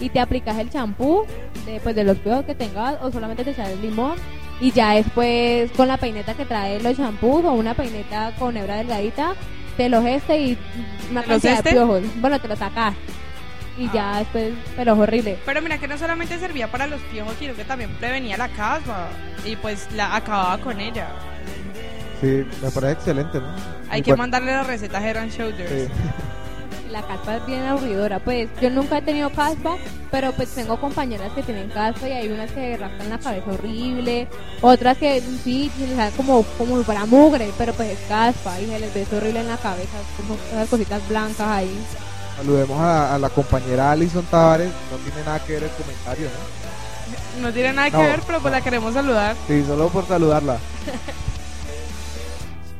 y 0.00 0.08
te 0.08 0.18
aplicas 0.18 0.58
el 0.58 0.70
champú 0.70 1.24
de, 1.66 1.78
pues, 1.80 1.94
de 1.94 2.04
los 2.04 2.18
piojos 2.18 2.44
que 2.44 2.54
tengas, 2.54 2.96
o 3.02 3.12
solamente 3.12 3.44
te 3.44 3.50
echas 3.50 3.68
el 3.68 3.80
limón, 3.82 4.16
y 4.60 4.72
ya 4.72 4.94
después 4.94 5.70
con 5.72 5.88
la 5.88 5.96
peineta 5.96 6.34
que 6.34 6.44
trae 6.44 6.80
los 6.82 6.96
champús, 6.96 7.44
o 7.44 7.52
una 7.52 7.74
peineta 7.74 8.32
con 8.38 8.56
hebra 8.56 8.76
delgadita, 8.76 9.34
te 9.76 9.88
los 9.88 10.04
este 10.04 10.38
y 10.38 10.58
una 11.10 11.22
¿Te 11.22 11.28
los 11.28 11.42
cantidad 11.42 11.54
este? 11.54 11.68
de 11.70 11.74
piojos. 11.76 12.02
Bueno, 12.16 12.38
te 12.40 12.48
lo 12.48 12.56
sacas. 12.56 12.94
Y 13.78 13.90
ya 13.92 14.18
después, 14.18 14.52
pero 14.76 14.92
es 14.92 14.98
horrible. 14.98 15.38
Pero 15.46 15.62
mira 15.62 15.78
que 15.78 15.88
no 15.88 15.96
solamente 15.96 16.38
servía 16.38 16.70
para 16.70 16.86
los 16.86 17.00
piojos, 17.02 17.34
sino 17.38 17.54
que 17.54 17.64
también 17.64 17.90
prevenía 17.98 18.36
la 18.36 18.48
caspa. 18.48 19.08
Y 19.44 19.56
pues 19.56 19.88
la 19.94 20.16
acababa 20.16 20.58
con 20.58 20.78
ella. 20.80 21.08
Sí, 22.20 22.44
me 22.62 22.70
parece 22.70 22.92
excelente, 22.92 23.38
¿no? 23.40 23.54
Hay 23.88 24.00
Muy 24.00 24.02
que 24.02 24.16
mandarle 24.16 24.52
la 24.52 24.64
receta 24.64 24.98
a 24.98 25.08
Head 25.08 25.30
Shoulders. 25.30 25.70
Sí. 25.70 25.88
La 26.90 27.02
caspa 27.02 27.36
es 27.36 27.46
bien 27.46 27.62
aburridora. 27.64 28.18
Pues 28.18 28.48
yo 28.60 28.68
nunca 28.70 28.98
he 28.98 29.02
tenido 29.02 29.30
caspa, 29.30 29.76
pero 30.10 30.32
pues 30.32 30.50
tengo 30.54 30.80
compañeras 30.80 31.30
que 31.32 31.42
tienen 31.42 31.68
caspa 31.70 32.08
y 32.08 32.12
hay 32.12 32.28
unas 32.28 32.50
que 32.50 32.76
rascan 32.76 33.10
la 33.10 33.18
cabeza 33.18 33.50
horrible, 33.50 34.26
otras 34.60 34.98
que 34.98 35.20
sí, 35.44 35.70
se 35.78 35.86
les 35.86 35.96
sale 35.96 36.10
como, 36.16 36.42
como 36.58 36.82
fuera 36.82 37.06
mugre, 37.06 37.50
pero 37.56 37.72
pues 37.74 37.90
es 37.90 37.98
caspa 38.08 38.60
y 38.60 38.66
se 38.66 38.78
les 38.80 38.92
ve 38.92 39.06
horrible 39.16 39.40
en 39.40 39.48
la 39.48 39.56
cabeza, 39.56 39.98
como 40.16 40.34
esas 40.50 40.68
cositas 40.68 41.08
blancas 41.08 41.40
ahí. 41.48 41.78
Saludemos 42.36 42.80
a, 42.80 43.14
a 43.14 43.18
la 43.18 43.28
compañera 43.28 43.92
Alison 43.92 44.24
Tavares. 44.24 44.70
No 44.90 44.96
tiene 44.98 45.24
nada 45.24 45.38
que 45.44 45.52
ver 45.52 45.62
el 45.64 45.70
comentario, 45.70 46.26
¿no? 46.26 47.42
No 47.42 47.52
tiene 47.52 47.72
nada 47.72 47.90
que 47.90 47.96
No, 47.96 48.02
ver, 48.02 48.20
pero 48.26 48.40
pues 48.40 48.52
la 48.52 48.60
queremos 48.60 48.94
saludar. 48.94 49.36
Sí, 49.46 49.62
solo 49.66 49.88
por 49.88 50.06
saludarla. 50.06 50.58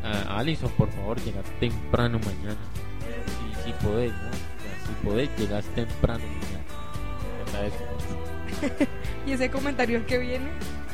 Ah, 0.02 0.38
Alison, 0.38 0.70
por 0.70 0.90
favor, 0.90 1.20
llega 1.20 1.40
temprano 1.60 2.18
mañana. 2.18 2.56
Podés, 3.82 4.12
¿no? 4.12 4.28
O 4.28 4.32
sea, 4.32 4.86
si 4.86 4.92
podés, 5.04 5.30
llegas 5.38 5.64
temprano 5.74 6.24
mañana. 6.24 6.64
Y 9.26 9.32
ese 9.32 9.50
comentario 9.50 10.04
que 10.06 10.18
viene. 10.18 10.50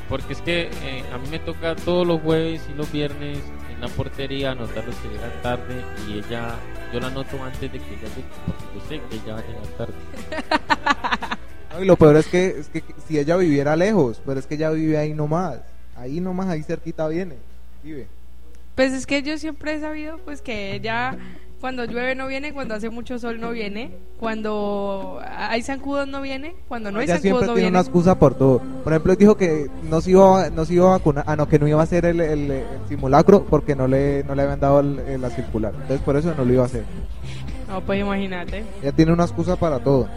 Porque 0.08 0.32
es 0.32 0.40
que 0.40 0.70
eh, 0.82 1.04
a 1.12 1.18
mí 1.18 1.28
me 1.30 1.38
toca 1.38 1.74
todos 1.74 2.06
los 2.06 2.20
jueves 2.20 2.62
y 2.72 2.74
los 2.76 2.90
viernes 2.92 3.38
en 3.72 3.80
la 3.80 3.88
portería 3.88 4.52
anotar 4.52 4.84
los 4.84 4.94
que 4.96 5.08
llegan 5.08 5.32
tarde 5.42 5.82
y 6.06 6.18
ella, 6.18 6.54
yo 6.92 7.00
la 7.00 7.08
anoto 7.08 7.42
antes 7.42 7.60
de 7.60 7.68
que 7.70 7.76
ella 7.76 8.08
llegue, 8.14 8.28
porque 8.46 8.64
yo 8.74 8.80
sé 8.88 9.00
que 9.08 9.16
ella 9.16 9.34
va 9.34 9.40
a 9.40 9.46
llegar 9.46 9.66
tarde. 9.78 9.94
No, 11.72 11.82
y 11.82 11.84
lo 11.84 11.96
peor 11.96 12.16
es 12.16 12.26
que, 12.28 12.46
es 12.60 12.68
que 12.68 12.82
si 13.06 13.18
ella 13.18 13.36
viviera 13.36 13.76
lejos, 13.76 14.22
pero 14.24 14.40
es 14.40 14.46
que 14.46 14.54
ella 14.54 14.70
vive 14.70 14.96
ahí 14.96 15.12
nomás. 15.12 15.58
Ahí 15.96 16.20
nomás, 16.20 16.46
ahí 16.46 16.62
cerquita 16.62 17.06
viene. 17.08 17.34
Vive. 17.82 18.06
Pues 18.74 18.92
es 18.92 19.04
que 19.04 19.22
yo 19.22 19.36
siempre 19.36 19.74
he 19.74 19.80
sabido 19.80 20.16
pues 20.18 20.40
que 20.40 20.74
ella 20.74 21.18
Cuando 21.60 21.84
llueve 21.86 22.14
no 22.14 22.26
viene, 22.26 22.52
cuando 22.52 22.74
hace 22.74 22.90
mucho 22.90 23.18
sol 23.18 23.40
no 23.40 23.50
viene, 23.50 23.90
cuando 24.20 25.20
hay 25.26 25.62
zancudos 25.62 26.06
no 26.06 26.20
viene, 26.20 26.54
cuando 26.68 26.92
no 26.92 26.98
hay 26.98 27.04
Ella 27.04 27.14
zancudos 27.14 27.22
siempre 27.22 27.46
no 27.46 27.54
tiene 27.54 27.60
viene. 27.70 27.78
una 27.78 27.80
excusa 27.80 28.18
por 28.18 28.34
todo. 28.34 28.58
Por 28.84 28.92
ejemplo, 28.92 29.12
él 29.12 29.18
dijo 29.18 29.36
que 29.38 29.68
no 29.88 30.00
se 30.02 30.10
iba, 30.10 30.44
a- 30.44 30.50
no 30.50 30.64
se 30.66 30.74
iba 30.74 30.86
a 30.88 30.98
vacunar, 30.98 31.24
ah, 31.26 31.34
no, 31.34 31.48
que 31.48 31.58
no 31.58 31.66
iba 31.66 31.80
a 31.80 31.84
hacer 31.84 32.04
el, 32.04 32.20
el- 32.20 32.50
el 32.50 32.64
simulacro 32.88 33.44
porque 33.44 33.74
no 33.74 33.88
le, 33.88 34.22
no 34.24 34.34
le 34.34 34.42
habían 34.42 34.60
dado 34.60 34.80
el- 34.80 34.98
el- 35.00 35.20
la 35.22 35.30
circular. 35.30 35.72
Entonces 35.72 36.00
por 36.02 36.16
eso 36.16 36.34
no 36.36 36.44
lo 36.44 36.52
iba 36.52 36.62
a 36.62 36.66
hacer. 36.66 36.84
No, 37.68 37.80
pues 37.80 38.00
imagínate. 38.00 38.62
Ella 38.82 38.92
tiene 38.92 39.12
una 39.12 39.24
excusa 39.24 39.56
para 39.56 39.78
todo. 39.80 40.08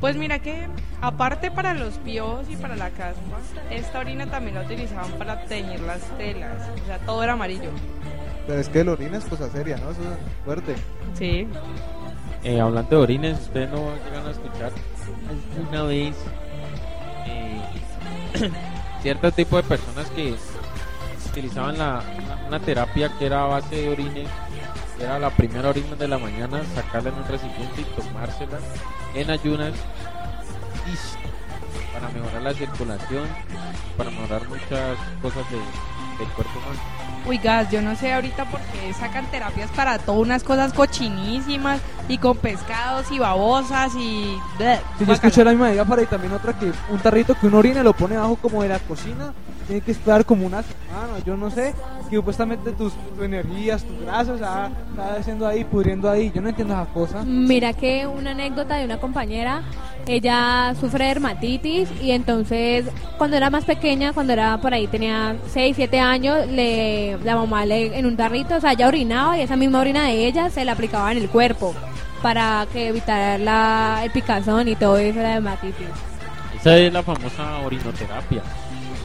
Pues 0.00 0.16
mira 0.16 0.40
que, 0.40 0.66
aparte 1.00 1.50
para 1.50 1.72
los 1.74 1.94
piojos 1.98 2.46
y 2.50 2.56
para 2.56 2.76
la 2.76 2.90
caspa, 2.90 3.38
esta 3.70 4.00
orina 4.00 4.26
también 4.26 4.56
la 4.56 4.62
utilizaban 4.62 5.10
para 5.12 5.44
teñir 5.46 5.80
las 5.80 6.00
telas. 6.18 6.68
O 6.82 6.86
sea, 6.86 6.98
todo 6.98 7.22
era 7.22 7.32
amarillo. 7.32 7.70
Pero 8.46 8.60
es 8.60 8.68
que 8.68 8.80
el 8.80 8.88
orina 8.88 9.18
es 9.18 9.24
cosa 9.24 9.50
seria, 9.50 9.76
¿no? 9.78 9.90
Eso 9.90 10.02
es 10.02 10.44
fuerte. 10.44 10.74
Sí. 11.18 11.48
Eh, 12.44 12.60
hablando 12.60 12.90
de 12.90 12.96
orines, 13.02 13.40
ustedes 13.40 13.70
no 13.70 13.92
llegan 14.04 14.26
a 14.26 14.30
escuchar 14.30 14.70
alguna 15.58 15.82
vez 15.84 16.14
eh, 17.26 17.60
cierto 19.02 19.32
tipo 19.32 19.56
de 19.56 19.62
personas 19.64 20.08
que 20.10 20.34
utilizaban 21.30 21.76
la, 21.76 22.02
una, 22.24 22.46
una 22.46 22.60
terapia 22.60 23.10
que 23.18 23.26
era 23.26 23.42
a 23.42 23.46
base 23.46 23.74
de 23.74 23.88
orines, 23.88 24.28
era 25.00 25.18
la 25.18 25.30
primera 25.30 25.70
orina 25.70 25.96
de 25.96 26.06
la 26.08 26.18
mañana, 26.18 26.62
sacarla 26.74 27.10
en 27.10 27.16
un 27.16 27.24
recipiente 27.26 27.80
y 27.80 27.84
tomársela 28.00 28.58
en 29.14 29.30
ayunas 29.30 29.72
y 30.86 31.92
para 31.92 32.08
mejorar 32.10 32.42
la 32.42 32.54
circulación, 32.54 33.26
para 33.96 34.10
mejorar 34.10 34.48
muchas 34.48 34.96
cosas 35.20 35.50
de- 35.50 36.18
del 36.24 36.32
cuerpo 36.34 36.58
humano. 36.60 36.80
Uy, 37.26 37.38
gas, 37.38 37.70
yo 37.70 37.82
no 37.82 37.96
sé 37.96 38.12
ahorita 38.12 38.44
por 38.46 38.60
qué 38.60 38.92
sacan 38.94 39.26
terapias 39.30 39.70
para 39.70 39.98
todas 39.98 40.20
unas 40.20 40.44
cosas 40.44 40.72
cochinísimas 40.72 41.80
y 42.08 42.18
con 42.18 42.36
pescados 42.36 43.10
y 43.10 43.18
babosas 43.18 43.94
y... 43.96 44.36
bleh, 44.58 44.78
Sí, 44.98 45.04
yo 45.04 45.12
escuché 45.12 45.44
la 45.44 45.50
misma 45.50 45.72
idea 45.72 45.84
para 45.84 46.02
y 46.02 46.06
también 46.06 46.32
otra 46.32 46.56
que 46.56 46.72
un 46.90 46.98
tarrito 47.00 47.34
que 47.34 47.48
uno 47.48 47.58
orina 47.58 47.80
y 47.80 47.84
lo 47.84 47.92
pone 47.94 48.16
abajo 48.16 48.36
como 48.36 48.62
de 48.62 48.68
la 48.68 48.78
cocina, 48.78 49.32
tiene 49.66 49.82
que 49.82 49.90
esperar 49.90 50.24
como 50.24 50.46
una 50.46 50.62
semana, 50.62 51.18
yo 51.24 51.36
no 51.36 51.50
sé, 51.50 51.74
que 52.08 52.16
supuestamente 52.16 52.72
tus, 52.72 52.92
tus 52.92 53.24
energías, 53.24 53.82
tus 53.82 54.00
grasas, 54.00 54.40
ah, 54.42 54.70
está 54.90 55.14
haciendo 55.16 55.46
ahí, 55.46 55.64
pudriendo 55.64 56.08
ahí, 56.08 56.30
yo 56.32 56.40
no 56.40 56.48
entiendo 56.48 56.74
esa 56.74 56.86
cosa. 56.92 57.24
Mira 57.24 57.72
que 57.72 58.06
una 58.06 58.30
anécdota 58.30 58.76
de 58.76 58.84
una 58.84 58.98
compañera, 58.98 59.62
ella 60.06 60.74
sufre 60.80 61.04
de 61.04 61.08
dermatitis 61.08 61.88
y 62.00 62.12
entonces 62.12 62.86
cuando 63.18 63.36
era 63.36 63.50
más 63.50 63.64
pequeña, 63.64 64.12
cuando 64.12 64.32
era 64.32 64.58
por 64.58 64.72
ahí 64.72 64.86
tenía 64.86 65.36
6, 65.52 65.74
7 65.74 65.98
años, 65.98 66.46
le, 66.46 67.15
la 67.24 67.36
mamá 67.36 67.64
le, 67.64 67.98
en 67.98 68.06
un 68.06 68.16
tarrito, 68.16 68.56
o 68.56 68.60
sea, 68.60 68.72
ella 68.72 68.88
orinaba 68.88 69.38
y 69.38 69.42
esa 69.42 69.56
misma 69.56 69.80
orina 69.80 70.04
de 70.04 70.26
ella 70.26 70.50
se 70.50 70.64
la 70.64 70.72
aplicaba 70.72 71.12
en 71.12 71.18
el 71.18 71.28
cuerpo 71.28 71.74
para 72.22 72.66
que 72.72 72.88
evitara 72.88 73.38
la, 73.38 74.00
el 74.04 74.10
picazón 74.10 74.68
y 74.68 74.76
todo 74.76 74.98
eso 74.98 75.18
de 75.18 75.22
la 75.22 75.30
dermatitis. 75.30 75.86
Esa 76.58 76.76
es 76.78 76.92
la 76.92 77.02
famosa 77.02 77.58
orinoterapia, 77.58 78.42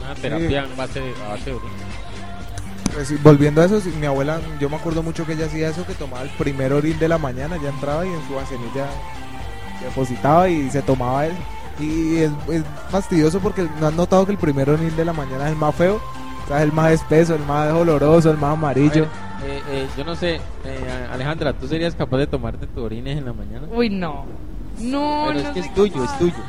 una 0.02 0.14
terapia 0.14 0.64
en 0.64 0.76
base 0.76 1.00
a 1.24 1.28
base 1.28 1.50
de 1.50 1.56
orina. 1.56 1.72
Pues, 2.94 3.08
sí, 3.08 3.18
volviendo 3.22 3.62
a 3.62 3.64
eso, 3.64 3.80
sí, 3.80 3.90
mi 3.98 4.06
abuela, 4.06 4.40
yo 4.60 4.68
me 4.68 4.76
acuerdo 4.76 5.02
mucho 5.02 5.24
que 5.24 5.32
ella 5.32 5.46
hacía 5.46 5.68
eso, 5.68 5.86
que 5.86 5.94
tomaba 5.94 6.22
el 6.22 6.30
primer 6.30 6.72
orín 6.72 6.98
de 6.98 7.08
la 7.08 7.18
mañana, 7.18 7.56
ya 7.62 7.70
entraba 7.70 8.04
y 8.04 8.10
en 8.10 8.26
su 8.26 8.34
vasenilla 8.34 8.86
se 9.78 9.84
depositaba 9.86 10.48
y 10.48 10.70
se 10.70 10.82
tomaba 10.82 11.26
él. 11.26 11.32
Y 11.80 12.18
es, 12.18 12.30
es 12.50 12.62
fastidioso 12.90 13.40
porque 13.40 13.66
no 13.80 13.86
has 13.86 13.94
notado 13.94 14.26
que 14.26 14.32
el 14.32 14.38
primer 14.38 14.68
orín 14.68 14.94
de 14.94 15.04
la 15.04 15.14
mañana 15.14 15.46
es 15.46 15.52
el 15.52 15.56
más 15.56 15.74
feo, 15.74 16.02
o 16.44 16.48
sea, 16.48 16.58
es 16.58 16.62
el 16.64 16.72
más 16.72 16.92
espeso, 16.92 17.34
el 17.34 17.44
más 17.44 17.72
oloroso, 17.72 18.30
el 18.30 18.38
más 18.38 18.52
amarillo. 18.54 19.06
A 19.38 19.42
ver, 19.42 19.50
eh, 19.56 19.62
eh, 19.70 19.88
yo 19.96 20.04
no 20.04 20.14
sé, 20.14 20.36
eh, 20.64 21.08
Alejandra, 21.12 21.52
¿tú 21.52 21.66
serías 21.66 21.94
capaz 21.94 22.18
de 22.18 22.26
tomarte 22.26 22.66
tu 22.66 22.82
orines 22.84 23.18
en 23.18 23.24
la 23.24 23.32
mañana? 23.32 23.66
Uy, 23.72 23.90
no. 23.90 24.24
No, 24.78 25.24
Pero 25.28 25.40
no 25.40 25.48
es 25.48 25.54
que 25.54 25.60
es 25.60 25.74
tuyo, 25.74 25.94
capaz. 25.94 26.12
es 26.12 26.18
tuyo. 26.18 26.44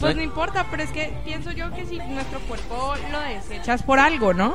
Pues 0.00 0.16
no 0.16 0.22
importa, 0.22 0.66
pero 0.70 0.82
es 0.82 0.90
que 0.90 1.14
pienso 1.24 1.52
yo 1.52 1.70
que 1.72 1.86
si 1.86 1.98
nuestro 1.98 2.40
cuerpo 2.40 2.94
lo 3.12 3.20
desechas 3.20 3.82
por 3.82 3.98
algo, 3.98 4.34
¿no? 4.34 4.54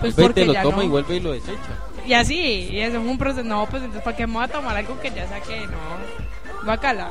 Pues 0.00 0.14
Vuelve 0.14 0.22
porque 0.28 0.40
te 0.42 0.46
lo 0.46 0.52
ya 0.52 0.62
toma 0.62 0.76
no. 0.78 0.82
y 0.84 0.88
vuelve 0.88 1.16
y 1.16 1.20
lo 1.20 1.32
desecha. 1.32 1.58
Y 2.06 2.12
así, 2.12 2.68
y 2.70 2.78
eso 2.80 2.98
es 3.00 3.06
un 3.06 3.16
proceso. 3.18 3.42
No, 3.48 3.66
pues 3.66 3.82
entonces, 3.82 4.02
¿para 4.04 4.16
qué 4.16 4.26
me 4.26 4.34
voy 4.34 4.44
a 4.44 4.48
tomar 4.48 4.76
algo 4.76 5.00
que 5.00 5.10
ya 5.10 5.26
saqué? 5.28 5.66
No. 5.66 6.66
Bacala. 6.66 7.10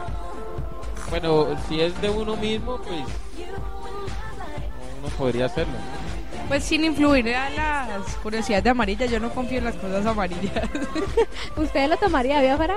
Bueno, 1.09 1.47
si 1.67 1.81
es 1.81 1.99
de 2.01 2.09
uno 2.09 2.35
mismo, 2.35 2.77
pues 2.77 3.01
uno 4.99 5.09
podría 5.17 5.45
hacerlo. 5.47 5.73
Pues 6.47 6.63
sin 6.65 6.83
influir 6.83 7.33
a 7.35 7.49
las 7.49 8.15
curiosidades 8.21 8.63
de 8.63 8.69
amarilla, 8.69 9.05
yo 9.05 9.19
no 9.19 9.29
confío 9.31 9.57
en 9.59 9.63
las 9.65 9.75
cosas 9.75 10.05
amarillas. 10.05 10.69
¿Usted 11.55 11.89
lo 11.89 11.97
tomaría, 11.97 12.41
Biafara? 12.41 12.75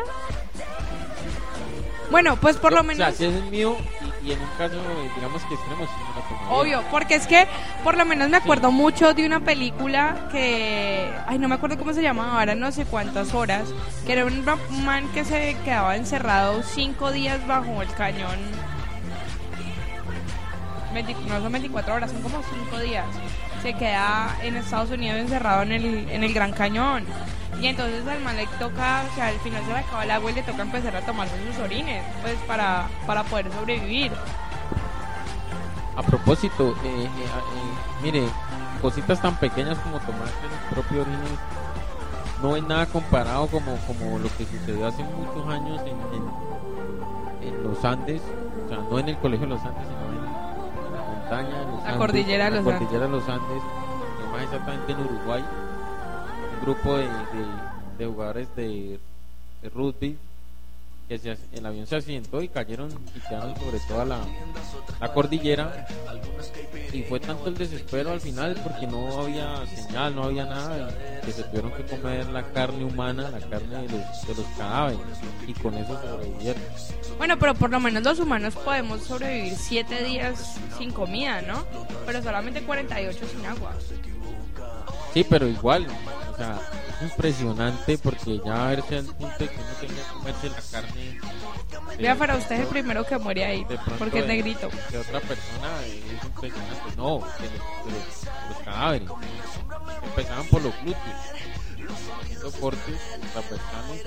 bueno, 2.11 2.37
pues 2.37 2.57
por 2.57 2.73
lo 2.73 2.81
O 2.81 2.85
sea, 2.85 2.95
menos. 2.95 3.17
si 3.17 3.25
es 3.25 3.35
el 3.35 3.43
mío 3.51 3.77
y, 4.25 4.29
y 4.29 4.33
en 4.33 4.41
un 4.41 4.47
caso, 4.57 4.75
eh, 4.77 5.11
digamos 5.17 5.43
que 5.45 5.55
extremo, 5.55 5.85
sí 5.85 5.93
lo 6.15 6.23
tomaría. 6.23 6.51
Obvio, 6.57 6.83
porque 6.91 7.17
es 7.17 7.27
que 7.27 7.47
por 7.83 7.97
lo 7.99 8.05
menos 8.07 8.29
me 8.31 8.37
acuerdo 8.37 8.71
mucho 8.71 9.13
de 9.13 9.27
una 9.27 9.41
película 9.41 10.29
que, 10.31 11.11
ay, 11.27 11.39
no 11.39 11.49
me 11.49 11.57
acuerdo 11.57 11.77
cómo 11.77 11.93
se 11.93 12.03
llamaba, 12.03 12.39
ahora 12.39 12.55
no 12.55 12.71
sé 12.71 12.85
cuántas 12.87 13.35
horas, 13.35 13.65
que 14.07 14.13
era 14.13 14.25
un 14.25 14.45
ma- 14.45 14.57
man 14.85 15.09
que 15.13 15.25
se 15.25 15.57
quedaba 15.65 15.97
encerrado 15.97 16.63
cinco 16.63 17.11
días 17.11 17.45
bajo 17.49 17.83
el 17.83 17.93
cañón. 17.95 18.39
20 20.95 21.15
no 21.29 21.41
son 21.43 21.53
24 21.53 21.95
horas, 21.95 22.11
son 22.13 22.23
como 22.23 22.41
cinco 22.55 22.79
días. 22.79 23.05
Se 23.67 23.75
queda 23.75 24.37
en 24.45 24.55
Estados 24.55 24.93
Unidos 24.93 25.19
encerrado 25.19 25.63
en 25.63 25.73
el, 25.73 26.09
en 26.09 26.23
el 26.23 26.33
Gran 26.33 26.53
Cañón. 26.53 27.05
Y 27.61 27.67
entonces 27.67 28.07
al 28.07 28.21
man 28.21 28.37
le 28.37 28.47
toca, 28.61 29.03
o 29.11 29.15
sea, 29.17 29.27
al 29.27 29.41
final 29.41 29.61
se 29.65 29.73
le 29.73 29.79
acaba 29.81 30.05
el 30.05 30.11
agua 30.13 30.31
y 30.31 30.35
le 30.35 30.43
toca 30.45 30.63
empezar 30.63 30.95
a 30.95 31.01
tomarse 31.01 31.35
sus 31.49 31.59
orines, 31.59 32.05
pues 32.23 32.37
para, 32.47 32.87
para 33.09 33.25
poder 33.25 33.51
sobrevivir. 33.51 34.13
A 35.97 36.03
propósito, 36.05 36.77
eh, 36.85 37.07
eh, 37.07 37.09
eh, 37.09 38.03
mire, 38.05 38.23
cositas 38.81 39.21
tan 39.21 39.35
pequeñas 39.35 39.77
como 39.79 39.99
tomarse 39.99 40.35
el 40.45 40.73
propio 40.73 41.01
orines 41.01 41.31
no 42.41 42.55
es 42.55 42.63
nada 42.63 42.87
comparado 42.87 43.49
como, 43.49 43.77
como 43.89 44.21
lo 44.21 44.29
que 44.37 44.47
sucedió 44.47 44.87
hace 44.87 45.03
muchos 45.03 45.45
años 45.49 45.81
en, 45.83 46.47
los 47.65 47.85
Andes, 47.85 48.23
o 48.65 48.69
sea, 48.69 48.79
no 48.79 49.01
en 49.01 49.09
el 49.09 49.19
Colegio 49.19 49.49
de 49.49 49.55
los 49.55 49.63
Andes, 49.65 49.89
sino 49.89 50.06
montaña, 51.31 51.63
los 51.65 51.83
La 51.83 51.89
Andes, 51.89 51.97
cordillera 51.99 52.45
de 52.51 52.63
los 52.63 52.65
cordillera 52.65 53.09
los 53.09 53.29
Andes, 53.29 53.63
y 54.29 54.33
más 54.33 54.43
exactamente 54.43 54.93
en 54.93 55.01
Uruguay, 55.01 55.45
un 56.55 56.61
grupo 56.63 56.97
de, 56.97 57.05
de- 57.05 57.77
de 57.99 58.07
jugadores 58.07 58.55
de, 58.57 59.01
de 59.63 59.69
rugby 59.71 60.19
que 61.09 61.37
el 61.53 61.67
avión 61.67 61.87
se 61.87 61.97
accidentó 61.97 62.43
y 62.43 62.49
cayeron 62.49 62.91
quedaron 63.29 63.57
sobre 63.57 63.79
toda 63.81 64.05
la, 64.05 64.21
la 65.01 65.13
cordillera 65.13 65.87
y 66.93 67.03
fue 67.03 67.21
tanto 67.21 67.49
el 67.49 67.57
desespero 67.57 68.13
al 68.13 68.21
final 68.21 68.59
porque 68.63 68.87
no 68.87 69.23
había 69.23 69.67
señal, 69.67 70.15
no 70.15 70.25
había 70.25 70.45
nada 70.45 70.89
que 71.25 71.33
se 71.33 71.43
tuvieron 71.45 71.73
que 71.73 71.85
comer 71.85 72.27
la 72.29 72.43
carne 72.53 72.85
humana, 72.85 73.31
la 73.31 73.41
carne 73.41 73.83
de 73.83 73.89
los, 73.89 74.27
de 74.27 74.35
los 74.35 74.47
cadáveres 74.57 75.01
y 75.47 75.53
con 75.55 75.75
eso 75.75 76.01
sobrevivieron. 76.01 76.63
Bueno, 77.19 77.39
pero 77.39 77.55
por 77.55 77.71
lo 77.71 77.81
menos 77.81 78.03
los 78.03 78.19
humanos 78.19 78.55
podemos 78.57 79.03
sobrevivir 79.03 79.55
7 79.57 80.05
días 80.05 80.59
sin 80.79 80.91
comida, 80.91 81.43
¿no? 81.43 81.65
Pero 82.05 82.23
solamente 82.23 82.63
48 82.63 83.27
sin 83.27 83.47
agua. 83.47 83.75
Sí, 85.17 85.25
pero 85.31 85.49
igual, 85.49 85.87
o 86.33 86.37
sea, 86.37 86.59
es 87.01 87.11
impresionante 87.11 87.97
porque 87.97 88.39
ya 88.45 88.67
verse 88.67 88.99
al 88.99 89.05
punto 89.07 89.39
de 89.39 89.49
que 89.49 89.57
uno 89.57 89.67
tenga 89.81 89.95
que 89.95 90.13
comerse 90.13 90.49
la 90.51 90.63
carne. 90.71 91.21
Vea, 91.99 92.15
para 92.17 92.37
usted 92.37 92.57
es 92.57 92.61
el 92.61 92.67
primero 92.67 93.03
que 93.07 93.17
muere 93.17 93.45
ahí, 93.47 93.67
porque 93.99 94.19
es 94.19 94.27
negrito. 94.27 94.69
De 94.91 94.99
otra 94.99 95.21
persona 95.21 95.69
es 95.87 96.23
impresionante. 96.23 96.97
No, 96.99 97.15
de 97.15 97.21
los, 97.21 97.41
de 97.41 97.93
los- 97.93 98.25
de 98.25 98.49
los 98.51 98.59
cadáveres. 98.63 99.09
Empezaban 100.05 100.47
por 100.49 100.63
los 100.63 100.75
glúteos. 100.83 101.01
Haciendo 102.23 102.53
cortes 102.53 103.01
transversales 103.33 104.07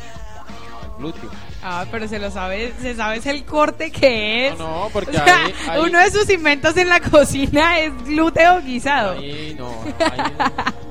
al 0.83 0.97
glúteo. 0.99 1.29
Ah, 1.63 1.85
pero 1.91 2.07
se 2.07 2.19
lo 2.19 2.29
sabe, 2.29 2.71
se 2.79 2.95
sabe 2.95 3.17
es 3.17 3.25
el 3.25 3.45
corte 3.45 3.91
que 3.91 4.49
es. 4.49 4.57
No, 4.59 4.83
no, 4.83 4.89
porque 4.93 5.09
O 5.17 5.23
sea, 5.23 5.45
ahí- 5.45 5.53
ahí- 5.69 5.79
uno 5.81 5.97
de 5.97 6.11
sus 6.11 6.29
inventos 6.29 6.77
en 6.77 6.87
la 6.89 6.99
cocina 6.99 7.79
es 7.79 7.91
glúteo 8.05 8.61
guisado. 8.61 9.13
Ahí 9.13 9.55
no, 9.57 9.71
hay, 9.99 10.19
hay 10.19 10.88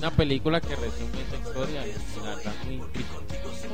una 0.00 0.10
película 0.10 0.60
que 0.62 0.74
resume 0.76 1.20
esa 1.28 1.36
historia 1.36 1.86
y 1.86 1.92
la 2.24 2.34
verdad 2.34 2.52
muy. 2.64 2.82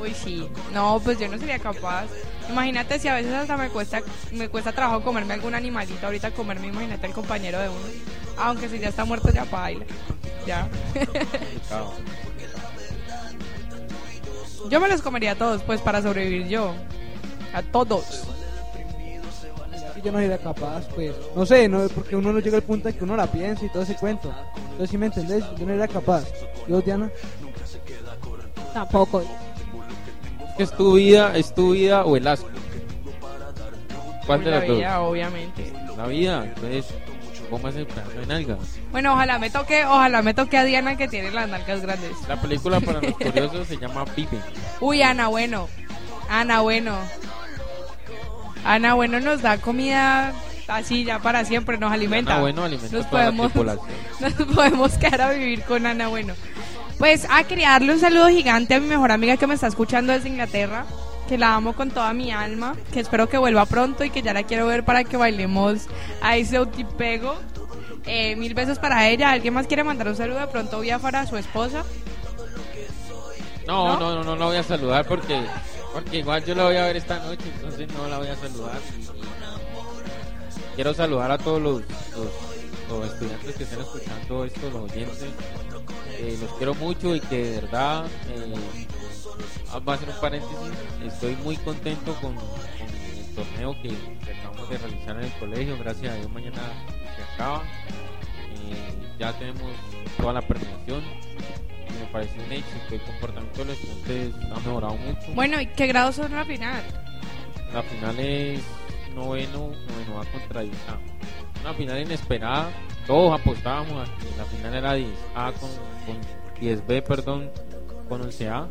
Uy, 0.01 0.13
sí. 0.13 0.45
No, 0.73 0.99
pues 1.01 1.17
yo 1.19 1.29
no 1.29 1.37
sería 1.37 1.57
capaz. 1.57 2.07
Imagínate 2.49 2.99
si 2.99 3.07
a 3.07 3.15
veces 3.15 3.33
hasta 3.33 3.55
me 3.55 3.69
cuesta 3.69 4.01
me 4.33 4.49
cuesta 4.49 4.73
trabajo 4.73 5.01
comerme 5.03 5.33
algún 5.33 5.55
animalito, 5.55 6.05
ahorita 6.05 6.31
comerme, 6.31 6.67
imagínate 6.67 7.07
el 7.07 7.13
compañero 7.13 7.59
de 7.59 7.69
uno. 7.69 7.79
Aunque 8.37 8.67
si 8.67 8.77
ya 8.77 8.89
está 8.89 9.05
muerto 9.05 9.31
ya 9.31 9.45
baila. 9.45 9.85
Ya. 10.45 10.67
Yo 14.69 14.81
me 14.81 14.89
los 14.89 15.01
comería 15.01 15.31
a 15.31 15.35
todos, 15.35 15.63
pues 15.63 15.79
para 15.79 16.01
sobrevivir 16.01 16.49
yo. 16.49 16.75
A 17.53 17.61
todos. 17.63 18.27
Y 19.97 20.01
yo 20.01 20.11
no 20.11 20.19
sería 20.19 20.37
capaz, 20.37 20.87
pues, 20.93 21.15
no 21.35 21.45
sé, 21.45 21.67
no, 21.67 21.87
porque 21.89 22.15
uno 22.15 22.31
no 22.31 22.39
llega 22.39 22.57
al 22.57 22.63
punto 22.63 22.87
de 22.87 22.95
que 22.95 23.03
uno 23.03 23.15
la 23.15 23.25
piensa 23.27 23.65
y 23.65 23.69
todo 23.69 23.81
ese 23.83 23.95
cuento. 23.95 24.31
Entonces, 24.57 24.89
si 24.91 24.97
me 24.97 25.07
entendés, 25.07 25.43
yo 25.57 25.65
no 25.65 25.73
era 25.73 25.87
capaz. 25.87 26.25
Yo, 26.67 26.81
Diana, 26.81 27.09
tampoco. 28.73 29.23
Es 30.57 30.71
tu 30.71 30.93
vida, 30.95 31.35
es 31.35 31.53
tu 31.53 31.71
vida 31.71 32.03
o 32.05 32.15
el 32.17 32.27
asco. 32.27 32.47
¿Cuál 34.25 34.43
de 34.43 34.51
la 34.51 34.59
las 34.59 34.67
dos? 34.67 34.77
vida, 34.77 35.01
obviamente. 35.01 35.73
La 35.95 36.05
vida, 36.07 36.43
entonces, 36.45 36.85
¿cómo 37.49 37.67
es 37.69 37.75
el 37.75 37.87
pedazo 37.87 38.19
de 38.19 38.25
nalga? 38.25 38.57
Bueno, 38.91 39.13
ojalá 39.13 39.39
me 39.39 39.49
toque, 39.49 39.85
ojalá 39.85 40.21
me 40.21 40.33
toque 40.33 40.57
a 40.57 40.63
Diana 40.63 40.97
que 40.97 41.07
tiene 41.07 41.31
las 41.31 41.47
nalgas 41.49 41.81
grandes. 41.81 42.11
La 42.27 42.39
película 42.39 42.79
para 42.81 43.01
los 43.01 43.13
curiosos 43.13 43.67
se 43.67 43.77
llama 43.77 44.05
Vive. 44.15 44.37
Uy, 44.79 45.01
Ana 45.01 45.27
Bueno. 45.29 45.67
Ana 46.29 46.61
Bueno. 46.61 46.95
Ana 48.67 48.93
Bueno 48.93 49.19
nos 49.19 49.41
da 49.41 49.57
comida 49.59 50.33
así 50.67 51.05
ya 51.05 51.19
para 51.19 51.45
siempre, 51.45 51.77
nos 51.77 51.91
alimenta. 51.91 52.33
Ana 52.33 52.41
Bueno 52.41 52.63
alimenta 52.63 52.95
nos 52.95 53.05
a 53.05 53.09
podemos, 53.09 53.51
nos 54.19 54.33
podemos 54.33 54.93
quedar 54.97 55.21
a 55.21 55.31
vivir 55.31 55.63
con 55.63 55.85
Ana 55.85 56.09
Bueno. 56.09 56.33
Pues, 56.97 57.27
ah, 57.29 57.43
quería 57.43 57.69
darle 57.69 57.93
un 57.93 57.99
saludo 57.99 58.27
gigante 58.27 58.73
a 58.73 58.79
mi 58.79 58.87
mejor 58.87 59.11
amiga 59.11 59.37
que 59.37 59.47
me 59.47 59.53
está 59.53 59.67
escuchando 59.67 60.13
desde 60.13 60.29
Inglaterra, 60.29 60.85
que 61.29 61.37
la 61.37 61.53
amo 61.53 61.73
con 61.73 61.91
toda 61.91 62.11
mi 62.13 62.31
alma, 62.31 62.75
que 62.91 62.99
espero 62.99 63.29
que 63.29 63.37
vuelva 63.37 63.65
pronto 63.67 64.03
y 64.03 64.09
que 64.09 64.23
ya 64.23 64.33
la 64.33 64.43
quiero 64.43 64.65
ver 64.65 64.83
para 64.83 65.03
que 65.03 65.15
bailemos 65.15 65.87
a 66.21 66.37
ese 66.37 66.59
pego. 66.97 67.35
Eh, 68.05 68.35
mil 68.35 68.53
besos 68.53 68.79
para 68.79 69.07
ella. 69.07 69.31
¿Alguien 69.31 69.53
más 69.53 69.67
quiere 69.67 69.83
mandar 69.83 70.07
un 70.07 70.15
saludo 70.15 70.39
de 70.39 70.47
pronto 70.47 70.79
vía 70.79 70.97
para 70.97 71.25
su 71.27 71.37
esposa? 71.37 71.83
No, 73.67 73.99
no, 73.99 74.15
no, 74.15 74.23
no 74.23 74.35
la 74.37 74.45
voy 74.45 74.55
a 74.55 74.63
saludar 74.63 75.05
porque, 75.05 75.41
porque 75.93 76.17
igual 76.17 76.43
yo 76.45 76.55
la 76.55 76.63
voy 76.63 76.75
a 76.75 76.85
ver 76.85 76.97
esta 76.97 77.19
noche, 77.19 77.45
entonces 77.55 77.87
no 77.93 78.07
la 78.07 78.17
voy 78.17 78.27
a 78.27 78.35
saludar. 78.35 78.79
Quiero 80.75 80.93
saludar 80.93 81.31
a 81.31 81.37
todos 81.37 81.61
los, 81.61 81.81
estudiantes 81.81 83.55
que 83.55 83.63
estén 83.63 83.79
escuchando 83.79 84.45
esto, 84.45 84.69
los 84.69 84.91
oyentes. 84.91 85.25
Eh, 86.19 86.37
los 86.41 86.51
quiero 86.53 86.73
mucho 86.75 87.15
y 87.15 87.19
que 87.19 87.43
de 87.43 87.61
verdad, 87.61 88.05
eh, 88.29 88.53
vamos 89.71 89.87
a 89.87 89.93
hacer 89.93 90.09
un 90.09 90.21
paréntesis, 90.21 90.57
estoy 91.05 91.35
muy 91.37 91.57
contento 91.57 92.13
con, 92.21 92.35
el 92.35 93.35
torneo 93.35 93.73
que, 93.81 93.89
que 94.25 94.33
acabamos 94.33 94.69
de 94.69 94.77
realizar 94.77 95.17
en 95.17 95.23
el 95.23 95.33
colegio. 95.39 95.77
Gracias 95.79 96.13
a 96.13 96.15
Dios 96.15 96.31
mañana 96.31 96.61
se 97.15 97.23
acaba. 97.23 97.63
Eh, 97.63 99.15
ya 99.19 99.37
tenemos 99.37 99.71
toda 100.17 100.33
la 100.33 100.41
premiación. 100.41 101.01
Me 101.99 102.05
parece 102.11 102.39
un 102.39 102.51
éxito. 102.51 102.95
El 102.95 103.01
comportamiento 103.01 103.59
de 103.59 103.65
los 103.65 103.79
estudiantes 103.83 104.51
ha 104.51 104.59
mejorado 104.59 104.95
mucho. 104.95 105.33
Bueno, 105.33 105.61
¿y 105.61 105.67
qué 105.67 105.87
grados 105.87 106.15
son 106.15 106.31
la 106.31 106.45
final? 106.45 106.83
La 107.73 107.83
final 107.83 108.19
es 108.19 108.61
noveno, 109.15 109.71
noveno 109.89 110.21
A 110.21 110.25
contra 110.25 110.63
10A. 110.63 110.97
Una 111.61 111.73
final 111.73 112.01
inesperada. 112.01 112.69
Todos 113.05 113.39
apostábamos 113.39 114.07
a 114.07 114.17
que 114.17 114.37
la 114.37 114.45
final 114.45 114.75
era 114.75 114.97
10A 114.97 115.53
con, 115.53 115.69
con 116.05 116.61
10B, 116.61 117.03
perdón, 117.03 117.51
con 118.07 118.21
11A. 118.21 118.67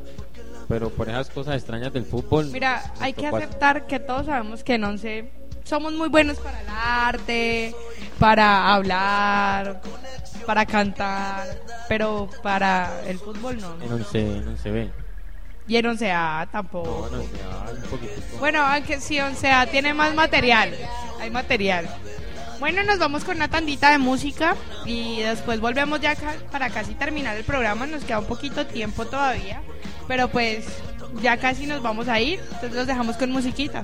Pero 0.69 0.91
por 0.91 1.09
esas 1.09 1.31
cosas 1.31 1.57
extrañas 1.57 1.93
del 1.93 2.05
fútbol. 2.05 2.47
Mira, 2.53 2.93
hay 3.01 3.13
que 3.13 3.27
aceptar 3.27 3.87
que 3.87 4.01
todos 4.01 4.27
sabemos 4.27 4.65
que 4.65 4.75
en 4.75 4.85
once 4.85 5.31
somos 5.67 5.93
muy 5.93 6.09
buenos 6.09 6.39
para 6.39 6.61
el 6.61 6.69
arte, 6.69 7.75
para 8.19 8.73
hablar, 8.73 9.83
para 10.47 10.65
cantar, 10.65 11.47
pero 11.89 12.31
para 12.43 13.03
el 13.07 13.19
fútbol 13.19 13.59
no. 13.61 13.75
En 13.83 13.93
11, 13.93 14.21
en 14.21 14.57
11B. 14.57 14.91
Y 15.69 15.77
en 15.77 15.87
11A 15.87 16.49
tampoco. 16.51 17.09
No, 17.11 17.21
en 17.21 17.29
11A 17.29 17.85
un 17.85 17.91
poquito. 17.91 18.13
Bueno, 18.39 18.63
aunque 18.65 19.01
sí, 19.01 19.17
11A 19.17 19.69
tiene 19.69 19.93
más 19.93 20.15
material. 20.15 20.73
Hay 21.21 21.31
material. 21.31 21.89
Bueno, 22.61 22.85
nos 22.85 22.99
vamos 22.99 23.25
con 23.25 23.37
una 23.37 23.49
tandita 23.49 23.91
de 23.91 23.99
música 23.99 24.57
y 24.87 25.21
después 25.21 25.61
volvemos 25.61 26.01
ya 26.01 26.17
para 26.51 26.71
casi 26.71 26.95
terminar 26.95 27.37
el 27.37 27.45
programa. 27.45 27.87
Nos 27.87 28.05
queda 28.05 28.21
un 28.21 28.27
poquito 28.27 28.67
tiempo 28.67 29.05
todavía, 29.05 29.61
pero 30.07 30.29
pues 30.29 30.65
ya 31.21 31.37
casi 31.37 31.67
nos 31.67 31.83
vamos 31.83 32.09
a 32.09 32.21
ir. 32.21 32.41
Entonces 32.41 32.73
los 32.73 32.87
dejamos 32.87 33.17
con 33.17 33.31
musiquita. 33.31 33.83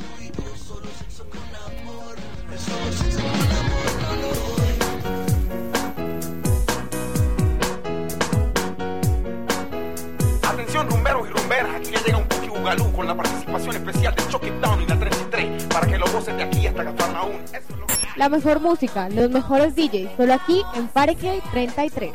Atención 10.43 10.89
rumberos 10.89 11.29
y 11.29 11.33
rumberas, 11.33 11.75
aquí 11.77 11.91
ya 11.93 12.03
llega 12.05 12.19
un 12.19 12.29
Puki 12.29 12.49
Bugalú 12.49 12.93
con 12.93 13.07
la 13.07 13.17
participación 13.17 13.77
especial 13.77 14.15
de 14.15 14.29
Chucky 14.29 14.51
Down 14.61 14.83
y 14.83 14.87
la 14.87 14.99
33 14.99 15.65
para 15.65 15.87
que 15.87 15.99
lo 15.99 16.07
gocen 16.13 16.37
de 16.37 16.45
aquí 16.45 16.67
hasta 16.67 16.85
Cafarnaún. 16.85 17.43
Eso 17.45 17.57
es 17.57 17.77
lo 17.79 17.87
que 17.87 17.95
La 18.17 18.29
mejor 18.29 18.61
música, 18.61 19.09
los 19.09 19.31
mejores 19.31 19.75
DJs, 19.75 20.17
solo 20.17 20.35
aquí 20.35 20.63
en 20.75 20.89
Fahrenheit 20.89 21.43
33. 21.53 22.13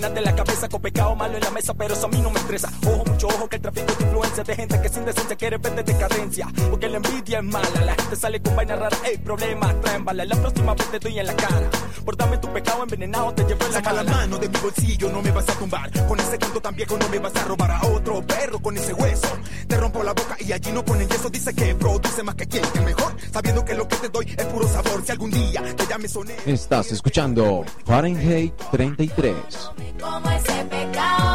Envenenarte 0.00 0.20
la 0.22 0.34
cabeza 0.34 0.68
con 0.68 0.80
pecado 0.80 1.14
malo 1.14 1.36
en 1.36 1.42
la 1.42 1.50
mesa, 1.50 1.74
pero 1.74 1.94
eso 1.94 2.06
a 2.06 2.08
mí 2.08 2.20
no 2.20 2.30
me 2.30 2.40
estresa. 2.40 2.70
Ojo, 2.86 3.04
mucho 3.04 3.28
ojo, 3.28 3.48
que 3.48 3.56
el 3.56 3.62
tráfico 3.62 3.94
de 3.94 4.04
influencia 4.04 4.44
de 4.44 4.56
gente 4.56 4.80
que 4.80 4.88
sin 4.88 5.04
decencia 5.04 5.36
quiere 5.36 5.58
vender 5.58 5.84
decadencia. 5.84 6.48
Porque 6.70 6.88
la 6.88 6.96
envidia 6.96 7.38
es 7.38 7.44
mala, 7.44 7.80
la 7.84 7.94
gente 7.94 8.16
sale 8.16 8.40
con 8.40 8.56
vaina 8.56 8.76
rara, 8.76 8.96
ey, 9.04 9.18
problemas, 9.18 9.80
traen 9.80 10.04
bala. 10.04 10.24
La 10.24 10.36
próxima 10.36 10.74
vez 10.74 10.90
te 10.90 10.98
doy 10.98 11.18
en 11.18 11.26
la 11.26 11.34
cara. 11.34 11.70
Por 12.04 12.16
darme 12.16 12.38
tu 12.38 12.48
pecado 12.52 12.82
envenenado, 12.82 13.32
te 13.34 13.42
llevo 13.44 13.64
en 13.66 13.72
la 13.72 13.78
Saca 13.78 13.92
la 13.92 14.04
mano 14.04 14.38
de 14.38 14.48
mi 14.48 14.58
bolsillo, 14.58 15.10
no 15.10 15.22
me 15.22 15.30
vas 15.30 15.48
a 15.48 15.52
tumbar. 15.54 15.90
Con 16.06 16.18
ese 16.20 16.38
canto 16.38 16.60
tan 16.60 16.74
viejo 16.74 16.98
no 16.98 17.08
me 17.08 17.18
vas 17.18 17.34
a 17.36 17.44
robar 17.44 17.70
a 17.70 17.86
otro 17.86 18.22
perro 18.22 18.58
con 18.58 18.76
ese 18.76 18.92
hueso. 18.92 19.28
Te 19.66 19.76
rompo 19.76 20.02
la 20.02 20.12
boca 20.12 20.36
y 20.40 20.52
allí 20.52 20.72
no 20.72 20.84
ponen 20.84 21.08
yeso. 21.08 21.30
Dice 21.30 21.54
que 21.54 21.74
produce 21.74 22.22
más 22.22 22.34
que 22.34 22.46
quien, 22.46 22.64
que 22.72 22.80
mejor. 22.80 23.14
Sabiendo 23.32 23.64
que 23.64 23.74
lo 23.74 23.88
que 23.88 23.96
te 23.96 24.08
doy 24.08 24.34
es 24.36 24.46
puro 24.46 24.68
sabor. 24.68 25.02
Si 25.04 25.12
algún 25.12 25.30
día 25.30 25.62
te 25.76 25.86
llame 25.86 26.08
soné. 26.08 26.36
Estás 26.46 26.92
escuchando 26.92 27.64
Fahrenheit 27.84 28.54
33. 28.70 29.36
Como 30.00 30.30
ese 30.30 30.64
pescado, 30.64 31.29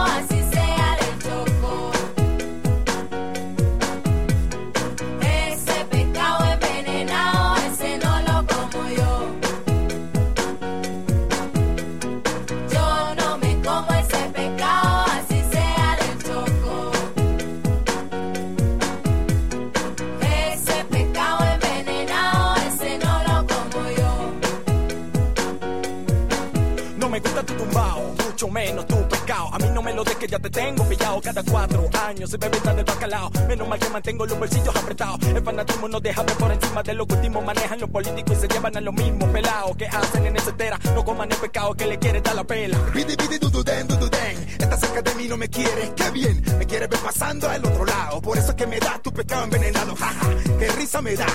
menos 28.55 28.87
tu 28.87 28.95
pescado. 29.09 29.53
A 29.53 29.57
mí 29.59 29.69
no 29.73 29.81
me 29.81 29.93
lo 29.93 30.03
des 30.05 30.15
que 30.15 30.27
ya 30.27 30.39
te 30.39 30.49
tengo 30.49 30.87
pillado. 30.87 31.21
Cada 31.21 31.43
cuatro 31.43 31.89
años 32.07 32.29
se 32.29 32.37
bebe 32.37 32.57
del 32.59 32.85
bacalao. 32.85 33.29
Menos 33.49 33.67
mal 33.67 33.77
que 33.77 33.89
mantengo 33.89 34.25
los 34.25 34.39
bolsillos 34.39 34.75
apretados. 34.75 35.19
El 35.27 35.43
fanatismo 35.43 35.87
no 35.89 35.99
deja 35.99 36.23
ver 36.23 36.37
por 36.37 36.51
encima 36.51 36.81
de 36.81 36.93
lo 36.93 37.05
que 37.05 37.15
último 37.15 37.41
manejan 37.41 37.79
los 37.81 37.89
políticos 37.89 38.37
y 38.37 38.41
se 38.41 38.47
llevan 38.47 38.77
a 38.77 38.81
los 38.81 38.93
mismos 38.93 39.29
pelados 39.29 39.75
que 39.75 39.87
hacen 39.87 40.25
en 40.25 40.37
esa 40.37 40.49
entera. 40.51 40.79
No 40.95 41.03
coman 41.03 41.29
el 41.29 41.37
pecado 41.37 41.73
que 41.75 41.85
le 41.85 41.99
quiere 41.99 42.21
dar 42.21 42.35
la 42.35 42.43
pela. 42.45 42.77
Pidi, 42.93 43.15
pidi, 43.17 43.37
du, 43.37 43.49
du. 43.49 43.59
Estás 43.59 44.79
cerca 44.79 45.01
de 45.01 45.15
mí, 45.15 45.27
no 45.27 45.35
me 45.35 45.49
quieres, 45.49 45.91
qué 45.95 46.09
bien. 46.11 46.41
Me 46.57 46.65
quieres 46.65 46.89
ver 46.89 46.99
pasando 46.99 47.49
al 47.49 47.65
otro 47.65 47.85
lado. 47.85 48.21
Por 48.21 48.37
eso 48.37 48.51
es 48.51 48.55
que 48.55 48.67
me 48.67 48.79
da 48.79 48.99
tu 48.99 49.11
pecado 49.11 49.43
envenenado, 49.43 49.95
jaja. 49.95 50.29
Qué 50.57 50.67
risa 50.71 51.01
me 51.01 51.13
da. 51.15 51.27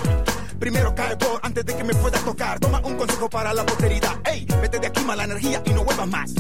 Primero 0.58 0.94
cae 0.94 1.16
por 1.16 1.38
antes 1.42 1.66
de 1.66 1.76
que 1.76 1.84
me 1.84 1.94
pueda 1.94 2.18
tocar. 2.20 2.58
Toma 2.58 2.80
un 2.82 2.96
consejo 2.96 3.28
para 3.28 3.52
la 3.52 3.64
posteridad. 3.66 4.16
Ey, 4.24 4.46
vete 4.62 4.78
de 4.78 4.86
aquí 4.86 5.02
mala 5.04 5.24
energía 5.24 5.62
y 5.66 5.70
no 5.70 5.84
vuelvas 5.84 6.08
más. 6.08 6.34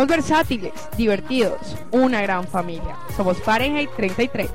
Somos 0.00 0.16
versátiles, 0.16 0.72
divertidos, 0.96 1.76
una 1.90 2.22
gran 2.22 2.48
familia. 2.48 2.96
Somos 3.14 3.36
Fahrenheit 3.36 3.90
33. 3.96 4.48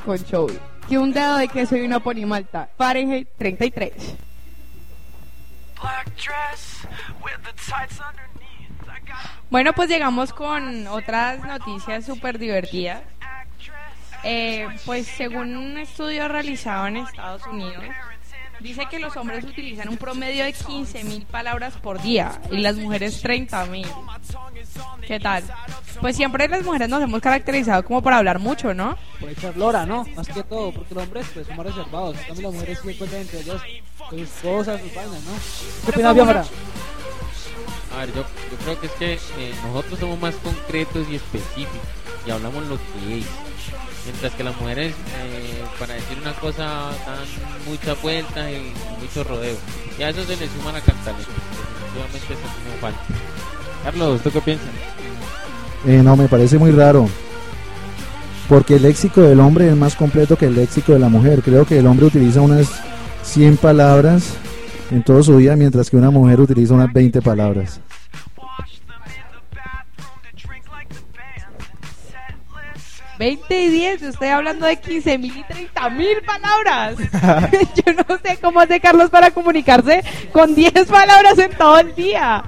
con 0.00 0.18
show. 0.18 0.48
Que 0.88 0.98
un 0.98 1.12
dado 1.12 1.38
de 1.38 1.48
queso 1.48 1.76
y 1.76 1.82
una 1.82 2.00
pony 2.00 2.26
malta. 2.26 2.68
Fahrenheit 2.76 3.28
33. 3.36 4.16
Bueno, 9.50 9.72
pues 9.72 9.88
llegamos 9.88 10.32
con 10.32 10.86
otras 10.88 11.40
noticias 11.44 12.04
súper 12.04 12.38
divertidas. 12.38 13.02
Eh, 14.24 14.66
pues 14.84 15.06
según 15.06 15.56
un 15.56 15.78
estudio 15.78 16.28
realizado 16.28 16.88
en 16.88 16.98
Estados 16.98 17.46
Unidos, 17.46 17.84
dice 18.60 18.86
que 18.90 18.98
los 18.98 19.16
hombres 19.16 19.44
utilizan 19.44 19.88
un 19.88 19.96
promedio 19.96 20.44
de 20.44 20.52
15.000 20.52 21.24
palabras 21.26 21.74
por 21.74 22.02
día 22.02 22.40
y 22.50 22.58
las 22.58 22.76
mujeres 22.76 23.24
30.000. 23.24 23.86
¿Qué 25.06 25.20
tal? 25.20 25.44
Pues 26.00 26.16
siempre 26.16 26.48
las 26.48 26.64
mujeres 26.64 26.88
nos 26.88 27.02
hemos 27.02 27.20
caracterizado 27.20 27.84
como 27.84 28.02
por 28.02 28.12
hablar 28.12 28.38
mucho, 28.38 28.72
¿no? 28.72 28.96
Por 29.18 29.30
echar 29.30 29.56
lora, 29.56 29.84
¿no? 29.84 30.04
Más 30.14 30.28
que 30.28 30.42
todo, 30.42 30.72
porque 30.72 30.94
los 30.94 31.04
hombres 31.04 31.26
pues 31.34 31.46
somos 31.46 31.66
reservados. 31.66 32.16
Cambio 32.26 32.42
las 32.42 32.54
mujeres 32.54 32.78
sí 32.84 32.94
cuentan 32.94 33.20
entre 33.20 33.40
ellas 33.40 33.62
sus 34.10 34.28
cosas, 34.42 34.80
sus 34.80 34.94
vainas, 34.94 35.22
¿no? 35.22 35.32
¿Qué 35.84 35.90
opinas, 35.90 36.14
Biafra? 36.14 36.44
A 37.94 38.00
ver, 38.00 38.14
yo, 38.14 38.22
yo 38.22 38.58
creo 38.64 38.80
que 38.80 38.86
es 38.86 38.92
que 38.92 39.12
eh, 39.14 39.54
nosotros 39.64 39.98
somos 39.98 40.20
más 40.20 40.34
concretos 40.36 41.06
y 41.10 41.16
específicos 41.16 41.80
y 42.26 42.30
hablamos 42.30 42.64
lo 42.66 42.76
que 42.76 43.18
es. 43.18 43.26
Mientras 44.04 44.32
que 44.34 44.44
las 44.44 44.56
mujeres, 44.60 44.94
eh, 44.94 45.64
para 45.78 45.94
decir 45.94 46.18
una 46.20 46.32
cosa, 46.34 46.64
dan 46.64 47.26
mucha 47.66 47.94
vuelta 47.94 48.50
y 48.50 48.72
mucho 49.00 49.24
rodeo. 49.24 49.56
Y 49.98 50.02
a 50.02 50.10
eso 50.10 50.24
se 50.24 50.36
les 50.36 50.50
suma 50.50 50.72
la 50.72 50.80
cantaleta. 50.80 51.28
Definitivamente 51.28 52.34
eso 52.34 52.34
es 52.34 52.38
como 52.38 52.76
falta. 52.80 53.00
Carlos, 53.84 54.22
¿tú 54.22 54.30
qué 54.30 54.40
piensas? 54.40 54.68
Eh, 55.86 56.02
no, 56.02 56.16
me 56.16 56.28
parece 56.28 56.58
muy 56.58 56.70
raro. 56.70 57.08
Porque 58.48 58.76
el 58.76 58.82
léxico 58.82 59.20
del 59.20 59.40
hombre 59.40 59.68
es 59.68 59.76
más 59.76 59.94
completo 59.94 60.36
que 60.36 60.46
el 60.46 60.54
léxico 60.54 60.92
de 60.92 60.98
la 60.98 61.08
mujer. 61.08 61.42
Creo 61.42 61.66
que 61.66 61.78
el 61.78 61.86
hombre 61.86 62.06
utiliza 62.06 62.40
unas 62.40 62.68
100 63.22 63.58
palabras 63.58 64.34
en 64.90 65.02
todo 65.02 65.22
su 65.22 65.36
día, 65.36 65.54
mientras 65.56 65.90
que 65.90 65.96
una 65.96 66.10
mujer 66.10 66.40
utiliza 66.40 66.74
unas 66.74 66.92
20 66.92 67.20
palabras. 67.20 67.80
20 73.18 73.62
y 73.64 73.68
10, 73.68 74.02
estoy 74.02 74.28
hablando 74.28 74.64
de 74.64 74.76
15 74.76 75.18
mil 75.18 75.36
y 75.36 75.42
30 75.42 75.90
mil 75.90 76.22
palabras. 76.24 76.96
Yo 77.74 77.92
no 77.92 78.18
sé 78.24 78.38
cómo 78.40 78.60
hace 78.60 78.80
Carlos 78.80 79.10
para 79.10 79.32
comunicarse 79.32 80.02
con 80.32 80.54
10 80.54 80.72
palabras 80.86 81.38
en 81.38 81.50
todo 81.50 81.80
el 81.80 81.94
día. 81.94 82.44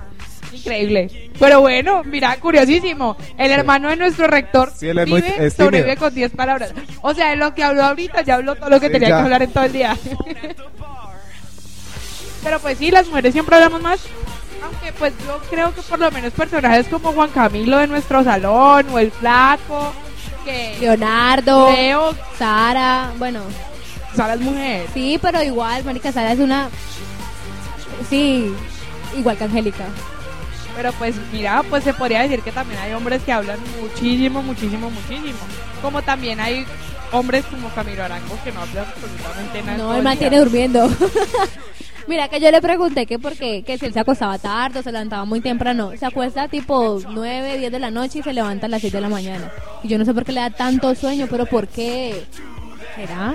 Increíble. 0.52 1.29
Pero 1.40 1.60
bueno, 1.62 2.02
mira, 2.04 2.36
curiosísimo. 2.36 3.16
El 3.36 3.50
hermano 3.50 3.88
de 3.88 3.96
nuestro 3.96 4.26
rector 4.28 4.72
Sí, 4.76 4.88
él 4.88 4.98
es 4.98 5.08
muy- 5.08 5.22
vive, 5.22 5.50
sobrevive 5.50 5.96
con 5.96 6.14
10 6.14 6.30
palabras. 6.32 6.72
O 7.02 7.12
sea, 7.14 7.30
de 7.30 7.36
lo 7.36 7.52
que 7.54 7.64
habló 7.64 7.82
ahorita 7.84 8.22
ya 8.22 8.34
habló 8.36 8.54
todo 8.54 8.70
lo 8.70 8.78
que 8.78 8.86
Sí, 8.86 8.92
tenía 8.92 9.08
ya. 9.08 9.16
que 9.16 9.22
hablar 9.22 9.42
en 9.42 9.50
todo 9.52 9.64
el 9.64 9.72
día. 9.72 9.96
Pero 12.42 12.58
pues 12.60 12.78
sí, 12.78 12.90
las 12.90 13.06
mujeres 13.08 13.32
siempre 13.32 13.56
hablamos 13.56 13.82
más. 13.82 14.00
Aunque 14.62 14.92
pues 14.98 15.12
yo 15.26 15.38
creo 15.50 15.74
que 15.74 15.82
por 15.82 15.98
lo 15.98 16.10
menos 16.10 16.32
personajes 16.32 16.86
como 16.88 17.12
Juan 17.12 17.30
Camilo 17.30 17.78
de 17.78 17.86
nuestro 17.86 18.22
salón 18.24 18.86
o 18.92 18.98
el 18.98 19.10
flaco, 19.10 19.92
que 20.44 20.76
Leonardo, 20.80 21.70
Leo, 21.72 22.14
Sara, 22.38 23.10
bueno. 23.18 23.40
Sara 24.14 24.34
es 24.34 24.40
mujer. 24.40 24.86
Sí, 24.92 25.18
pero 25.22 25.42
igual, 25.42 25.84
Mónica 25.84 26.12
Sara 26.12 26.32
es 26.32 26.38
una... 26.38 26.68
Sí, 28.08 28.52
igual 29.16 29.36
que 29.36 29.44
Angélica. 29.44 29.84
Pero 30.80 30.94
pues 30.94 31.14
mira, 31.30 31.62
pues 31.68 31.84
se 31.84 31.92
podría 31.92 32.22
decir 32.22 32.40
que 32.40 32.52
también 32.52 32.80
hay 32.80 32.94
hombres 32.94 33.20
que 33.22 33.30
hablan 33.30 33.58
muchísimo, 33.82 34.42
muchísimo, 34.42 34.88
muchísimo. 34.88 35.38
Como 35.82 36.00
también 36.00 36.40
hay 36.40 36.64
hombres 37.12 37.44
como 37.44 37.68
Camilo 37.68 38.02
Arango 38.02 38.38
que 38.42 38.50
no 38.50 38.62
hablan 38.62 38.86
absolutamente 38.86 39.62
nada. 39.62 39.76
No, 39.76 39.94
él 39.94 40.02
mantiene 40.02 40.38
durmiendo. 40.38 40.88
Mira, 42.06 42.28
que 42.28 42.40
yo 42.40 42.50
le 42.50 42.62
pregunté 42.62 43.04
que 43.04 43.18
por 43.18 43.36
qué, 43.36 43.62
que 43.62 43.76
si 43.76 43.84
él 43.84 43.92
se 43.92 44.00
acostaba 44.00 44.38
tarde 44.38 44.78
o 44.78 44.82
se 44.82 44.90
levantaba 44.90 45.26
muy 45.26 45.42
temprano. 45.42 45.92
Se 45.98 46.06
acuesta 46.06 46.48
tipo 46.48 46.98
9, 47.06 47.58
10 47.58 47.72
de 47.72 47.78
la 47.78 47.90
noche 47.90 48.20
y 48.20 48.22
se 48.22 48.32
levanta 48.32 48.64
a 48.64 48.70
las 48.70 48.80
6 48.80 48.90
de 48.90 49.00
la 49.02 49.10
mañana. 49.10 49.52
Y 49.82 49.88
yo 49.88 49.98
no 49.98 50.06
sé 50.06 50.14
por 50.14 50.24
qué 50.24 50.32
le 50.32 50.40
da 50.40 50.48
tanto 50.48 50.94
sueño, 50.94 51.26
pero 51.30 51.44
¿por 51.44 51.68
qué? 51.68 52.24
¿Será? 52.96 53.34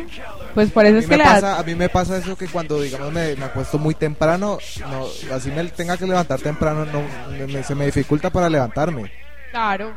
Pues 0.55 0.71
por 0.71 0.85
eso 0.85 0.95
A 0.95 0.99
es 1.01 1.07
que 1.07 1.17
da- 1.17 1.23
pasa, 1.25 1.59
a 1.59 1.63
mí 1.63 1.75
me 1.75 1.89
pasa 1.89 2.17
eso 2.17 2.35
que 2.37 2.47
cuando, 2.47 2.79
digamos, 2.81 3.11
me, 3.11 3.35
me 3.35 3.45
acuesto 3.45 3.77
muy 3.77 3.93
temprano, 3.93 4.57
no, 4.89 5.05
así 5.35 5.51
me 5.51 5.63
tenga 5.65 5.97
que 5.97 6.07
levantar 6.07 6.39
temprano, 6.39 6.85
no, 6.85 7.03
me- 7.37 7.45
me- 7.45 7.63
se 7.63 7.75
me 7.75 7.85
dificulta 7.85 8.29
para 8.29 8.49
levantarme. 8.49 9.11
Claro, 9.51 9.93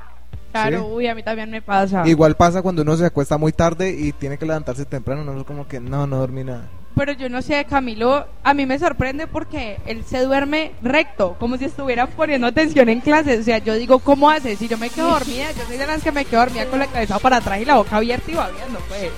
claro, 0.52 0.78
Sí. 0.78 0.84
uy, 0.94 1.06
a 1.06 1.14
mí 1.14 1.22
también 1.22 1.50
me 1.50 1.62
pasa. 1.62 2.02
Igual 2.06 2.34
pasa 2.36 2.60
cuando 2.60 2.82
uno 2.82 2.96
se 2.96 3.06
acuesta 3.06 3.38
muy 3.38 3.52
tarde 3.52 3.90
y 3.96 4.12
tiene 4.12 4.36
que 4.36 4.46
levantarse 4.46 4.84
temprano, 4.84 5.22
no 5.24 5.38
es 5.40 5.46
como 5.46 5.66
que 5.68 5.78
no, 5.80 6.06
no 6.08 6.16
dormí 6.18 6.42
nada. 6.44 6.68
Pero 6.96 7.12
yo 7.12 7.28
no 7.28 7.40
sé, 7.42 7.64
Camilo, 7.64 8.26
a 8.42 8.54
mí 8.54 8.66
me 8.66 8.76
sorprende 8.80 9.28
porque 9.28 9.78
él 9.86 10.02
se 10.04 10.18
duerme 10.24 10.72
recto, 10.82 11.36
como 11.38 11.56
si 11.56 11.66
estuviera 11.66 12.08
poniendo 12.08 12.48
atención 12.48 12.88
en 12.88 13.00
clase. 13.00 13.38
O 13.38 13.42
sea, 13.44 13.58
yo 13.58 13.74
digo, 13.74 14.00
¿cómo 14.00 14.28
hace? 14.28 14.56
Si 14.56 14.66
yo 14.66 14.76
me 14.76 14.90
quedo 14.90 15.10
dormida, 15.10 15.52
yo 15.52 15.64
soy 15.68 15.76
de 15.76 15.86
las 15.86 16.02
que 16.02 16.10
me 16.10 16.24
quedo 16.24 16.40
dormida 16.40 16.66
con 16.66 16.80
la 16.80 16.88
cabeza 16.88 17.20
para 17.20 17.36
atrás 17.36 17.60
y 17.60 17.64
la 17.64 17.76
boca 17.76 17.94
abierta 17.98 18.28
y 18.28 18.34
va 18.34 18.48
viendo, 18.50 18.80
pues. 18.88 19.10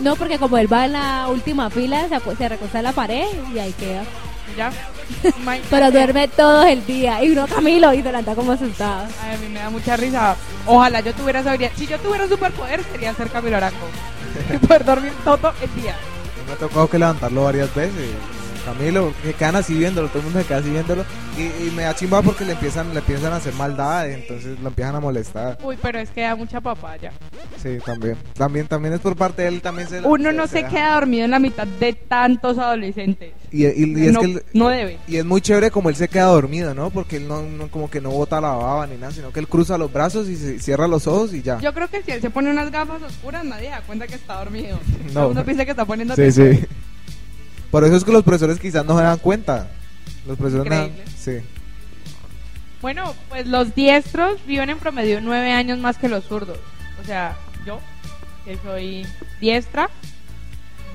No, 0.00 0.16
porque 0.16 0.38
como 0.38 0.58
él 0.58 0.72
va 0.72 0.86
en 0.86 0.92
la 0.92 1.28
última 1.28 1.70
fila, 1.70 2.08
se, 2.08 2.36
se 2.36 2.48
recuesta 2.48 2.78
en 2.78 2.84
la 2.84 2.92
pared 2.92 3.26
y 3.54 3.58
ahí 3.58 3.72
queda. 3.72 4.02
Ya. 4.56 4.72
Pero 5.70 5.90
duerme 5.90 6.28
todo 6.28 6.62
el 6.64 6.84
día. 6.86 7.22
Y 7.22 7.30
uno 7.30 7.46
Camilo 7.46 7.92
y 7.92 7.98
se 7.98 8.04
levanta 8.04 8.34
como 8.34 8.52
asustado. 8.52 9.06
Ay, 9.22 9.36
a 9.36 9.38
mí 9.38 9.48
me 9.48 9.60
da 9.60 9.70
mucha 9.70 9.96
risa. 9.96 10.36
Ojalá 10.66 11.00
yo 11.00 11.12
tuviera 11.14 11.40
esa 11.40 11.50
habilidad. 11.50 11.72
Si 11.76 11.86
yo 11.86 11.98
tuviera 11.98 12.24
un 12.24 12.30
superpoder, 12.30 12.82
sería 12.84 13.14
ser 13.14 13.30
Camilo 13.30 13.56
Arango. 13.56 13.86
Poder 14.66 14.84
dormir 14.84 15.12
todo 15.24 15.52
el 15.62 15.82
día. 15.82 15.94
Me 16.46 16.52
ha 16.52 16.56
tocado 16.56 16.88
que 16.88 16.98
levantarlo 16.98 17.44
varias 17.44 17.74
veces. 17.74 18.10
Camilo, 18.64 19.12
que 19.22 19.32
quedan 19.34 19.56
así 19.56 19.74
viéndolo, 19.74 20.08
todo 20.08 20.18
el 20.18 20.24
mundo 20.24 20.40
se 20.40 20.46
queda 20.46 20.58
así 20.58 20.70
viéndolo. 20.70 21.04
Y, 21.38 21.42
y 21.66 21.70
me 21.74 21.82
da 21.82 21.94
chimba 21.94 22.22
porque 22.22 22.44
le 22.44 22.52
empiezan, 22.52 22.92
le 22.92 23.00
empiezan 23.00 23.32
a 23.32 23.36
hacer 23.36 23.54
maldades, 23.54 24.16
entonces 24.18 24.58
lo 24.60 24.68
empiezan 24.68 24.96
a 24.96 25.00
molestar. 25.00 25.58
Uy, 25.62 25.78
pero 25.80 25.98
es 25.98 26.10
que 26.10 26.22
da 26.22 26.36
mucha 26.36 26.60
papaya. 26.60 27.12
Sí, 27.62 27.78
también. 27.84 28.16
También, 28.34 28.66
también 28.66 28.94
es 28.94 29.00
por 29.00 29.16
parte 29.16 29.42
de 29.42 29.48
él, 29.48 29.62
también 29.62 29.88
se 29.88 30.00
Uno 30.00 30.32
no 30.32 30.46
se 30.46 30.64
queda 30.64 30.94
dormido 30.94 31.24
en 31.24 31.30
la 31.30 31.38
mitad 31.38 31.66
de 31.66 31.92
tantos 31.94 32.58
adolescentes. 32.58 33.32
Y, 33.52 33.66
y- 33.66 33.98
y 34.00 34.06
es 34.06 34.12
no, 34.12 34.20
que 34.20 34.26
él- 34.26 34.42
no 34.52 34.68
debe. 34.68 34.98
y 35.08 35.16
es 35.16 35.24
muy 35.24 35.40
chévere 35.40 35.70
como 35.72 35.88
él 35.88 35.96
se 35.96 36.06
queda 36.08 36.26
dormido, 36.26 36.72
¿no? 36.74 36.90
Porque 36.90 37.16
él 37.16 37.26
no, 37.26 37.42
no- 37.42 37.68
como 37.68 37.90
que 37.90 38.00
no 38.00 38.10
bota 38.10 38.40
la 38.40 38.50
baba 38.50 38.86
ni 38.86 38.96
nada, 38.96 39.10
sino 39.12 39.32
que 39.32 39.40
él 39.40 39.48
cruza 39.48 39.76
los 39.78 39.92
brazos 39.92 40.28
y 40.28 40.36
se 40.36 40.58
cierra 40.60 40.86
los 40.86 41.06
ojos 41.06 41.34
y 41.34 41.42
ya. 41.42 41.58
Yo 41.60 41.72
creo 41.74 41.88
que 41.88 42.02
si 42.02 42.12
él 42.12 42.20
se 42.20 42.30
pone 42.30 42.50
unas 42.50 42.70
gafas 42.70 43.02
oscuras, 43.02 43.44
nadie 43.44 43.70
da 43.70 43.80
cuenta 43.82 44.06
que 44.06 44.14
está 44.14 44.34
dormido. 44.38 44.78
No. 45.14 45.26
Mundo 45.28 45.44
piensa 45.44 45.64
que 45.64 45.72
está 45.72 45.84
poniendo 45.84 46.14
Sí, 46.14 46.30
sí. 46.30 46.60
Por 47.70 47.84
eso 47.84 47.96
es 47.96 48.04
que 48.04 48.12
los 48.12 48.22
profesores 48.24 48.58
quizás 48.58 48.84
no 48.84 48.96
se 48.98 49.04
dan 49.04 49.18
cuenta. 49.18 49.68
Los 50.26 50.36
profesores 50.36 50.70
no 50.70 50.76
dan-. 50.76 50.92
Sí. 51.16 51.38
Bueno, 52.82 53.14
pues 53.28 53.46
los 53.46 53.74
diestros 53.74 54.44
viven 54.46 54.70
en 54.70 54.78
promedio 54.78 55.20
nueve 55.20 55.52
años 55.52 55.78
más 55.78 55.98
que 55.98 56.08
los 56.08 56.24
zurdos. 56.24 56.58
O 57.02 57.04
sea, 57.04 57.36
yo, 57.66 57.78
que 58.44 58.56
soy 58.64 59.06
diestra, 59.40 59.90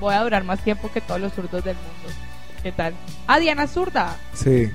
voy 0.00 0.14
a 0.14 0.22
durar 0.22 0.44
más 0.44 0.62
tiempo 0.64 0.90
que 0.92 1.00
todos 1.00 1.20
los 1.20 1.32
zurdos 1.32 1.62
del 1.64 1.76
mundo. 1.76 2.18
¿Qué 2.62 2.72
tal? 2.72 2.94
Ah, 3.28 3.38
Diana 3.38 3.66
zurda. 3.68 4.16
Sí. 4.34 4.68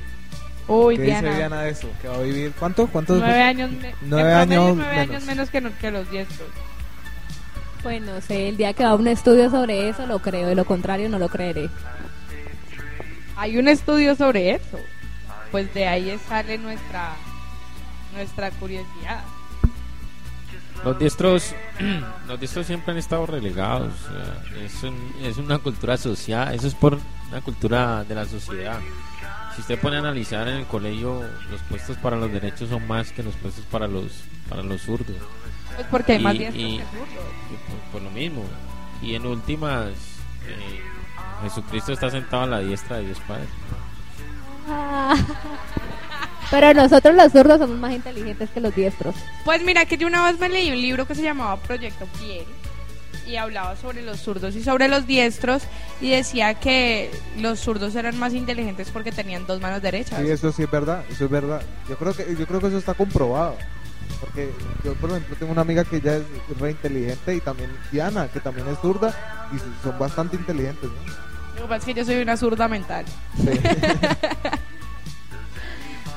Uy, 0.68 0.96
¿Qué 0.96 1.04
Diana. 1.04 1.28
dice 1.28 1.38
Diana 1.38 1.62
de 1.64 1.70
eso? 1.72 1.88
¿Que 2.02 2.08
va 2.08 2.16
a 2.16 2.22
vivir 2.22 2.54
cuánto? 2.58 2.88
¿Cuántos? 2.88 3.20
Nueve 3.20 3.42
años, 3.42 3.72
me- 3.72 3.94
Nueve 4.02 4.32
en 4.32 4.38
promedio, 4.38 4.62
años 4.64 4.78
nueve 4.78 4.96
menos. 4.96 5.10
años 5.10 5.24
menos 5.26 5.50
que, 5.50 5.62
no- 5.62 5.78
que 5.80 5.92
los 5.92 6.10
diestros. 6.10 6.48
Pues 7.84 8.02
no 8.02 8.22
sé, 8.22 8.50
el 8.50 8.58
día 8.58 8.74
que 8.74 8.84
va 8.84 8.94
un 8.96 9.08
estudio 9.08 9.50
sobre 9.50 9.90
eso 9.90 10.06
lo 10.06 10.20
creo, 10.20 10.48
de 10.48 10.56
lo 10.56 10.66
contrario 10.66 11.10
no 11.10 11.18
lo 11.20 11.30
creeré. 11.30 11.70
Hay 13.36 13.58
un 13.58 13.68
estudio 13.68 14.16
sobre 14.16 14.52
eso. 14.52 14.78
Pues 15.52 15.74
de 15.74 15.88
ahí 15.88 16.18
sale 16.30 16.58
nuestra 16.58 17.14
nuestra 18.14 18.52
curiosidad. 18.52 19.24
Los 20.84 20.98
diestros, 21.00 21.54
los 22.28 22.40
diestros 22.40 22.66
siempre 22.68 22.92
han 22.92 22.98
estado 22.98 23.26
relegados. 23.26 23.94
es, 24.64 24.84
un- 24.84 25.14
es 25.24 25.38
una 25.38 25.58
cultura 25.60 25.98
social, 25.98 26.54
eso 26.54 26.68
es 26.68 26.76
por 26.76 26.98
una 27.30 27.42
cultura 27.42 28.04
de 28.04 28.16
la 28.16 28.26
sociedad. 28.26 28.80
Si 29.56 29.62
usted 29.62 29.80
pone 29.80 29.98
a 29.98 30.00
analizar 30.00 30.48
en 30.48 30.56
el 30.58 30.66
colegio, 30.66 31.22
los 31.50 31.62
puestos 31.70 31.98
para 31.98 32.16
los 32.18 32.32
derechos 32.32 32.70
son 32.70 32.88
más 32.88 33.12
que 33.12 33.22
los 33.24 33.36
puestos 33.36 33.66
para 33.66 33.88
los 33.88 34.06
para 34.50 34.64
los 34.64 34.82
zurdos. 34.82 35.16
Pues 35.76 35.88
porque 35.90 36.14
hay 36.14 36.20
Y- 36.20 36.24
más 36.24 36.34
diestros 36.34 36.64
y- 36.64 36.78
que 36.78 36.84
zurdos. 36.86 37.26
por 37.92 38.02
lo 38.02 38.10
mismo. 38.12 38.44
Y 39.02 39.16
en 39.16 39.26
últimas, 39.26 39.90
eh, 40.48 40.82
Jesucristo 41.44 41.92
está 41.94 42.10
sentado 42.12 42.44
a 42.44 42.48
la 42.48 42.60
diestra 42.60 42.98
de 42.98 43.06
Dios 43.06 43.20
Padre. 43.28 43.46
Ah. 44.70 45.16
Pero 46.52 46.74
nosotros 46.74 47.16
los 47.16 47.32
zurdos 47.32 47.60
somos 47.60 47.78
más 47.78 47.94
inteligentes 47.94 48.50
que 48.50 48.60
los 48.60 48.76
diestros. 48.76 49.16
Pues 49.46 49.64
mira 49.64 49.86
que 49.86 49.98
yo 49.98 50.08
una 50.08 50.26
vez 50.26 50.38
me 50.40 50.50
leí 50.50 50.70
un 50.70 50.82
libro 50.82 51.08
que 51.08 51.16
se 51.16 51.22
llamaba 51.24 51.56
Proyecto 51.58 52.06
Piel 52.20 52.44
y 53.26 53.38
hablaba 53.38 53.78
sobre 53.78 54.02
los 54.02 54.20
zurdos 54.20 54.56
y 54.58 54.64
sobre 54.64 54.90
los 54.90 55.08
diestros 55.08 55.64
y 56.02 56.10
decía 56.10 56.56
que 56.56 57.10
los 57.38 57.60
zurdos 57.60 57.96
eran 57.96 58.20
más 58.20 58.34
inteligentes 58.34 58.90
porque 58.92 59.14
tenían 59.14 59.48
dos 59.48 59.62
manos 59.62 59.82
derechas. 59.82 60.20
Sí, 60.22 60.30
eso 60.30 60.52
sí 60.52 60.64
es 60.64 60.72
verdad, 60.72 61.06
eso 61.10 61.24
es 61.26 61.32
verdad. 61.32 61.62
Yo 61.88 61.96
creo 61.98 62.14
que 62.14 62.36
yo 62.38 62.46
creo 62.46 62.60
que 62.60 62.68
eso 62.68 62.78
está 62.78 62.94
comprobado. 62.96 63.56
Porque 64.20 64.52
yo, 64.84 64.94
por 64.96 65.10
ejemplo, 65.10 65.36
tengo 65.38 65.52
una 65.52 65.62
amiga 65.62 65.84
que 65.84 65.98
ella 65.98 66.18
es 66.18 66.24
re 66.60 66.72
inteligente 66.72 67.36
y 67.36 67.40
también 67.42 67.72
Diana, 67.92 68.28
que 68.28 68.40
también 68.40 68.68
es 68.68 68.78
zurda 68.80 69.48
y 69.54 69.58
son 69.84 69.98
bastante 69.98 70.36
inteligentes, 70.36 70.90
¿no? 70.90 71.32
Lo 71.56 71.62
que 71.64 71.68
pasa 71.68 71.76
es 71.78 71.86
que 71.86 71.94
yo 71.94 72.06
soy 72.06 72.22
una 72.22 72.38
zurda 72.38 72.68
mental. 72.68 73.06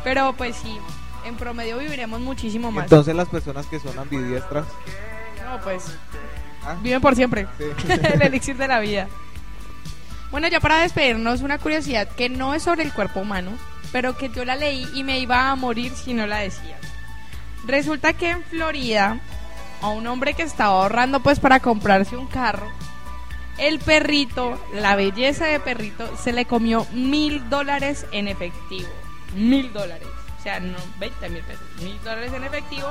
Pero 0.05 0.35
pues 0.37 0.57
sí, 0.57 0.77
en 1.25 1.37
promedio 1.37 1.79
viviremos 1.79 2.21
muchísimo 2.21 2.71
más. 2.71 2.85
Entonces 2.85 3.15
las 3.17 3.29
personas 3.29 3.67
que 3.67 3.81
son 3.81 3.99
ambidiestras, 3.99 4.67
No, 5.45 5.61
pues 5.63 5.85
Ah. 6.67 6.77
viven 6.83 7.01
por 7.01 7.15
siempre. 7.15 7.47
Sí. 7.59 7.65
El 8.15 8.23
elixir 8.23 8.57
de 8.57 8.67
la 8.69 8.81
vida. 8.81 9.07
Bueno, 10.31 10.49
ya 10.49 10.61
para 10.61 10.79
despedirnos, 10.81 11.43
una 11.43 11.59
curiosidad 11.59 12.09
que 12.09 12.29
no 12.31 12.55
es 12.55 12.63
sobre 12.63 12.83
el 12.85 12.93
cuerpo 12.93 13.21
humano, 13.21 13.51
pero 13.93 14.17
que 14.17 14.31
yo 14.31 14.45
la 14.45 14.57
leí 14.57 14.89
y 14.95 15.05
me 15.05 15.19
iba 15.21 15.51
a 15.51 15.57
morir 15.57 15.93
si 15.95 16.13
no 16.15 16.27
la 16.27 16.39
decía. 16.39 16.77
Resulta 17.67 18.13
que 18.13 18.31
en 18.31 18.43
Florida, 18.45 19.21
a 19.81 19.89
un 19.89 20.07
hombre 20.07 20.35
que 20.35 20.43
estaba 20.43 20.83
ahorrando 20.83 21.21
pues 21.21 21.41
para 21.41 21.61
comprarse 21.61 22.17
un 22.17 22.27
carro, 22.27 22.69
el 23.59 23.79
perrito, 23.79 24.59
la 24.73 24.97
belleza 24.97 25.47
de 25.47 25.61
perrito, 25.61 26.17
se 26.17 26.33
le 26.33 26.45
comió 26.45 26.87
mil 26.93 27.49
dólares 27.49 28.07
en 28.13 28.29
efectivo. 28.29 28.89
Mil 29.35 29.73
dólares. 29.73 30.09
O 30.39 30.43
sea, 30.43 30.61
no 30.61 30.77
20 30.99 31.31
mil 31.31 31.43
pesos. 31.43 31.65
Mil 31.81 31.99
dólares 32.05 32.33
en 32.35 32.45
efectivo. 32.45 32.89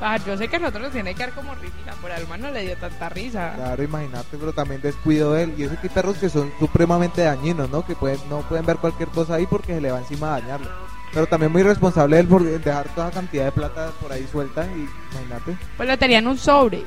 Ah, 0.00 0.18
yo 0.26 0.36
sé 0.36 0.48
que 0.48 0.56
a 0.56 0.58
nosotros 0.58 0.82
nos 0.84 0.92
tiene 0.92 1.14
que 1.14 1.20
dar 1.20 1.32
como 1.32 1.54
risita, 1.54 1.94
pero 2.02 2.14
al 2.14 2.40
no 2.40 2.50
le 2.50 2.62
dio 2.62 2.76
tanta 2.76 3.08
risa. 3.08 3.54
Claro, 3.54 3.82
imagínate, 3.82 4.36
pero 4.36 4.52
también 4.52 4.82
descuido 4.82 5.32
de 5.32 5.44
él. 5.44 5.54
Y 5.56 5.62
eso 5.62 5.80
que 5.80 5.88
perros 5.88 6.18
que 6.18 6.28
son 6.28 6.52
supremamente 6.58 7.22
dañinos, 7.22 7.70
¿no? 7.70 7.86
Que 7.86 7.94
pueden, 7.94 8.18
no 8.28 8.40
pueden 8.42 8.66
ver 8.66 8.76
cualquier 8.76 9.08
cosa 9.08 9.36
ahí 9.36 9.46
porque 9.46 9.74
se 9.74 9.80
le 9.80 9.92
va 9.92 9.98
encima 9.98 10.34
a 10.34 10.40
dañarlo. 10.40 10.68
Pero 11.14 11.26
también 11.26 11.52
muy 11.52 11.62
responsable 11.62 12.18
él 12.18 12.26
por 12.26 12.42
dejar 12.42 12.88
toda 12.94 13.10
cantidad 13.12 13.44
de 13.46 13.52
plata 13.52 13.90
por 14.00 14.12
ahí 14.12 14.26
suelta 14.30 14.66
y 14.66 14.88
imagínate. 15.12 15.56
Pues 15.76 15.88
le 15.88 15.96
tenían 15.96 16.26
un 16.26 16.36
sobre. 16.36 16.82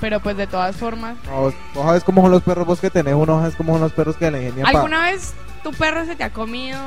Pero 0.00 0.20
pues 0.20 0.36
de 0.36 0.46
todas 0.46 0.76
formas. 0.76 1.16
No, 1.24 1.40
vos 1.42 1.54
sabes 1.74 2.04
cómo 2.04 2.22
son 2.22 2.30
los 2.32 2.42
perros 2.42 2.66
vos 2.66 2.80
que 2.80 2.90
tenés, 2.90 3.14
uno 3.14 3.40
sabes 3.40 3.54
cómo 3.56 3.72
son 3.74 3.82
los 3.82 3.92
perros 3.92 4.16
que 4.16 4.30
le 4.30 4.38
ingenian 4.44 4.64
pa- 4.70 4.78
¿Alguna 4.78 5.02
vez 5.06 5.32
tu 5.62 5.72
perro 5.72 6.04
se 6.04 6.14
te 6.16 6.22
ha 6.24 6.32
comido 6.32 6.78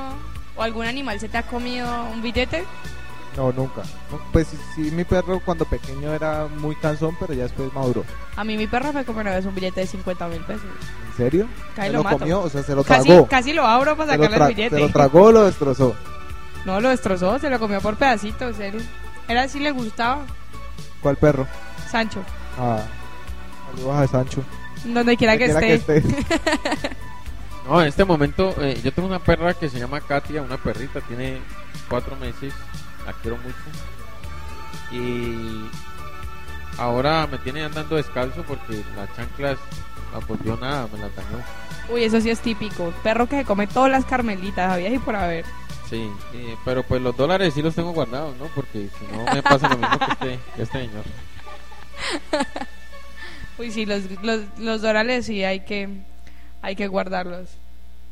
o 0.56 0.62
algún 0.64 0.86
animal 0.86 1.20
se 1.20 1.28
te 1.30 1.38
ha 1.38 1.44
comido 1.44 1.88
un 2.14 2.22
billete? 2.22 2.64
No, 3.38 3.52
nunca. 3.54 3.82
Pues 4.34 4.48
sí, 4.48 4.58
sí, 4.76 4.92
mi 4.92 5.06
perro 5.06 5.42
cuando 5.46 5.64
pequeño 5.66 6.14
era 6.14 6.48
muy 6.58 6.76
cansón, 6.76 7.16
pero 7.20 7.34
ya 7.34 7.44
después 7.44 7.74
maduró. 7.74 8.04
A 8.36 8.44
mí 8.44 8.58
mi 8.58 8.68
perro 8.68 8.92
me 8.92 9.06
comió 9.06 9.22
una 9.22 9.32
vez 9.32 9.46
un 9.46 9.56
billete 9.56 9.80
de 9.82 9.88
50 9.88 10.28
mil 10.28 10.42
pesos. 10.42 10.64
¿En 11.12 11.18
serio? 11.18 11.48
Casi 11.76 11.88
¿Se 11.88 11.94
lo 11.94 12.04
mato. 12.04 12.20
comió? 12.20 12.42
O 12.42 12.50
sea, 12.50 12.64
se 12.64 12.76
lo 12.76 12.84
Casi- 12.84 13.08
tragó. 13.08 13.28
casi 13.28 13.54
lo 13.54 13.66
abro 13.66 13.96
para 13.96 14.12
sacarle 14.14 14.38
el 14.38 14.48
billete. 14.56 14.76
¿Se 14.76 14.82
lo 14.82 14.90
tragó 14.90 15.24
o 15.24 15.32
lo 15.32 15.44
destrozó? 15.46 15.96
No, 16.66 16.80
lo 16.80 16.90
destrozó, 16.90 17.40
se 17.40 17.50
lo 17.50 17.60
comió 17.60 17.82
por 17.82 17.96
pedacitos. 17.98 18.60
Él, 18.60 18.86
él 19.28 19.38
así 19.38 19.60
le 19.60 19.72
gustaba. 19.72 20.26
¿Cuál 21.02 21.18
perro? 21.18 21.48
Sancho, 21.90 22.24
Ah, 22.60 22.82
saludos 23.76 23.96
a 23.96 24.08
Sancho. 24.08 24.44
donde 24.86 25.18
quiera 25.18 25.38
que 25.38 25.48
Donde 25.50 25.74
esté. 25.76 26.02
quiera 26.02 26.18
No, 27.68 27.82
en 27.82 27.88
este 27.88 28.04
momento 28.06 28.54
eh, 28.60 28.80
yo 28.84 28.92
tengo 28.94 29.08
una 29.08 29.20
perra 29.20 29.54
que 29.54 29.70
se 29.70 29.80
llama 29.80 30.02
Katia, 30.02 30.42
una 30.42 30.58
perrita, 30.58 31.00
tiene 31.02 31.40
cuatro 31.90 32.16
meses, 32.18 32.54
la 33.06 33.14
quiero 33.14 33.38
mucho. 33.38 33.56
Y 34.92 35.70
ahora 36.78 37.28
me 37.28 37.38
tiene 37.40 37.64
andando 37.64 37.96
descalzo 37.96 38.44
porque 38.44 38.84
las 38.96 39.16
chanclas 39.16 39.58
la 40.12 40.20
volvió 40.26 40.58
nada, 40.58 40.88
me 40.92 41.00
las 41.00 41.16
dañó. 41.16 41.44
Uy, 41.90 42.04
eso 42.04 42.20
sí 42.20 42.30
es 42.30 42.40
típico. 42.40 42.92
Perro 43.04 43.28
que 43.28 43.38
se 43.38 43.46
come 43.46 43.68
todas 43.68 43.92
las 43.92 44.06
carmelitas, 44.06 44.72
había 44.72 44.90
y 44.90 45.00
por 45.00 45.16
haber. 45.16 45.46
Sí, 45.92 46.10
eh, 46.34 46.56
pero 46.64 46.84
pues 46.84 47.02
los 47.02 47.18
dólares 47.18 47.54
sí 47.54 47.62
los 47.62 47.76
tengo 47.76 47.92
guardados, 47.92 48.38
¿no? 48.38 48.46
Porque 48.56 48.88
si 48.98 49.06
no 49.14 49.26
me 49.26 49.44
pasa 49.44 49.68
lo 49.68 49.78
mismo 49.78 50.00
que 50.00 50.12
este, 50.14 50.40
que 50.56 50.62
este 50.62 50.80
señor. 50.80 51.04
Uy, 53.60 53.72
sí, 53.72 53.86
los, 53.86 54.04
los, 54.24 54.40
los 54.58 54.82
dólares 54.82 55.26
sí 55.26 55.44
hay 55.44 55.60
que, 55.66 55.90
hay 56.62 56.78
que 56.78 56.88
guardarlos. 56.88 57.50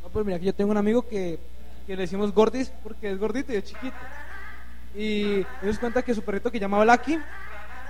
No, 0.03 0.09
pues 0.09 0.25
mira, 0.25 0.37
que 0.39 0.47
yo 0.47 0.53
tengo 0.53 0.71
un 0.71 0.77
amigo 0.77 1.07
que, 1.07 1.39
que 1.87 1.95
le 1.95 2.01
decimos 2.01 2.33
Gordis 2.33 2.69
porque 2.83 3.11
es 3.11 3.17
gordito 3.17 3.53
y 3.53 3.55
es 3.55 3.63
chiquito. 3.63 3.95
Y 4.93 5.21
él 5.35 5.47
nos 5.63 5.79
cuenta 5.79 6.01
que 6.01 6.13
su 6.13 6.21
perrito 6.21 6.51
que 6.51 6.59
llamaba 6.59 6.83
Blacky, 6.83 7.17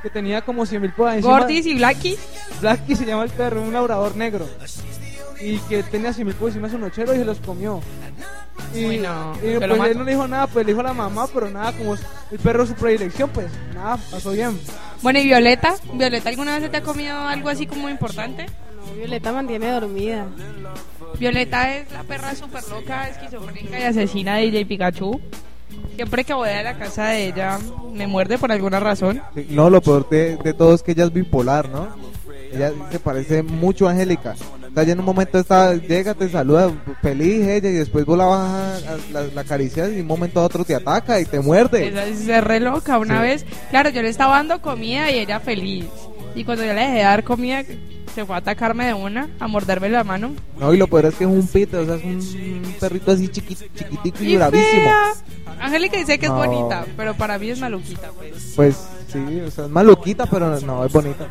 que 0.03 0.11
tenía 0.11 0.43
como 0.43 0.67
100 0.67 0.81
mil 0.83 0.93
encima. 0.95 1.21
¿Gordis 1.21 1.65
y 1.65 1.73
Blacky? 1.73 2.15
Blacky 2.61 2.95
se 2.95 3.07
llama 3.07 3.23
el 3.23 3.31
perro, 3.31 3.63
un 3.63 3.73
labrador 3.73 4.15
negro. 4.15 4.47
Y 5.41 5.57
que 5.59 5.83
tenía 5.83 6.11
100 6.13 6.27
mil 6.27 6.35
por 6.35 6.49
encima 6.49 6.67
de 6.67 6.73
su 6.73 6.79
nochero 6.79 7.13
y 7.13 7.17
se 7.17 7.25
los 7.25 7.39
comió. 7.39 7.79
Y, 8.75 8.85
Uy, 8.85 8.97
no, 8.97 9.33
y, 9.37 9.57
pues 9.57 9.69
mato. 9.69 9.85
él 9.85 9.97
no 9.97 10.03
le 10.03 10.11
dijo 10.11 10.27
nada, 10.27 10.47
pues 10.47 10.65
le 10.65 10.71
dijo 10.73 10.81
a 10.81 10.83
la 10.83 10.93
mamá, 10.93 11.27
pero 11.33 11.49
nada, 11.49 11.71
como 11.71 11.95
el 11.95 12.39
perro 12.39 12.65
su 12.65 12.73
predilección, 12.73 13.29
pues 13.29 13.47
nada, 13.73 13.97
pasó 14.11 14.31
bien. 14.31 14.59
Bueno, 15.01 15.19
¿y 15.19 15.23
Violeta? 15.23 15.75
¿Violeta 15.93 16.29
alguna 16.29 16.53
vez 16.55 16.63
se 16.63 16.69
te 16.69 16.77
ha 16.77 16.81
comido 16.81 17.17
algo 17.17 17.47
así 17.49 17.65
como 17.65 17.89
importante? 17.89 18.47
No, 18.75 18.93
Violeta 18.95 19.31
mantiene 19.31 19.71
dormida. 19.71 20.27
Violeta 21.17 21.75
es 21.75 21.91
la 21.91 22.03
perra 22.03 22.35
súper 22.35 22.63
loca, 22.69 23.07
esquizofrénica 23.07 23.79
y 23.79 23.83
asesina 23.83 24.35
de 24.35 24.43
DJ 24.51 24.65
Pikachu. 24.65 25.19
Siempre 25.95 26.23
que 26.23 26.33
voy 26.33 26.49
a 26.49 26.63
la 26.63 26.77
casa 26.77 27.07
de 27.09 27.27
ella, 27.27 27.59
me 27.93 28.07
muerde 28.07 28.37
por 28.37 28.51
alguna 28.51 28.79
razón. 28.79 29.21
Sí, 29.35 29.47
No, 29.51 29.69
lo 29.69 29.81
peor 29.81 30.07
de, 30.09 30.37
de 30.37 30.53
todo 30.53 30.73
es 30.75 30.83
que 30.83 30.91
ella 30.91 31.05
es 31.05 31.13
bipolar, 31.13 31.69
¿no? 31.69 31.87
Ella 32.51 32.71
se 32.91 32.99
parece 32.99 33.43
mucho 33.43 33.87
a 33.87 33.91
Angélica. 33.91 34.35
O 34.71 34.73
sea, 34.73 34.83
en 34.83 34.99
un 34.99 35.05
momento 35.05 35.39
está, 35.39 35.73
llega, 35.75 36.13
te 36.13 36.29
saluda 36.29 36.71
feliz 37.01 37.45
ella 37.47 37.69
y 37.69 37.73
después 37.73 38.05
vos 38.05 38.17
la 38.17 38.25
bajas, 38.25 38.83
la, 39.11 39.23
la 39.33 39.41
acaricias 39.41 39.89
y 39.89 39.95
en 39.95 40.01
un 40.01 40.07
momento 40.07 40.39
a 40.39 40.43
otro 40.43 40.63
te 40.63 40.75
ataca 40.75 41.19
y 41.19 41.25
te 41.25 41.39
muerde. 41.39 41.87
Esa 41.87 42.05
es 42.37 42.43
re 42.43 42.59
loca. 42.59 42.97
Una 42.97 43.17
Sí. 43.17 43.21
vez, 43.27 43.45
claro, 43.69 43.89
yo 43.89 44.01
le 44.01 44.09
estaba 44.09 44.37
dando 44.37 44.61
comida 44.61 45.09
y 45.11 45.19
ella 45.19 45.39
feliz. 45.39 45.85
Y 46.35 46.43
cuando 46.43 46.63
yo 46.63 46.73
le 46.73 46.81
dejé 46.81 46.93
de 46.93 47.01
dar 47.03 47.23
comida, 47.23 47.63
se 48.13 48.25
fue 48.25 48.35
a 48.35 48.39
atacarme 48.39 48.85
de 48.85 48.93
una, 48.93 49.29
a 49.39 49.47
morderme 49.47 49.89
la 49.89 50.03
mano. 50.03 50.31
No, 50.59 50.73
y 50.73 50.77
lo 50.77 50.87
peor 50.87 51.05
es 51.07 51.15
que 51.15 51.23
es 51.23 51.29
un 51.29 51.45
pito, 51.47 51.79
o 51.81 51.85
sea, 51.85 51.95
es 51.95 52.03
un 52.03 52.75
perrito 52.79 53.11
así 53.11 53.27
chiquito, 53.29 53.65
chiquitico 53.75 54.23
y, 54.23 54.33
Y 54.33 54.37
bravísimo. 54.37 54.91
Angélica 55.59 55.97
dice 55.97 56.17
que 56.19 56.27
es 56.27 56.31
bonita, 56.31 56.85
pero 56.95 57.13
para 57.15 57.37
mí 57.37 57.49
es 57.49 57.59
maluquita, 57.59 58.09
pues. 58.17 58.53
Pues 58.55 58.75
sí, 59.11 59.41
o 59.45 59.51
sea, 59.51 59.65
es 59.65 59.69
maluquita, 59.71 60.25
pero 60.27 60.59
no, 60.61 60.85
es 60.85 60.91
bonita. 60.93 61.27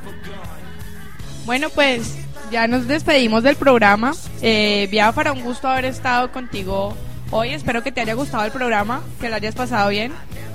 Bueno, 1.47 1.69
pues 1.75 2.15
ya 2.51 2.67
nos 2.67 2.87
despedimos 2.87 3.43
del 3.43 3.57
programa. 3.57 4.13
Eh, 4.43 4.89
Biafara, 4.91 5.33
un 5.33 5.43
gusto 5.43 5.69
haber 5.69 5.87
estado 5.87 6.31
contigo 6.33 6.95
hoy. 7.31 7.51
Espero 7.51 7.83
que 7.83 7.93
te 7.93 8.01
haya 8.01 8.15
gustado 8.15 8.45
el 8.45 8.53
programa, 8.53 9.03
que 9.21 9.29
lo 9.29 9.37
hayas 9.37 9.55
pasado 9.55 9.91
bien. 9.91 10.13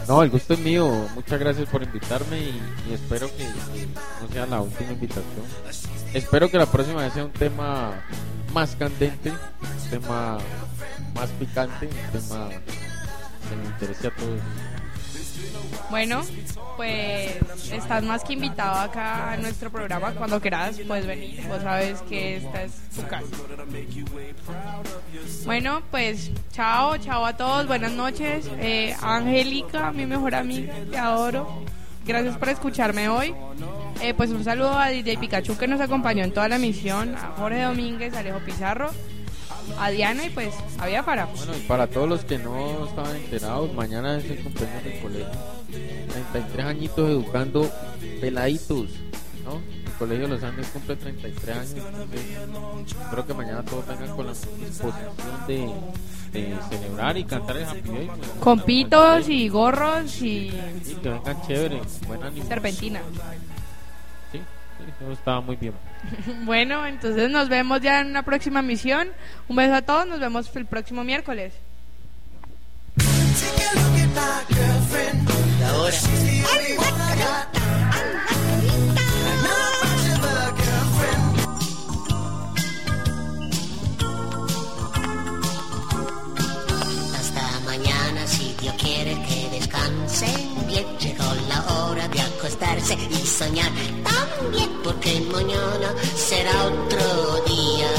No, 0.08 0.22
el 0.24 0.30
gusto 0.30 0.54
es 0.54 0.60
mío. 0.60 1.08
Muchas 1.16 1.40
gracias 1.40 1.70
por 1.70 1.84
invitarme 1.84 2.40
y, 2.40 2.94
espero 2.94 3.28
que, 3.28 3.44
que 3.44 3.88
no 4.22 4.28
sea 4.32 4.46
la 4.46 4.62
última 4.62 4.92
invitación. 4.92 5.46
Espero 6.14 6.50
que 6.50 6.58
la 6.58 6.66
próxima 6.66 7.02
vez 7.02 7.14
sea 7.14 7.26
un 7.26 7.32
tema 7.32 7.92
más 8.54 8.76
candente, 8.76 9.32
un 9.32 9.90
tema 9.90 10.38
más 11.16 11.30
picante, 11.32 11.88
un 11.88 12.20
tema 12.20 12.50
que 13.50 13.56
me 13.56 13.66
interese 13.66 14.08
a 14.08 14.12
todos. 14.12 14.40
Bueno, 15.90 16.22
pues 16.78 17.38
estás 17.72 18.04
más 18.04 18.24
que 18.24 18.34
invitado 18.34 18.80
acá 18.80 19.32
a 19.32 19.38
nuestro 19.38 19.70
programa. 19.70 20.12
Cuando 20.12 20.42
quieras, 20.42 20.80
puedes 20.88 21.06
venir. 21.06 21.42
Vos 21.48 21.62
sabes 21.62 22.02
que 22.04 22.38
esta 22.38 22.64
es 22.64 22.72
tu 22.96 23.02
casa. 23.08 23.28
Bueno, 25.46 25.82
pues 25.92 26.32
chao, 26.52 26.98
chao 26.98 27.26
a 27.26 27.38
todos. 27.38 27.68
Buenas 27.68 27.92
noches. 27.92 28.50
Eh, 28.60 28.96
Angélica, 29.02 29.92
mi 29.92 30.06
mejor 30.06 30.36
amiga, 30.36 30.74
te 30.90 30.98
adoro. 30.98 31.64
Gracias 32.06 32.38
por 32.38 32.50
escucharme 32.50 33.08
hoy. 33.08 33.34
Eh, 34.02 34.14
pues 34.14 34.30
un 34.32 34.44
saludo 34.44 34.78
a 34.78 34.90
DJ 34.90 35.18
Pikachu 35.18 35.58
que 35.58 35.68
nos 35.68 35.80
acompañó 35.80 36.24
en 36.24 36.34
toda 36.34 36.50
la 36.50 36.58
misión, 36.58 37.16
a 37.16 37.34
Jorge 37.38 37.62
Domínguez, 37.62 38.14
a 38.14 38.20
Alejo 38.20 38.40
Pizarro, 38.40 38.90
a 39.80 39.90
Diana 39.90 40.26
y 40.26 40.30
pues 40.30 40.54
a 40.80 40.88
Biafara. 40.88 41.28
Bueno, 41.28 41.54
y 41.56 41.62
para 41.62 41.88
todos 41.88 42.10
los 42.10 42.26
que 42.26 42.38
no 42.38 42.86
estaban 42.86 43.16
enterados, 43.16 43.74
mañana 43.74 44.18
es 44.18 44.26
el 44.26 44.44
cumpleaños 44.44 44.84
del 44.84 45.02
colegio. 45.02 45.63
33 46.34 46.66
añitos 46.66 47.10
educando 47.10 47.72
peladitos, 48.20 48.90
¿no? 49.46 49.62
El 49.86 49.92
colegio 50.00 50.28
Los 50.28 50.44
Andes 50.44 50.68
cumple 50.68 50.96
33 50.98 51.58
años, 51.58 51.70
entonces 51.76 52.22
espero 53.02 53.26
que 53.28 53.34
mañana 53.34 53.64
todos 53.64 53.88
vengan 53.88 54.16
con 54.16 54.26
la 54.26 54.34
disposición 54.34 55.48
de, 55.48 55.72
de 56.32 56.58
celebrar 56.70 57.18
y 57.18 57.24
cantar 57.24 57.58
el 57.58 57.64
Happy 57.66 57.82
Day. 57.90 58.08
pues, 58.18 58.30
Con 58.42 58.60
pitos 58.62 59.30
y 59.30 59.48
gorros 59.50 60.22
y 60.22 60.52
Sí, 60.84 60.96
que 61.02 61.10
vengan 61.10 61.42
chévere, 61.48 61.82
buen 62.08 62.24
ánimo. 62.24 62.48
serpentina. 62.48 63.02
Sí, 64.32 64.40
sí, 64.40 64.84
eso 65.02 65.12
estaba 65.12 65.40
muy 65.42 65.56
bien. 65.56 65.74
Bueno, 66.46 66.86
entonces 66.86 67.30
nos 67.30 67.48
vemos 67.48 67.80
ya 67.80 68.02
en 68.02 68.08
una 68.08 68.24
próxima 68.24 68.62
misión. 68.62 69.08
Un 69.48 69.56
beso 69.56 69.74
a 69.76 69.82
todos, 69.84 70.06
nos 70.08 70.20
vemos 70.20 70.54
el 70.56 70.66
próximo 70.66 71.04
miércoles. 71.06 71.54
Hasta 87.16 87.60
mañana, 87.66 88.26
si 88.28 88.56
Dios 88.62 88.74
quiere 88.80 89.22
que 89.24 89.50
descansen 89.52 90.68
bien. 90.68 90.86
Llegó 91.00 91.26
la 91.50 91.62
hora 91.74 92.08
de 92.08 92.22
acostarse 92.22 92.98
y 93.10 93.28
soñar 93.28 93.70
también, 94.04 94.70
porque 94.86 95.20
mañana 95.34 95.94
será 96.16 96.64
otro 96.64 97.44
día. 97.46 97.90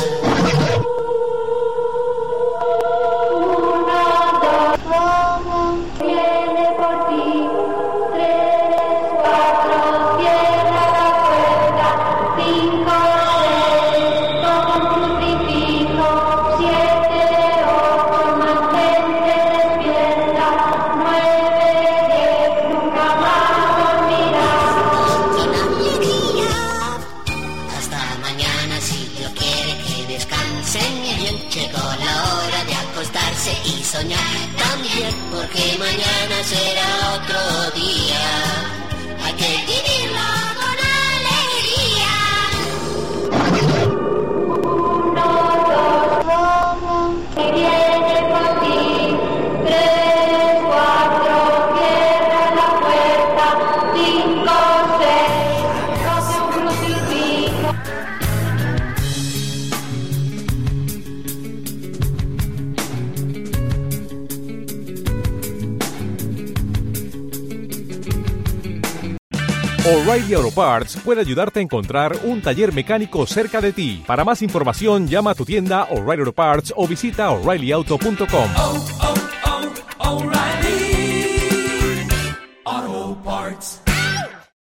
O'Reilly 70.25 70.43
Auto 70.43 70.55
Parts 70.55 70.97
puede 71.05 71.21
ayudarte 71.21 71.61
a 71.61 71.63
encontrar 71.63 72.17
un 72.25 72.41
taller 72.41 72.73
mecánico 72.73 73.27
cerca 73.27 73.61
de 73.61 73.75
ti. 73.75 74.03
Para 74.07 74.25
más 74.25 74.41
información, 74.41 75.07
llama 75.07 75.33
a 75.33 75.35
tu 75.35 75.45
tienda 75.45 75.85
O'Reilly 75.91 76.21
Auto 76.21 76.33
Parts 76.33 76.73
o 76.75 76.89
visita 76.89 77.31
oreillyauto.com. 77.31 79.24